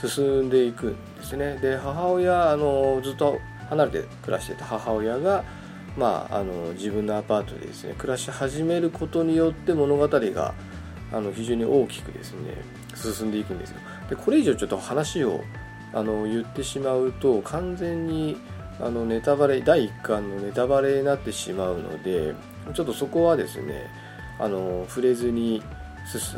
[0.00, 1.56] 進んでいくんですね。
[1.56, 3.38] で母親あのずっと
[3.68, 5.42] 離れて暮らしていた母親が、
[5.96, 10.54] まあ、あの自分のアパートでですね暮らし始めることによって物語が
[11.12, 12.54] あの非常に大きくですね
[12.94, 13.78] 進んでいくんですよ。
[14.10, 15.42] でこれ以上ちょっと話を
[15.92, 18.36] あの言ってしまうと完全に
[18.80, 22.34] あのネタバレ第1巻のネタバレになってしまうので
[22.74, 23.88] ちょっとそこはですね
[24.38, 25.62] あの触れずに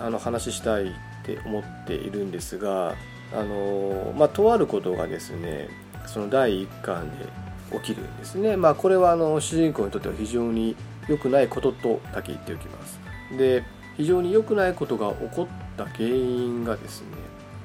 [0.01, 0.89] あの話したいっ
[1.25, 2.95] て思っているんですが
[3.35, 5.69] あの、まあ、とあることがですね
[6.07, 7.27] その第1巻で
[7.73, 8.57] 起きるんですね。
[8.57, 10.77] まあこれはあの主人公にとっては非常に
[11.09, 12.99] 良くないこととだけ言っておきます。
[13.37, 13.65] で
[13.99, 15.47] 非常に良くないことが起こっ
[15.77, 17.09] た原因がですね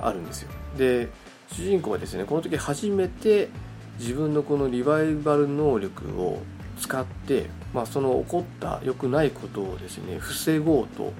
[0.01, 1.09] あるんですよで
[1.51, 3.49] 主人公はですねこの時初めて
[3.99, 6.41] 自分のこのリバイバル能力を
[6.79, 11.13] 使って、まあ、その起こった良くないことをですね防ごうと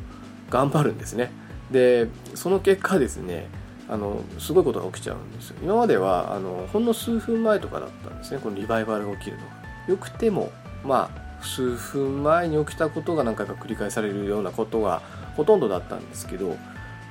[0.49, 1.31] 頑張るんですね
[1.69, 3.47] でその結果ですね
[3.89, 5.57] あのすごいことが起きちゃうんですよ。
[5.61, 8.39] 今まではあのほんの数分前とかだったんですね。
[8.41, 9.51] このリバイバルが起きるのが
[9.87, 10.51] よくても
[10.83, 15.01] まあ数分前に起きたことが何回か繰り返されるようなことが
[15.35, 16.55] ほとんどだったんですけど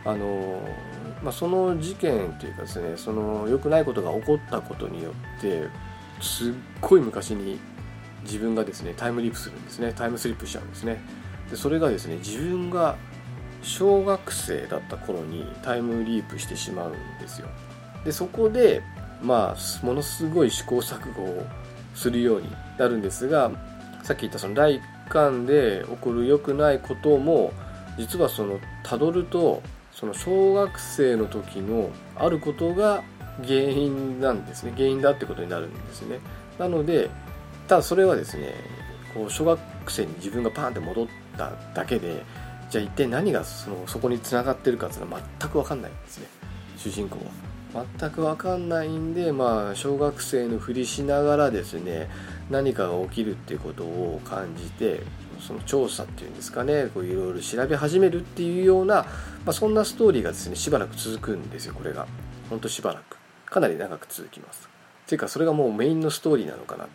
[0.05, 0.61] あの、
[1.23, 5.69] まあ、その事件というかですねその良くないことが起こったことによって
[6.21, 7.61] すっごい昔に
[8.25, 9.93] 自分がですねタイムリープするんですね。
[9.95, 11.03] タイムスリップしちゃうんですね。
[11.51, 12.97] でそれがですね自分が
[13.63, 17.49] 小学生だった頃にタイムリープしてしまうんですよ。
[18.05, 18.83] でそこで
[19.23, 21.47] まあものすごい試行錯誤を
[21.95, 23.51] するようになるんですが
[24.03, 27.53] さっき言ったその第1巻で起こる良くないことも
[27.99, 29.63] 実はそのたどると
[29.93, 33.03] その小学生の時のあることが
[33.43, 34.73] 原因なんですね。
[34.75, 36.19] 原因だってことになるんですね。
[36.59, 37.11] なので
[37.69, 38.55] ただそれはですね
[39.15, 39.61] こう小学
[39.91, 41.07] 生に自分がパーンって戻っ
[41.37, 42.25] ただけで
[42.73, 46.27] じゃあ一体何がそのそこにつながってるかっていうのは全く分かんないんですね。
[46.79, 47.19] 主人公
[47.75, 47.85] は。
[47.99, 52.09] 全く分かんないんでまあ小学生のふりしながらですね
[52.51, 55.01] 何かが起きるっていうことを感じて
[55.39, 59.07] その調査っていうんですかねこういろいろ調べ始めるっていうような、ま
[59.47, 62.07] あ、そんなストーリーがですねしばらく続くんですよこれが。
[62.51, 63.19] ほんとしばらく。
[63.47, 64.69] かなり長く続きます。
[65.07, 66.87] ていうかそれがもうメインのストーリーなのかな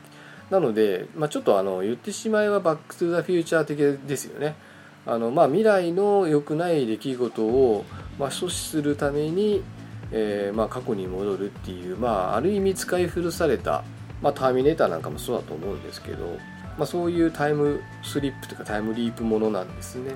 [0.49, 3.77] なので、まあ、ちょっとあの言ってしまえばバック・トゥ・ザ・フューチャー的
[4.07, 4.55] ですよね。
[5.07, 7.85] あの、まあ、未来の良くない出来事を、
[8.19, 9.63] まあ、阻止するために、
[10.11, 13.83] えーまあ、過去に戻るっていう、まあ、ある意味使い古された、
[14.21, 16.37] まあ、ターミネーターなんかもそうだと思うんですけど、
[16.77, 20.11] まあ、そういうタイムスリップというかタイムリープものなんですね、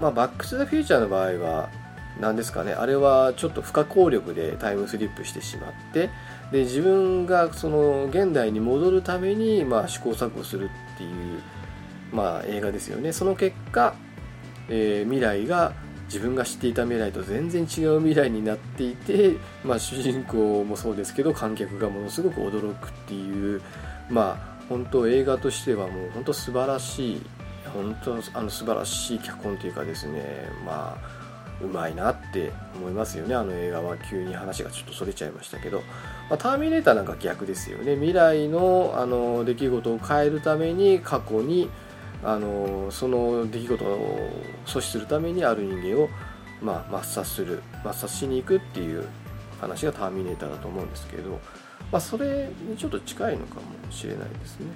[0.00, 1.68] まあ、バック・トゥ・ザ・フューチャーの場合は
[2.20, 6.10] 何ですかねあれはちょっと不可抗力でタイムスリップしてしまって
[6.52, 11.40] で自分がその現代に戻るために、まあ、試行錯誤するっていう、
[12.12, 13.12] まあ、映画ですよね。
[13.12, 13.94] その結果、
[14.70, 15.72] えー、未来が
[16.06, 23.62] 自分が知っていた未来と全然違う未来になっていて、まあ、主人公もそうですけど観客がものすごく驚くっていう
[24.08, 27.22] まあ本当映画としてはもう本当素晴らしい
[27.74, 31.20] 本当あの素晴らしい脚本というかですねまあ
[31.62, 33.34] うまいなって思いますよね。
[33.34, 35.80] あの映画は急に話がちょっとそれちゃいましたけど、
[36.30, 37.96] まあ、ターミネーターなんか逆ですよね。
[37.96, 41.68] 未来のあの出来事を変えるために過去に
[42.22, 44.30] あのその出来事を
[44.66, 46.08] 阻止するためにある人間を、
[46.60, 49.06] まあ、抹殺する抹殺しに行くっていう
[49.60, 51.40] 話がターミネーターだと思うんですけど、
[51.90, 54.66] まあ、それにちょっと近いのかもしれないですね。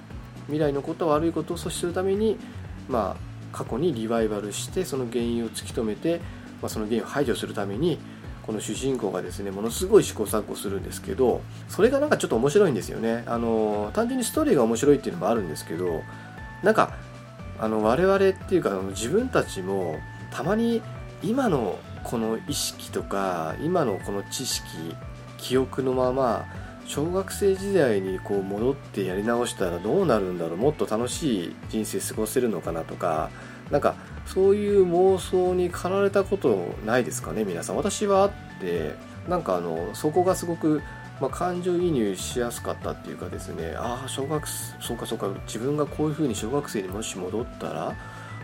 [0.47, 2.37] 未来のこと悪いことを阻止するために、
[2.87, 6.21] まあ、過去にリバイバルしてその原因を突き止めて
[6.61, 7.99] まあ、その原因を排除するために
[8.43, 13.23] この主人公がですねものすごい試行錯誤するんですけどそれがなんかちょっと面白いんですよね。
[13.25, 16.01] あの単純にストーリーが面白いっていうのもあるんですけど
[16.63, 16.93] なんか
[17.59, 19.99] あの我々っていうか自分たちも
[20.31, 20.81] たまに
[21.23, 24.67] 今のこの意識とか今のこの知識
[25.37, 26.45] 記憶のまま
[26.85, 33.31] 小学生時代にこう戻ってやり直したらどうなるんだろうもっと楽しい人生過ごせるのかなとか
[33.71, 33.95] なんか
[34.25, 37.77] そういう妄想に駆られたことないですかね皆さん。
[37.77, 38.95] 私はあって
[39.27, 40.81] なんかあのそこがすごく、
[41.21, 47.95] まあ、感情移入しやすかったっていうかですねああ小学そうかそうか自分がこういうふうに小学生にもし戻ったら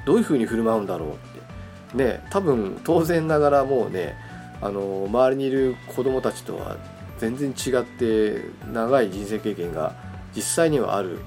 [0.05, 1.41] どういうふうに振る舞うんだろうって。
[1.93, 4.15] ね多分当然ながらもうね
[4.61, 6.77] あの周りにいる子供たちとは
[7.17, 9.95] 全然違って長い人生経験が
[10.35, 11.19] 実際にはある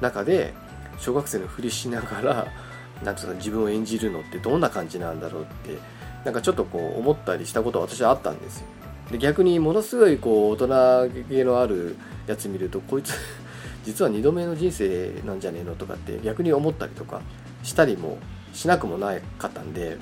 [0.00, 0.54] 中で
[0.98, 2.46] 小学生のふりしながら
[3.04, 5.78] なんていうか自分を演じるのってどんな感じなんだろうって
[6.24, 8.66] なんかちょっとこう思ったりしたことは私はあったんですよ。
[9.10, 11.96] で逆にものすごいこう大人気のある
[12.26, 13.14] やつ見るとこいつ
[13.84, 17.20] 実は2度目の人生なんじゃねえのとかって逆に思ったりとか
[17.62, 18.18] したりも
[18.52, 19.98] しなくもなかったんで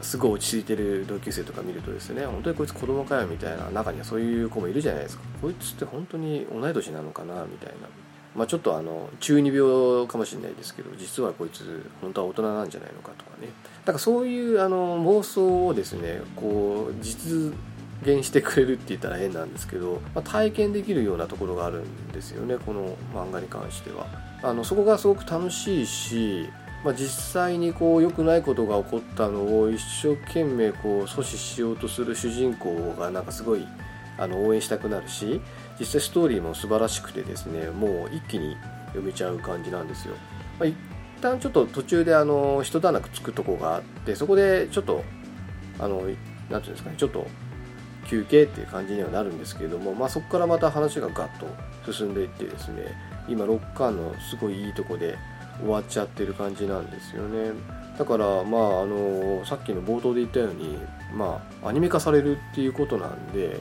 [0.00, 5.22] すごい落ち着いてる同級生とか見るとですね本当にこいつ子供かよみたいな中にはそういう子もいるじゃないですか。
[5.40, 7.88] こいつって本当に同い年なのかなみたいな。
[8.34, 13.48] まあ、ちょっとあの中二病かもしれないですけど実はこいつ本当は大人なんじゃないのかとかね。
[13.80, 17.54] だからそういうあの妄想をですねこう実
[18.02, 24.06] 現してくれるって言ったら変なんですけど、まあ、体験できるようなところがあるんですよねこの漫画に関しては。
[24.42, 26.48] あのそこがすごく楽しいし、
[26.84, 33.66] まあ、実際にこう良くないことが起こったのを一生懸命こう阻止しようとする主人公がなんかすごい
[34.18, 35.40] あの応援したくなるし
[35.78, 38.56] 実際ストーリーも素晴らしくてですねもう一気に
[38.88, 40.14] 読めちゃう感じなんですよ、
[40.58, 40.76] まあ、一
[41.20, 45.02] 旦ちょっと途中であの一段落つくとこがあってそこでちょっと
[45.78, 46.16] あのなんてい
[46.50, 47.26] うんですかねちょっと
[48.08, 52.94] 休憩っていう感じにはなるんですけれども、まあ、そこからまた話がガッと進んでいってですね
[53.28, 55.16] 今6巻のすごいいいとこで
[55.60, 57.52] 終わっちゃってる感じなんですよね。
[57.98, 60.78] だからまああのさっきの冒頭で言ったように
[61.14, 63.60] まあアニメ化されるっていうことなんで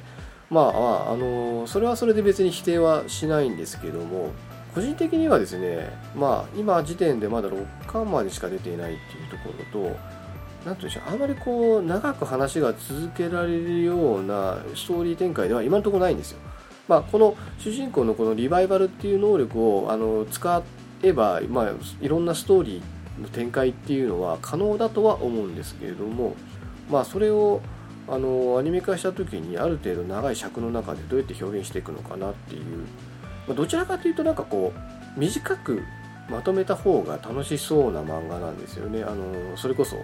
[0.49, 4.33] まああのそれはそれで別に否定はしないんですけども
[4.73, 9.97] 個人的にはですねまあ今時点でまだ6巻までしか出ていないっていうところと
[10.65, 16.39] 何て言うんでしょうあまりこう長く話が続けられるようなストーリー展開では今のところないんですよ。
[16.87, 20.63] まあ、この主人公のこのリバイバルっていう能力をあの使
[21.01, 21.71] えば、まあ、
[22.01, 26.35] いろんなストーリーの展開っていうのは可能だとは思うんですけれども、
[26.89, 27.61] まあ、それを
[28.07, 32.61] あのアニメ化した時にある程度長い尺の中でどうやって表現していくのかなっていう、
[33.47, 34.71] まあ、どちらかというとなんかこ
[35.15, 35.81] う短く
[36.29, 39.03] まとめた方が楽しそうな漫画なんですよね。
[39.03, 39.97] あのそれこそ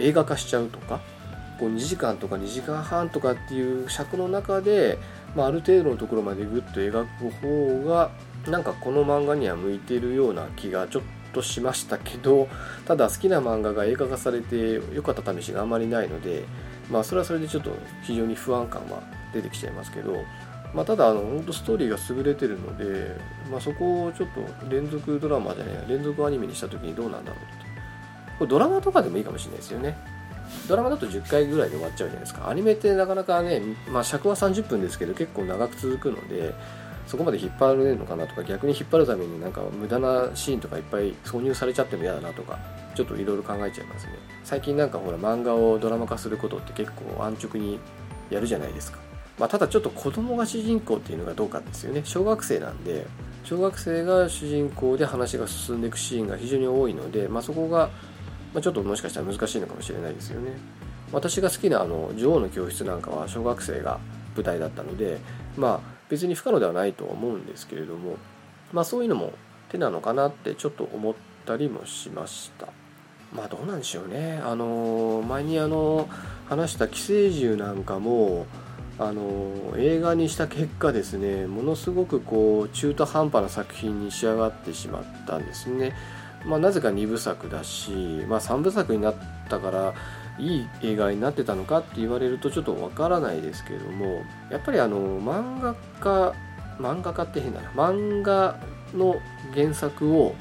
[0.00, 1.00] 映画化しちゃうとか
[1.58, 4.98] こう2時間とか2時間半とかっていう尺の中で、
[5.36, 8.10] まあ、ある程度のところまでぐっと描く方が
[8.48, 11.02] なんかこの漫画には向いてるような気がちょっ
[11.34, 12.48] としましたけど
[12.86, 16.44] ただ好きな漫画が映画化されて良かった試しがあんまりないので
[16.90, 19.02] まあそれはそれでちょっと非常に不安感は
[19.32, 20.16] 出てきちゃいますけど、
[20.74, 23.16] まあ、ただあの本当ストーリーが優れてるので、
[23.50, 27.69] まあ、そこをちょっと連続ドラマじゃない連続アニメにした時にどうなんだろうって
[28.40, 29.98] これドラマとかでもいいかもしれないですよね。
[30.66, 32.48] ドラマだと10回ぐらいで終わっちゃうじゃないですか。
[32.48, 33.60] アニメってなかなかね、
[33.92, 36.54] まあ、尺は30分ですけど結構長く続くので
[37.06, 42.58] そこまで引っ張れるのかなとか逆に引っ張るためになんか無駄なシーンとかいっぱい挿入されちゃっても嫌だなとか
[42.94, 44.14] ちょっといろいろ考えちゃいますね。
[44.42, 47.78] 最近なんかほら漫画をドラマ化することって結構安直に
[48.30, 48.98] やるじゃないですか。
[49.38, 52.00] まあ、ただちょっと子供が主人公っていうのがどうかですよね。
[52.04, 53.06] 小学生なんで
[53.44, 57.90] 小学生が主人公で話が進んでいくシーンが非常に多いので、まあ、そこが
[58.52, 60.52] まあ、ちょっともしかしたら難しいのかもしれないですよね。
[61.12, 63.98] 私が好きなあの女王の教室なんかは小学生が
[64.36, 65.18] 舞台だったので
[65.56, 68.16] まあ別に不可能ではないと思うんですけれども
[68.72, 69.32] まあそういうのも
[69.70, 71.14] 手なのかなってちょっと思っ
[71.46, 72.68] たりもしました。
[73.32, 74.40] まあどうなんでしょうね。
[74.44, 76.08] あの前にあの
[76.48, 78.46] 話した寄生獣なんかも
[78.98, 85.94] あの映画にした結果ですねものすごくこう中途半端な作品に仕上がってしまったんですね。
[86.44, 87.90] まあ、なぜか2部作だし、
[88.28, 89.14] まあ、3部作になっ
[89.48, 89.94] たから
[90.38, 96.34] いい映画になってたのかって言われるとちょっとわからないですけれどもやっぱりあの漫画家
[96.80, 97.70] 漫画家って変だな。
[97.72, 98.58] 漫画
[98.94, 99.20] の
[99.54, 100.34] 原作を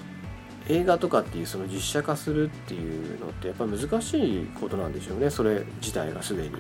[0.69, 5.30] 映画とかっていうその実写化するっていうのってやっぱり難しいことなんでしょうね。
[5.30, 6.51] それ自体がすでに。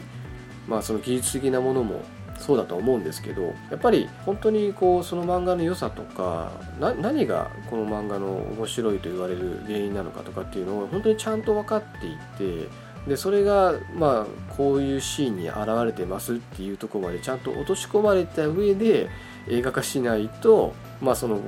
[0.67, 2.01] まあその技術的なものも
[2.39, 12.67] そうだと思うんですけどやっぱり本当にこうその漫画の良さとか何がこの漫画の面白いと言われる原因なのかとかっていうのを本当にちゃんと分かっていて
[13.07, 19.09] でそれがまあこういうシーンに現れてますっていうとこまでちゃんと落とし込まれた上で
[19.47, 21.41] 映画化しないとまあその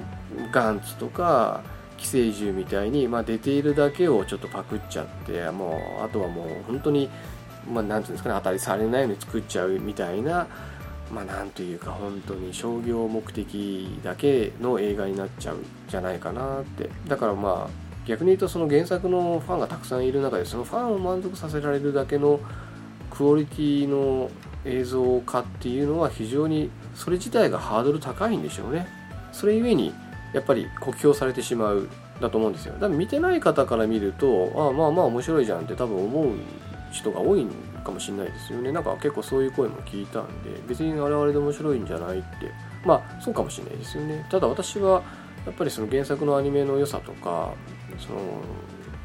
[0.52, 1.62] ガンツとか
[1.98, 7.10] 寄生獣みたいに、まあ、出ているだけをちょっとパクっちゃってもうあとはもう本当に
[7.70, 10.48] まあ、なんていうんですかね当たりされないように作っちゃうみたいな
[11.14, 16.90] まあ、なんというか本当に商業目的だけの映画になっちゃうんじゃないかなって。
[17.08, 22.40] だからまあ逆に言うとその原作のファンがたくさんいる中でそのファンを満足させられるだけの
[23.12, 24.32] クオリティの
[24.66, 28.88] 映像化っていうのは非常にそれ自体がハードル高いんでしょうね。
[29.32, 29.94] それゆえに
[30.34, 31.90] やっぱり酷評されてしまう
[32.22, 32.74] だと思うんですよ。
[32.74, 36.28] だから見てない方から見るとああまあまあ面白いじゃんって多分思う
[36.92, 37.50] 人が多いん
[37.82, 38.72] かもしれないですよね。
[38.72, 42.28] なんか結構そういう声も聞いたんで別に我々で面白いんじゃないって。
[42.86, 44.26] まあそうかもしれないですよね。
[44.30, 45.04] ただ私は
[45.46, 47.54] やっぱりその原作のアニメの良さとか
[48.00, 48.20] その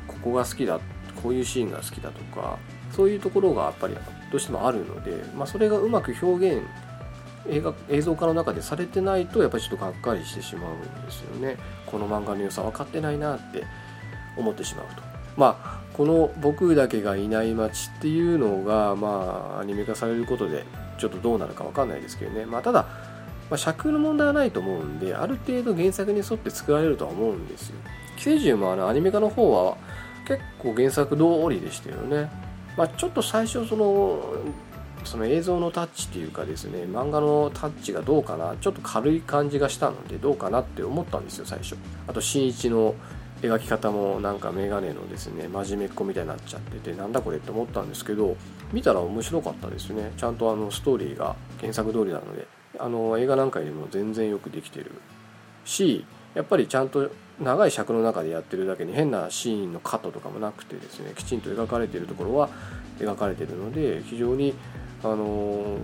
[0.06, 0.80] ここが好きだ
[1.22, 2.58] こういうシーンが好きだとか
[2.92, 4.00] そういうところがやっぱりど
[4.36, 6.62] うしてもあるので、まあ、それがうまく表現
[7.48, 11.56] 映画映像化の中でされてないとやっぱりちょっとがっかりしてしまうんですよね。
[11.86, 13.64] この漫画の良さ分かってないなって
[14.36, 15.02] 思ってしまうと。
[15.36, 20.64] まあこの「僕だけがいない街」っていうのがまあアニメ化されることで
[20.98, 22.44] ちょっとどうなるか分かんないですけどね。
[22.44, 22.82] まあただ、
[23.50, 27.76] まあ、尺の問題はないと思うんである程度原作に沿って作られるとは思うんですよ。
[28.18, 29.76] 寄生獣もあのアニメ化の方は
[30.26, 32.30] 結構原作通りでしたよね。
[32.76, 34.34] まあちょっと最初その
[35.04, 41.76] その映像のタッチっていうかですね漫画のタッチがどうかなちょっと軽い感じがしたのでどうかなって思ったんですよ最初。
[42.06, 42.94] あと新一の
[43.42, 48.36] 描き方もなんかメガネのですね真面目っ子みたいになっちゃっててなんだこれって思ったんですけど
[48.72, 50.12] 見たら面白かったですね。
[50.16, 52.56] ちゃんとあのストーリーが原作通りなので。
[52.78, 54.92] あの映画なんかよりも全然よくできてる
[55.64, 56.04] し
[56.34, 57.10] やっぱりちゃんと
[57.40, 62.48] 長い尺の中でやってるだけに変なシーンのカットとかもなくてですねきちんと描かれてるところは
[62.98, 64.54] 描かれてるので非常に
[65.02, 65.78] あの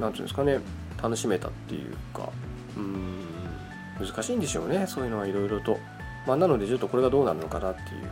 [0.00, 0.60] 何ていうんですかね
[1.00, 2.30] 楽しめたっていうか
[2.76, 3.18] うん
[4.00, 4.86] 難しいんでしょうね。
[4.86, 5.76] そういうのはいろいろと、
[6.28, 8.10] まあ、なのでちょっとこれがどうなるのかなっていう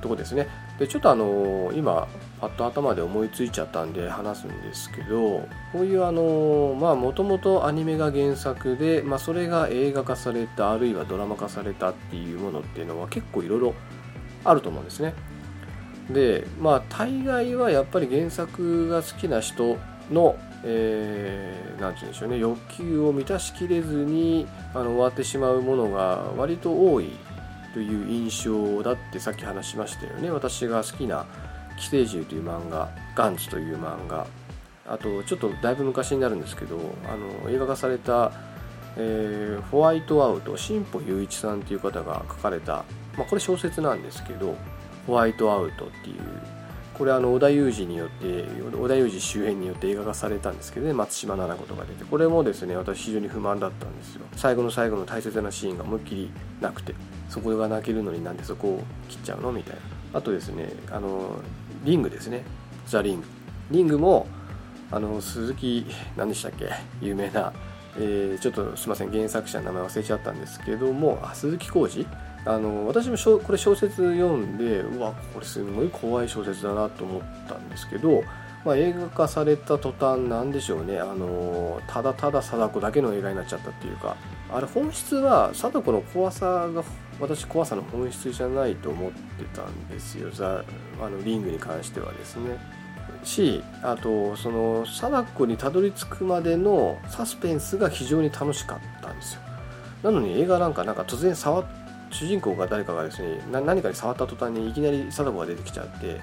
[0.00, 0.46] とこですね。
[0.78, 2.06] でちょっとあの今
[2.40, 13.74] パッと頭で思いついちゃったんで話すんですけどこういうあのまあもともとアニメが原作で、まあ、それが映画化されたあるいはドラマ化されたっていうものっていうのは結構いろいろ
[14.44, 15.14] あると思うんですね。
[16.10, 19.78] でまあ大概はやっぱり原作が好きな人
[20.12, 20.36] の
[20.68, 27.10] えー、て言うんでしょうね欲求を満たしきれずにあの終わってしまうものが割と多い
[27.76, 30.30] という印象だってさっき話しましたよね。
[30.30, 31.26] 私が好きな
[31.78, 34.26] 「寄生獣」という漫画「ガンツ」という漫画。
[34.88, 38.32] あとちょっとだいぶ昔になるんですけどあの映画化された、
[38.96, 42.84] えー、ホワイトアウト新保雄一さんという方が書かれた、
[43.18, 44.54] まあ、これ小説なんですけど
[45.06, 46.16] ホワイトアウトっていう
[46.96, 48.44] これあの織田裕二によって
[48.74, 52.04] 織田裕二周辺によって映画化されたんですけどね松島菜々子とか出て。
[52.04, 54.22] これもですね私非常に不満だったんですよ。
[54.36, 56.94] 最後の最後の大切なシーンが思いっきりなくて
[57.28, 59.80] そこが泣けるのになんでそこを切っちゃうのみたいな。
[60.18, 61.40] あとですねあの
[61.84, 62.44] リングですね。
[62.86, 63.26] ザ・リング。
[63.70, 64.26] リングも
[64.90, 65.86] あの鈴木
[66.16, 66.70] 何でしたっけ？
[67.02, 67.52] 有名な、
[67.98, 72.06] えー、ちょっとすいません原作者の名前忘れちゃったんですけども鈴木浩二
[72.46, 78.22] あの私もこれ小説読んでうわこれすごい怖い小説だなと思ったんですけど、
[78.64, 84.16] まあ、映画化された途端なんでしょうねあのただただ貞子だけの映画になっちゃったっていうか
[84.52, 86.84] あれ本質は貞子の怖さが
[87.18, 90.64] 私怖さの本質じゃないと思ってたんですよザ
[91.02, 92.58] あのリングに関してはですね。
[93.24, 99.40] しあとその貞子にたどり着くまでのサスペンスが非常に楽しかったんですよ
[100.04, 106.20] なのに映画なんかなんか突然触って主人公が誰かがですね何かに触った途端にいきなり貞子が出てきちゃって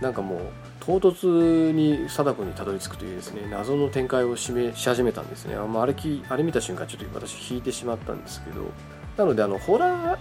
[0.00, 0.40] なんかもう
[0.80, 8.70] 唐突に貞子にたどり着くというですね謎の展開をしめし始めたんですねあ,、まあ、あれきあれ見た瞬間ちょっと私引いてしまったんですけど
[9.16, 10.18] なのであのホラー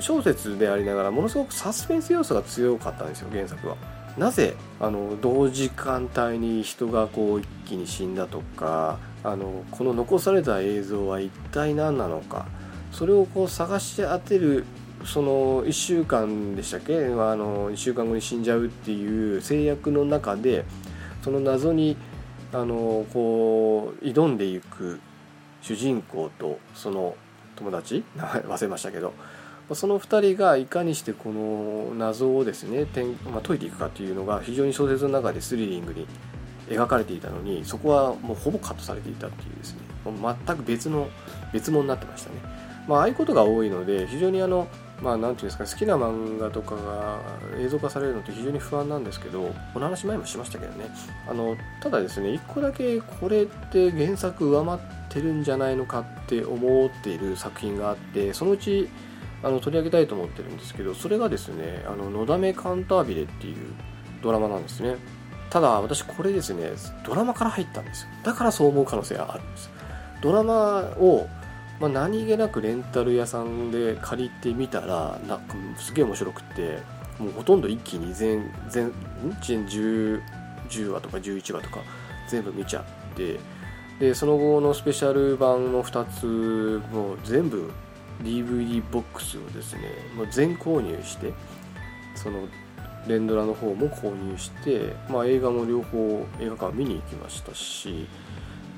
[0.00, 3.76] 小説でありながらものすごくサスペンス要素が強かったんですよ原作は。
[4.18, 12.46] なぜあの同時間帯に人がこう一気に死んだとかあのこの残された映像は一体何なのか
[12.94, 14.64] それをこう探し当てる
[15.04, 20.64] その1週間でしたっけ、あ、の1週間後に死んじゃうっていう制約の中で
[21.22, 21.96] その謎に
[22.52, 25.00] あのこう挑んでいく
[25.60, 27.16] 主人公とその
[27.56, 28.04] 友達？
[28.14, 29.12] 名 前忘れましたけど
[29.72, 32.86] その2人がいかにしてこの謎をですね
[33.24, 36.06] まあ、解いていくかっていうのが非常に小説の中でスリリングに
[36.68, 39.80] 描かれていたのにそこはもうほぼカットされていたっていうですね
[40.46, 41.08] 全く別の
[41.52, 42.53] 別物になってましたね。
[42.86, 44.68] まあ、あいうことが多いので非常にあの
[45.02, 47.20] まあ、なんていうんですか好きな漫画とかが
[47.58, 50.86] 映像化されるのって非常に不安なんですけどこの話前もしましたけどね。
[51.28, 54.78] あのただですね一個だけこれって原作上回っ
[55.10, 58.88] てるんじゃないのかって思っている作品があってそのうち
[59.42, 63.56] あの取り上げたいと思ってるんですけどそれがですね「あののだめカンタービレ」っていう
[64.22, 64.96] ドラマなんですね。
[65.50, 66.72] ただ私これですね
[67.06, 68.08] ドラマから入ったんですよ。
[68.22, 69.70] だからそう思う可能性があるんです
[70.22, 71.28] ドラマを
[71.80, 76.78] まあ、何気なくレンタル屋さんで借りてみたらなんかすげえ面白くって
[77.18, 78.92] もうほとんど一気に全全
[79.42, 80.22] 全 10,
[80.68, 81.80] 10話とか11話とか
[82.28, 83.38] 全部見ちゃって
[83.98, 87.70] でその後のスペシャル版の2つも全部
[88.22, 89.82] DVD ボックスをですね
[90.16, 91.32] もう全購入して
[92.14, 92.48] その
[93.06, 98.06] 連ドラの方も購入して、まあ、映画も両方映画館見に行きましたし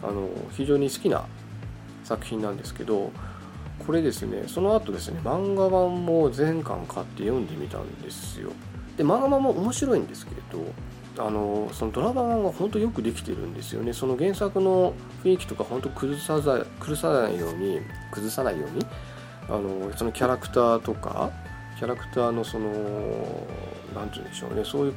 [0.03, 1.27] あの非常に好きな
[2.07, 3.11] 作品なんですけど
[3.85, 8.53] これですねその後ですね漫画版も全巻買って読んでみたんですよ。
[8.97, 10.73] で漫画版も面白いんですけれど
[11.19, 13.93] あのそのドラマ版が本当よくできてるんですよね。
[13.93, 16.41] その原作の雰囲気とか本当崩さ
[16.79, 17.81] 崩さないように
[18.13, 18.87] 崩さないように
[19.49, 21.31] あのそのキャラクターとか
[21.79, 22.71] キャラクターのその
[23.95, 24.95] 何て言うんでしょうねそういう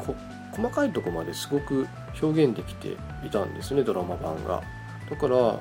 [0.52, 1.88] 細かいとこまですごく
[2.22, 2.96] 表現できて
[3.26, 4.62] いたんですねドラマ版が。
[5.10, 5.60] だから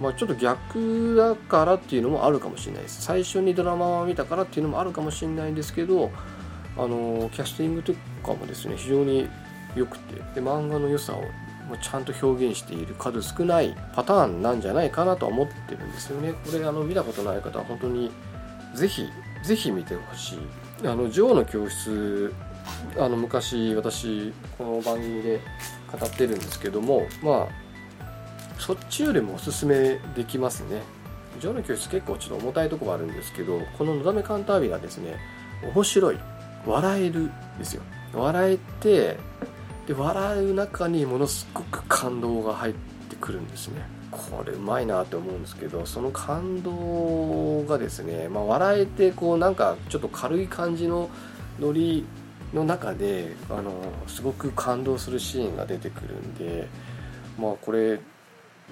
[0.00, 3.02] まあ、ちょっと逆だからっていうのもあるかもしれないです。
[3.02, 6.10] 最初にドラマを見たからっていうのもあるかもしれないんですけど
[6.76, 7.92] あのキャスティングと
[8.24, 9.28] かもですね非常に
[9.74, 10.14] 良くて。
[10.34, 11.22] で漫画の良さを
[11.82, 16.32] ちゃんと表現している数少ないパターンなんじゃないかなとは思ってるんですよね。
[16.32, 18.10] これあの見たことない方は本当に
[18.74, 19.06] ぜひ
[19.44, 20.38] ぜひ見てほしい。
[20.86, 22.32] あの女王の教室
[22.96, 25.40] あの昔私この番組で
[25.90, 27.67] 語ってるんですけどもまあ
[28.58, 30.82] そっちよりもおすすめできますね。
[31.40, 35.16] ジョの教室結構ちょっと重たいところあるんですけどこののだめカンタービがですね
[35.74, 36.18] 面白い。
[36.66, 37.82] 笑えるですよ。
[38.12, 39.16] 笑えて
[39.86, 42.74] で笑う中にものすごく感動が入っ
[43.08, 43.82] てくるんですね。
[44.10, 51.10] これうまいなって思うんですけどその感動がですね、まあ、笑えてこうなんかちょっと軽い感じの
[51.60, 52.06] ノリ
[52.54, 53.72] の中であの
[54.06, 56.68] すごく感動するシーンが出てくるんで
[57.38, 58.00] まあこれ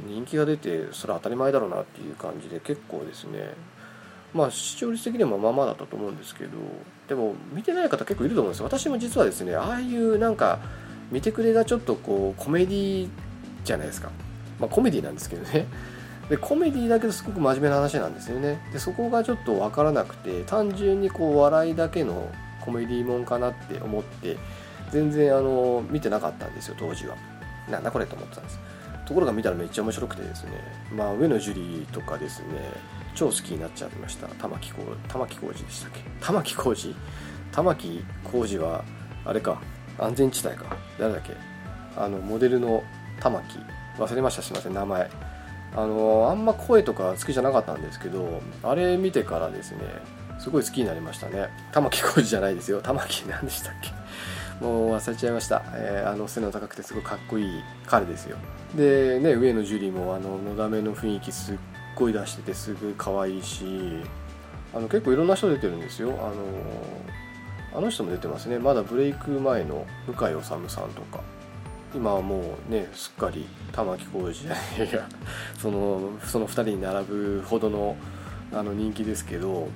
[0.05, 3.55] 人気が出てそれは当たり前だろうなっていう感じで結構ですね。
[4.35, 6.51] まあ視聴率的にもまあまあだったと思うんですけど
[7.09, 10.59] でも見てない方結構いると思うんです私も実はですねああいうなんか
[11.11, 13.09] 見てくれがちょっとこうコメディ
[13.65, 14.11] じゃないですか。
[14.61, 15.67] まあコメディなんですけどね。
[16.29, 18.61] でコメディだけどすごく真面目な話なんですよね。
[18.73, 22.31] でそこがちょっと分からなくて単純にこう笑いだけの
[22.65, 24.37] コメディもんかなって思って
[24.91, 27.15] 全然あの見てなかったんですよ当時は。
[27.71, 28.59] なんだこれと思ってたんです。
[29.07, 30.51] ところが見たらめっちゃ面白くてですね。
[30.95, 32.47] まあ上野樹里とかですね。
[33.15, 34.27] 超好きになっちゃいました。
[34.29, 35.65] 玉置浩二。
[35.65, 36.01] でしたっけ？
[36.21, 36.95] 玉置浩二。
[37.53, 38.85] 玉置浩二は
[39.25, 39.63] あれか。
[39.99, 40.77] 安全地帯か。
[40.99, 41.33] 誰だっけ？
[41.97, 42.83] あのモデルの
[43.21, 43.59] 玉木
[43.99, 44.43] 忘れました。
[44.43, 44.75] すいません。
[44.75, 45.11] 名前。
[45.75, 49.79] あのあんま声とか好きじゃなかったんですけどあれ見てからですね
[50.39, 51.49] すごい好きになりましたね。
[51.73, 52.81] 玉置浩二じゃないですよ。
[52.81, 53.91] 玉木何でしたっけ？
[54.61, 58.37] もう忘れちゃいました、えー、あの背の高くてすごいかっこいい彼ですよ。
[58.75, 61.57] でね上野樹里もあののだめの雰囲気すっ
[61.95, 63.65] ごい出しててすごい可愛いし
[64.75, 66.11] あの結構いろんな人出てるんですよ。
[66.11, 68.59] あのあの人も出てますね。
[68.59, 71.21] まだブレイク前の向井理さんとか。
[71.95, 75.09] 今はもうねすっかり玉置浩二じゃないや。
[75.59, 77.97] そのその2人に並ぶほどの
[78.53, 79.69] あの人気ですけど。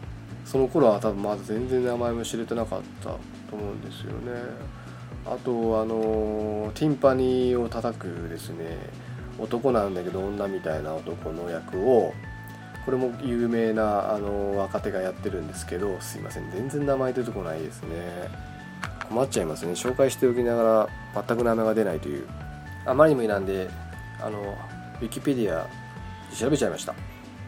[0.51, 3.19] その頃は多分まだ全然名前も知れてなかったと
[3.53, 4.33] 思うんですよね。
[5.25, 8.77] あとあのティンパニーを叩くですね。
[9.39, 12.13] 男なんだけど女みたいな男の役を
[12.85, 16.51] これも有名なあの若手がやってるんですけどすいません。
[16.51, 18.29] 全然名前出てこないですね。
[19.09, 19.75] 困っちゃいますね。
[19.75, 22.27] 紹介しておきながら全く名前が出ないという。
[22.87, 23.71] あまりにもいなんで
[24.21, 24.41] あの
[25.01, 25.69] ウィキペディア
[26.35, 26.95] 調べちゃいました、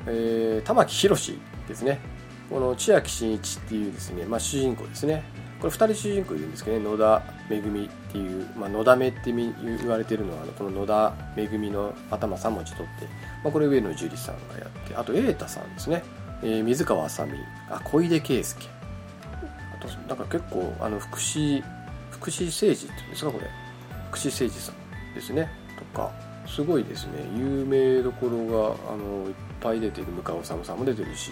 [0.07, 2.12] えー、玉木宏ですね。
[2.53, 5.25] この千秋真一っていうですね、まあ、主人公ですね。
[5.59, 6.85] これ2人主人公いるんですけどね。
[6.85, 13.07] 野田めぐみっていう、まあ、野田めって言われてるのはこの野田めぐみの頭3文字取って、
[13.43, 16.03] まあ、これ上野樹里さんがやってあと瑛太さんですね、
[16.43, 17.33] えー、水川あさみ
[17.71, 18.69] あ小出圭介。
[19.75, 21.65] あとなんか結構あの福祉
[22.11, 23.47] 福祉誠治っていうんですかこれ。
[24.11, 25.49] 福祉誠治さんですね。
[25.79, 26.13] とか
[26.47, 27.13] すごいですね。
[27.35, 30.09] 有名どころがあのいっぱい出てる。
[30.09, 31.31] 向川治さんも出てるし。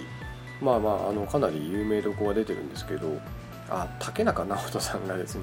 [0.60, 3.20] まあまああのかなり有名どこが出てるんですけど
[3.68, 5.42] あ竹中直人さんがですね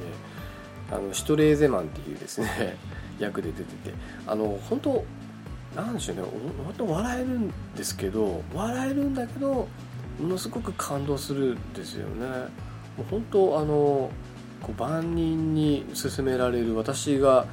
[0.91, 2.77] あのシュトレーゼマンっていうですね
[3.19, 3.93] 役で出てて
[4.25, 5.05] あの本当
[5.75, 9.67] なんでしょうね本当笑えるんですけど笑えるんだけど
[10.19, 12.25] ものすごく感動するんですよね。
[12.97, 14.09] もう本当あの
[14.75, 17.45] 万人に勧められる私が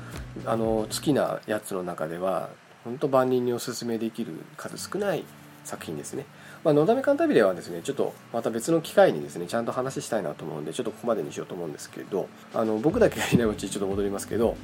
[0.47, 2.49] あの好きなやつの中では
[2.83, 5.25] 本当万人におすすめできる数少ない
[5.65, 6.25] 作品ですね。
[6.65, 14.57] まあ、のだめカンタビレはですねちょっとまた別の機会にですねちゃんと話したいなと思うんでちょっとここまでにしようと思うんですけどあの僕だけがいないうちにちょっと戻りますけど、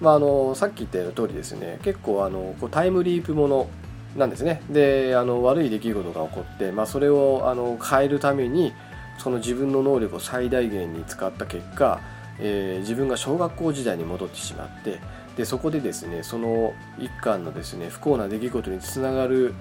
[0.00, 3.70] まあ、あのさっき言ったような通りですね結構あのこうタイムリープもの
[4.16, 4.62] なんですね。
[4.70, 8.72] であの悪い出来事が起こって、まあ、それをあの変えるために
[9.18, 12.00] その自分の能力を最大限に使った結果、
[12.40, 14.98] えー、自分が小学校時代に戻ってしまって
[15.36, 19.54] でそこでですねその一家のですね不幸な出来事につながる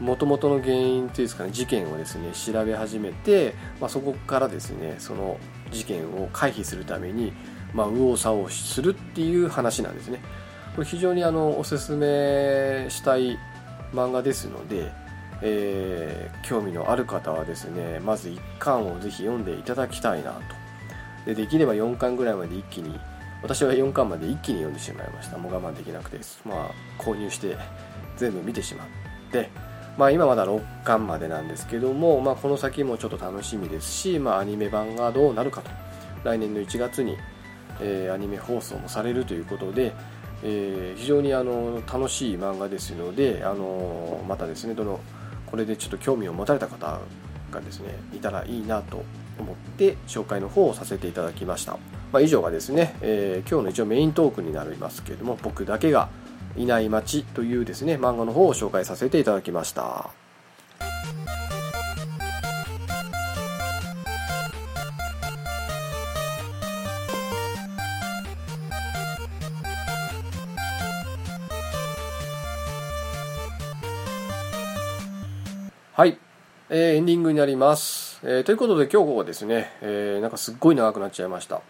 [0.00, 5.38] もともとの原因というですかね事件をですね調べ始めて、まあ、そこからですねその
[5.70, 7.32] 事件を回避するために、
[7.72, 10.20] まあ、右往左往するっていう話なんですね。
[10.74, 13.38] これ非常にあのおすすめしたい
[13.92, 14.90] 漫画ですので、
[15.40, 20.40] えー、興味のある方はですねまず1巻をぜひ読んでいただきたいなと。
[21.26, 22.98] でできれば4巻ぐらいまで一気に
[23.42, 25.38] 私は4巻まで一気に読んでしまいました。
[25.38, 27.56] もう我慢できなくてまあ購入して
[28.16, 28.86] 全部見てしまっ
[29.30, 29.50] て
[29.96, 35.70] まあ、今まだ6巻までなんですけども、まあ、この先もちょっと楽しみですし、まあ、アニメ版がどうなるかと。
[36.24, 37.16] 来年の1月に、
[37.80, 39.92] えー、アニメ放送もされるということで、
[40.42, 45.00] えー、非常にあの楽しい漫画ですのであのまたですねどの
[45.46, 47.00] これでちょっと興味を持たれた方
[47.50, 49.04] がですねいたらいいなと
[49.38, 51.72] 思って紹介の方をさせていただきました、
[52.12, 56.08] まあ、以上がですね、えー、今日の一応メイントークになりますけれども僕だけが
[56.56, 60.10] いない街というですね、漫画の方を紹介させていただきました。
[75.96, 76.18] はい、
[76.70, 78.20] えー、エンディングになります。
[78.24, 81.62] えー、ということで今日はですね、えー、なんかすっごい長くなっちゃいました。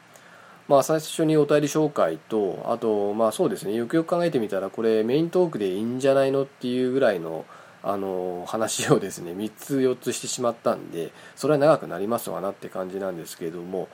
[0.67, 3.75] まあ、最初にお便り紹介とあとまあそうですね。
[3.75, 7.45] よくよく考えてみたらこれメイントークでいいんじゃないのっていうぐらいの
[7.87, 13.89] あの話をですね 3つ4つしてしまったんでそれは長くなりますわなって感じなんですけども、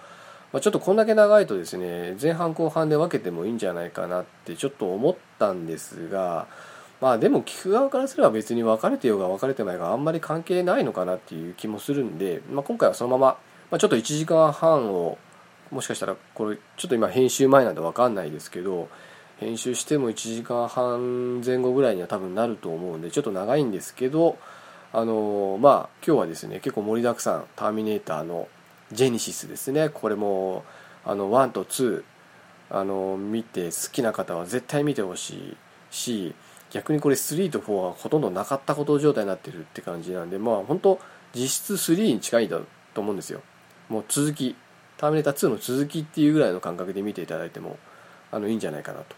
[0.52, 6.46] まあ、ちょっとこんだけ長いとですね前半後半で分けてもいいんじゃないかなってちょっと思ったんですが
[7.00, 13.26] まあでも聞く側からすれば別に分かれてようが分かれてないがあんまり関係ないのかなっていう気もするんで、まあ、今回はそのまま、
[13.72, 15.18] まあ、ちょっと1時間半を
[15.70, 18.88] もしかしたらこれちょっと今編集前なんで分かんないですけど
[19.38, 24.36] 編集しても1時間半前後ぐらいには多分なると思うんでちょっと長いんですけど
[24.92, 28.48] あのまあ今日はですね結構盛りだくさんターミネーターの
[28.92, 29.88] ジェニシスですね。
[29.88, 30.64] これも
[31.04, 32.02] あの1と2
[32.70, 35.56] あの見て好きな方は絶対見てほしい
[35.90, 36.34] し
[36.70, 41.00] 逆にこれ3と4はほとんどなかったこと状態になってるって感じなんでまあ本当
[41.34, 42.60] 実質3に近いんだ
[42.94, 43.40] と思うんですよ。
[43.88, 44.56] もう続き
[45.00, 47.78] ターミネーター2の続きっていうぐらいの感覚で見ていただいても
[48.30, 49.16] あのいいんじゃないかなと。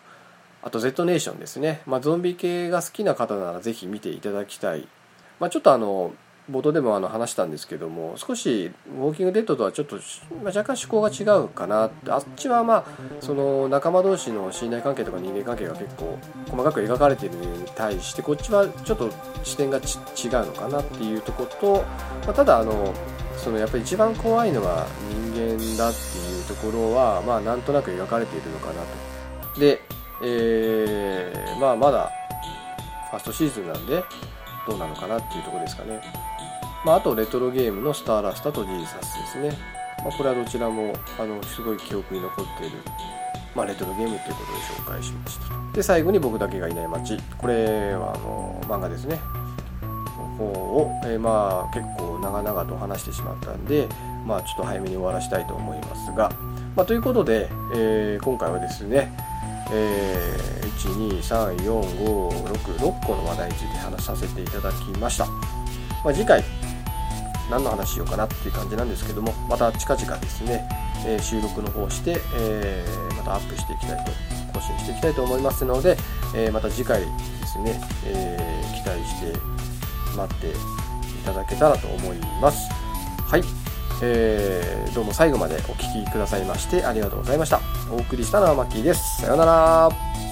[0.63, 4.87] あと Z ネーションですね、まあ、ゾンビ系が好きな方ならぜひ見ていただきたい、
[5.41, 6.13] まあ、ちょっとあの
[6.49, 12.85] 冒頭でもあの話したんですけども少しウォーキングデッドとはちょっと、まあ、若干趣向が違うかなあっちはまあ
[13.21, 16.17] その仲間同士の信頼関係とか人間関係が結構
[16.49, 19.11] 細かく描かれているのに対してこっちはちょっと
[19.43, 19.83] 視点が違う
[20.47, 21.85] のかなっていうとこと、
[22.25, 22.95] まあ、ただあの
[23.43, 28.83] そのやっぱり一番怖いのは人間だっていうところはまあなんとなく描かれているのかな
[29.55, 29.81] とで
[30.25, 32.11] えー、まあまだ
[33.11, 34.03] ファーストシーズンなんで
[34.67, 36.01] どうなのかなっていうとこですかね。
[36.85, 39.59] まあ、あとレトロゲームのスターラスタとジーザスですね。
[40.05, 42.79] まあ、これはどちらもあのすごい記憶に残っている、
[43.55, 45.73] まあ、レトロゲームということで紹介しました。
[45.73, 47.19] で、最後に僕だけがいない街。
[47.39, 49.21] これはあの漫画ですね。
[50.37, 53.89] 方を、えー、まあ結構長々と話してしまったんで、
[54.27, 56.31] まあちょっと早めに終わらしたいと思いますが、
[56.75, 59.13] まあ、ということで、えー、今回はですね、
[59.71, 60.63] えー、
[61.21, 65.33] 1234566個の話題について話させていただきました、ま
[66.11, 66.43] あ、次回
[67.51, 70.67] 何の話しようかなっていう感じなんですけどもまた近々ですね、
[71.07, 74.13] えー、収録の方して、えー、またアップしていきたいと
[74.55, 75.97] 更新していきたいと思いますので、
[76.35, 77.07] えー、また次回で
[77.47, 79.39] すね、え期待して
[80.17, 80.53] 待ってい
[81.25, 82.71] ただけたらと思います
[83.27, 83.43] はい
[84.05, 87.61] えー、どうも最後までお聴きくださいましてありがとうございました。
[87.89, 89.23] お送りしたのはマッキーです。
[89.23, 90.32] さようなら。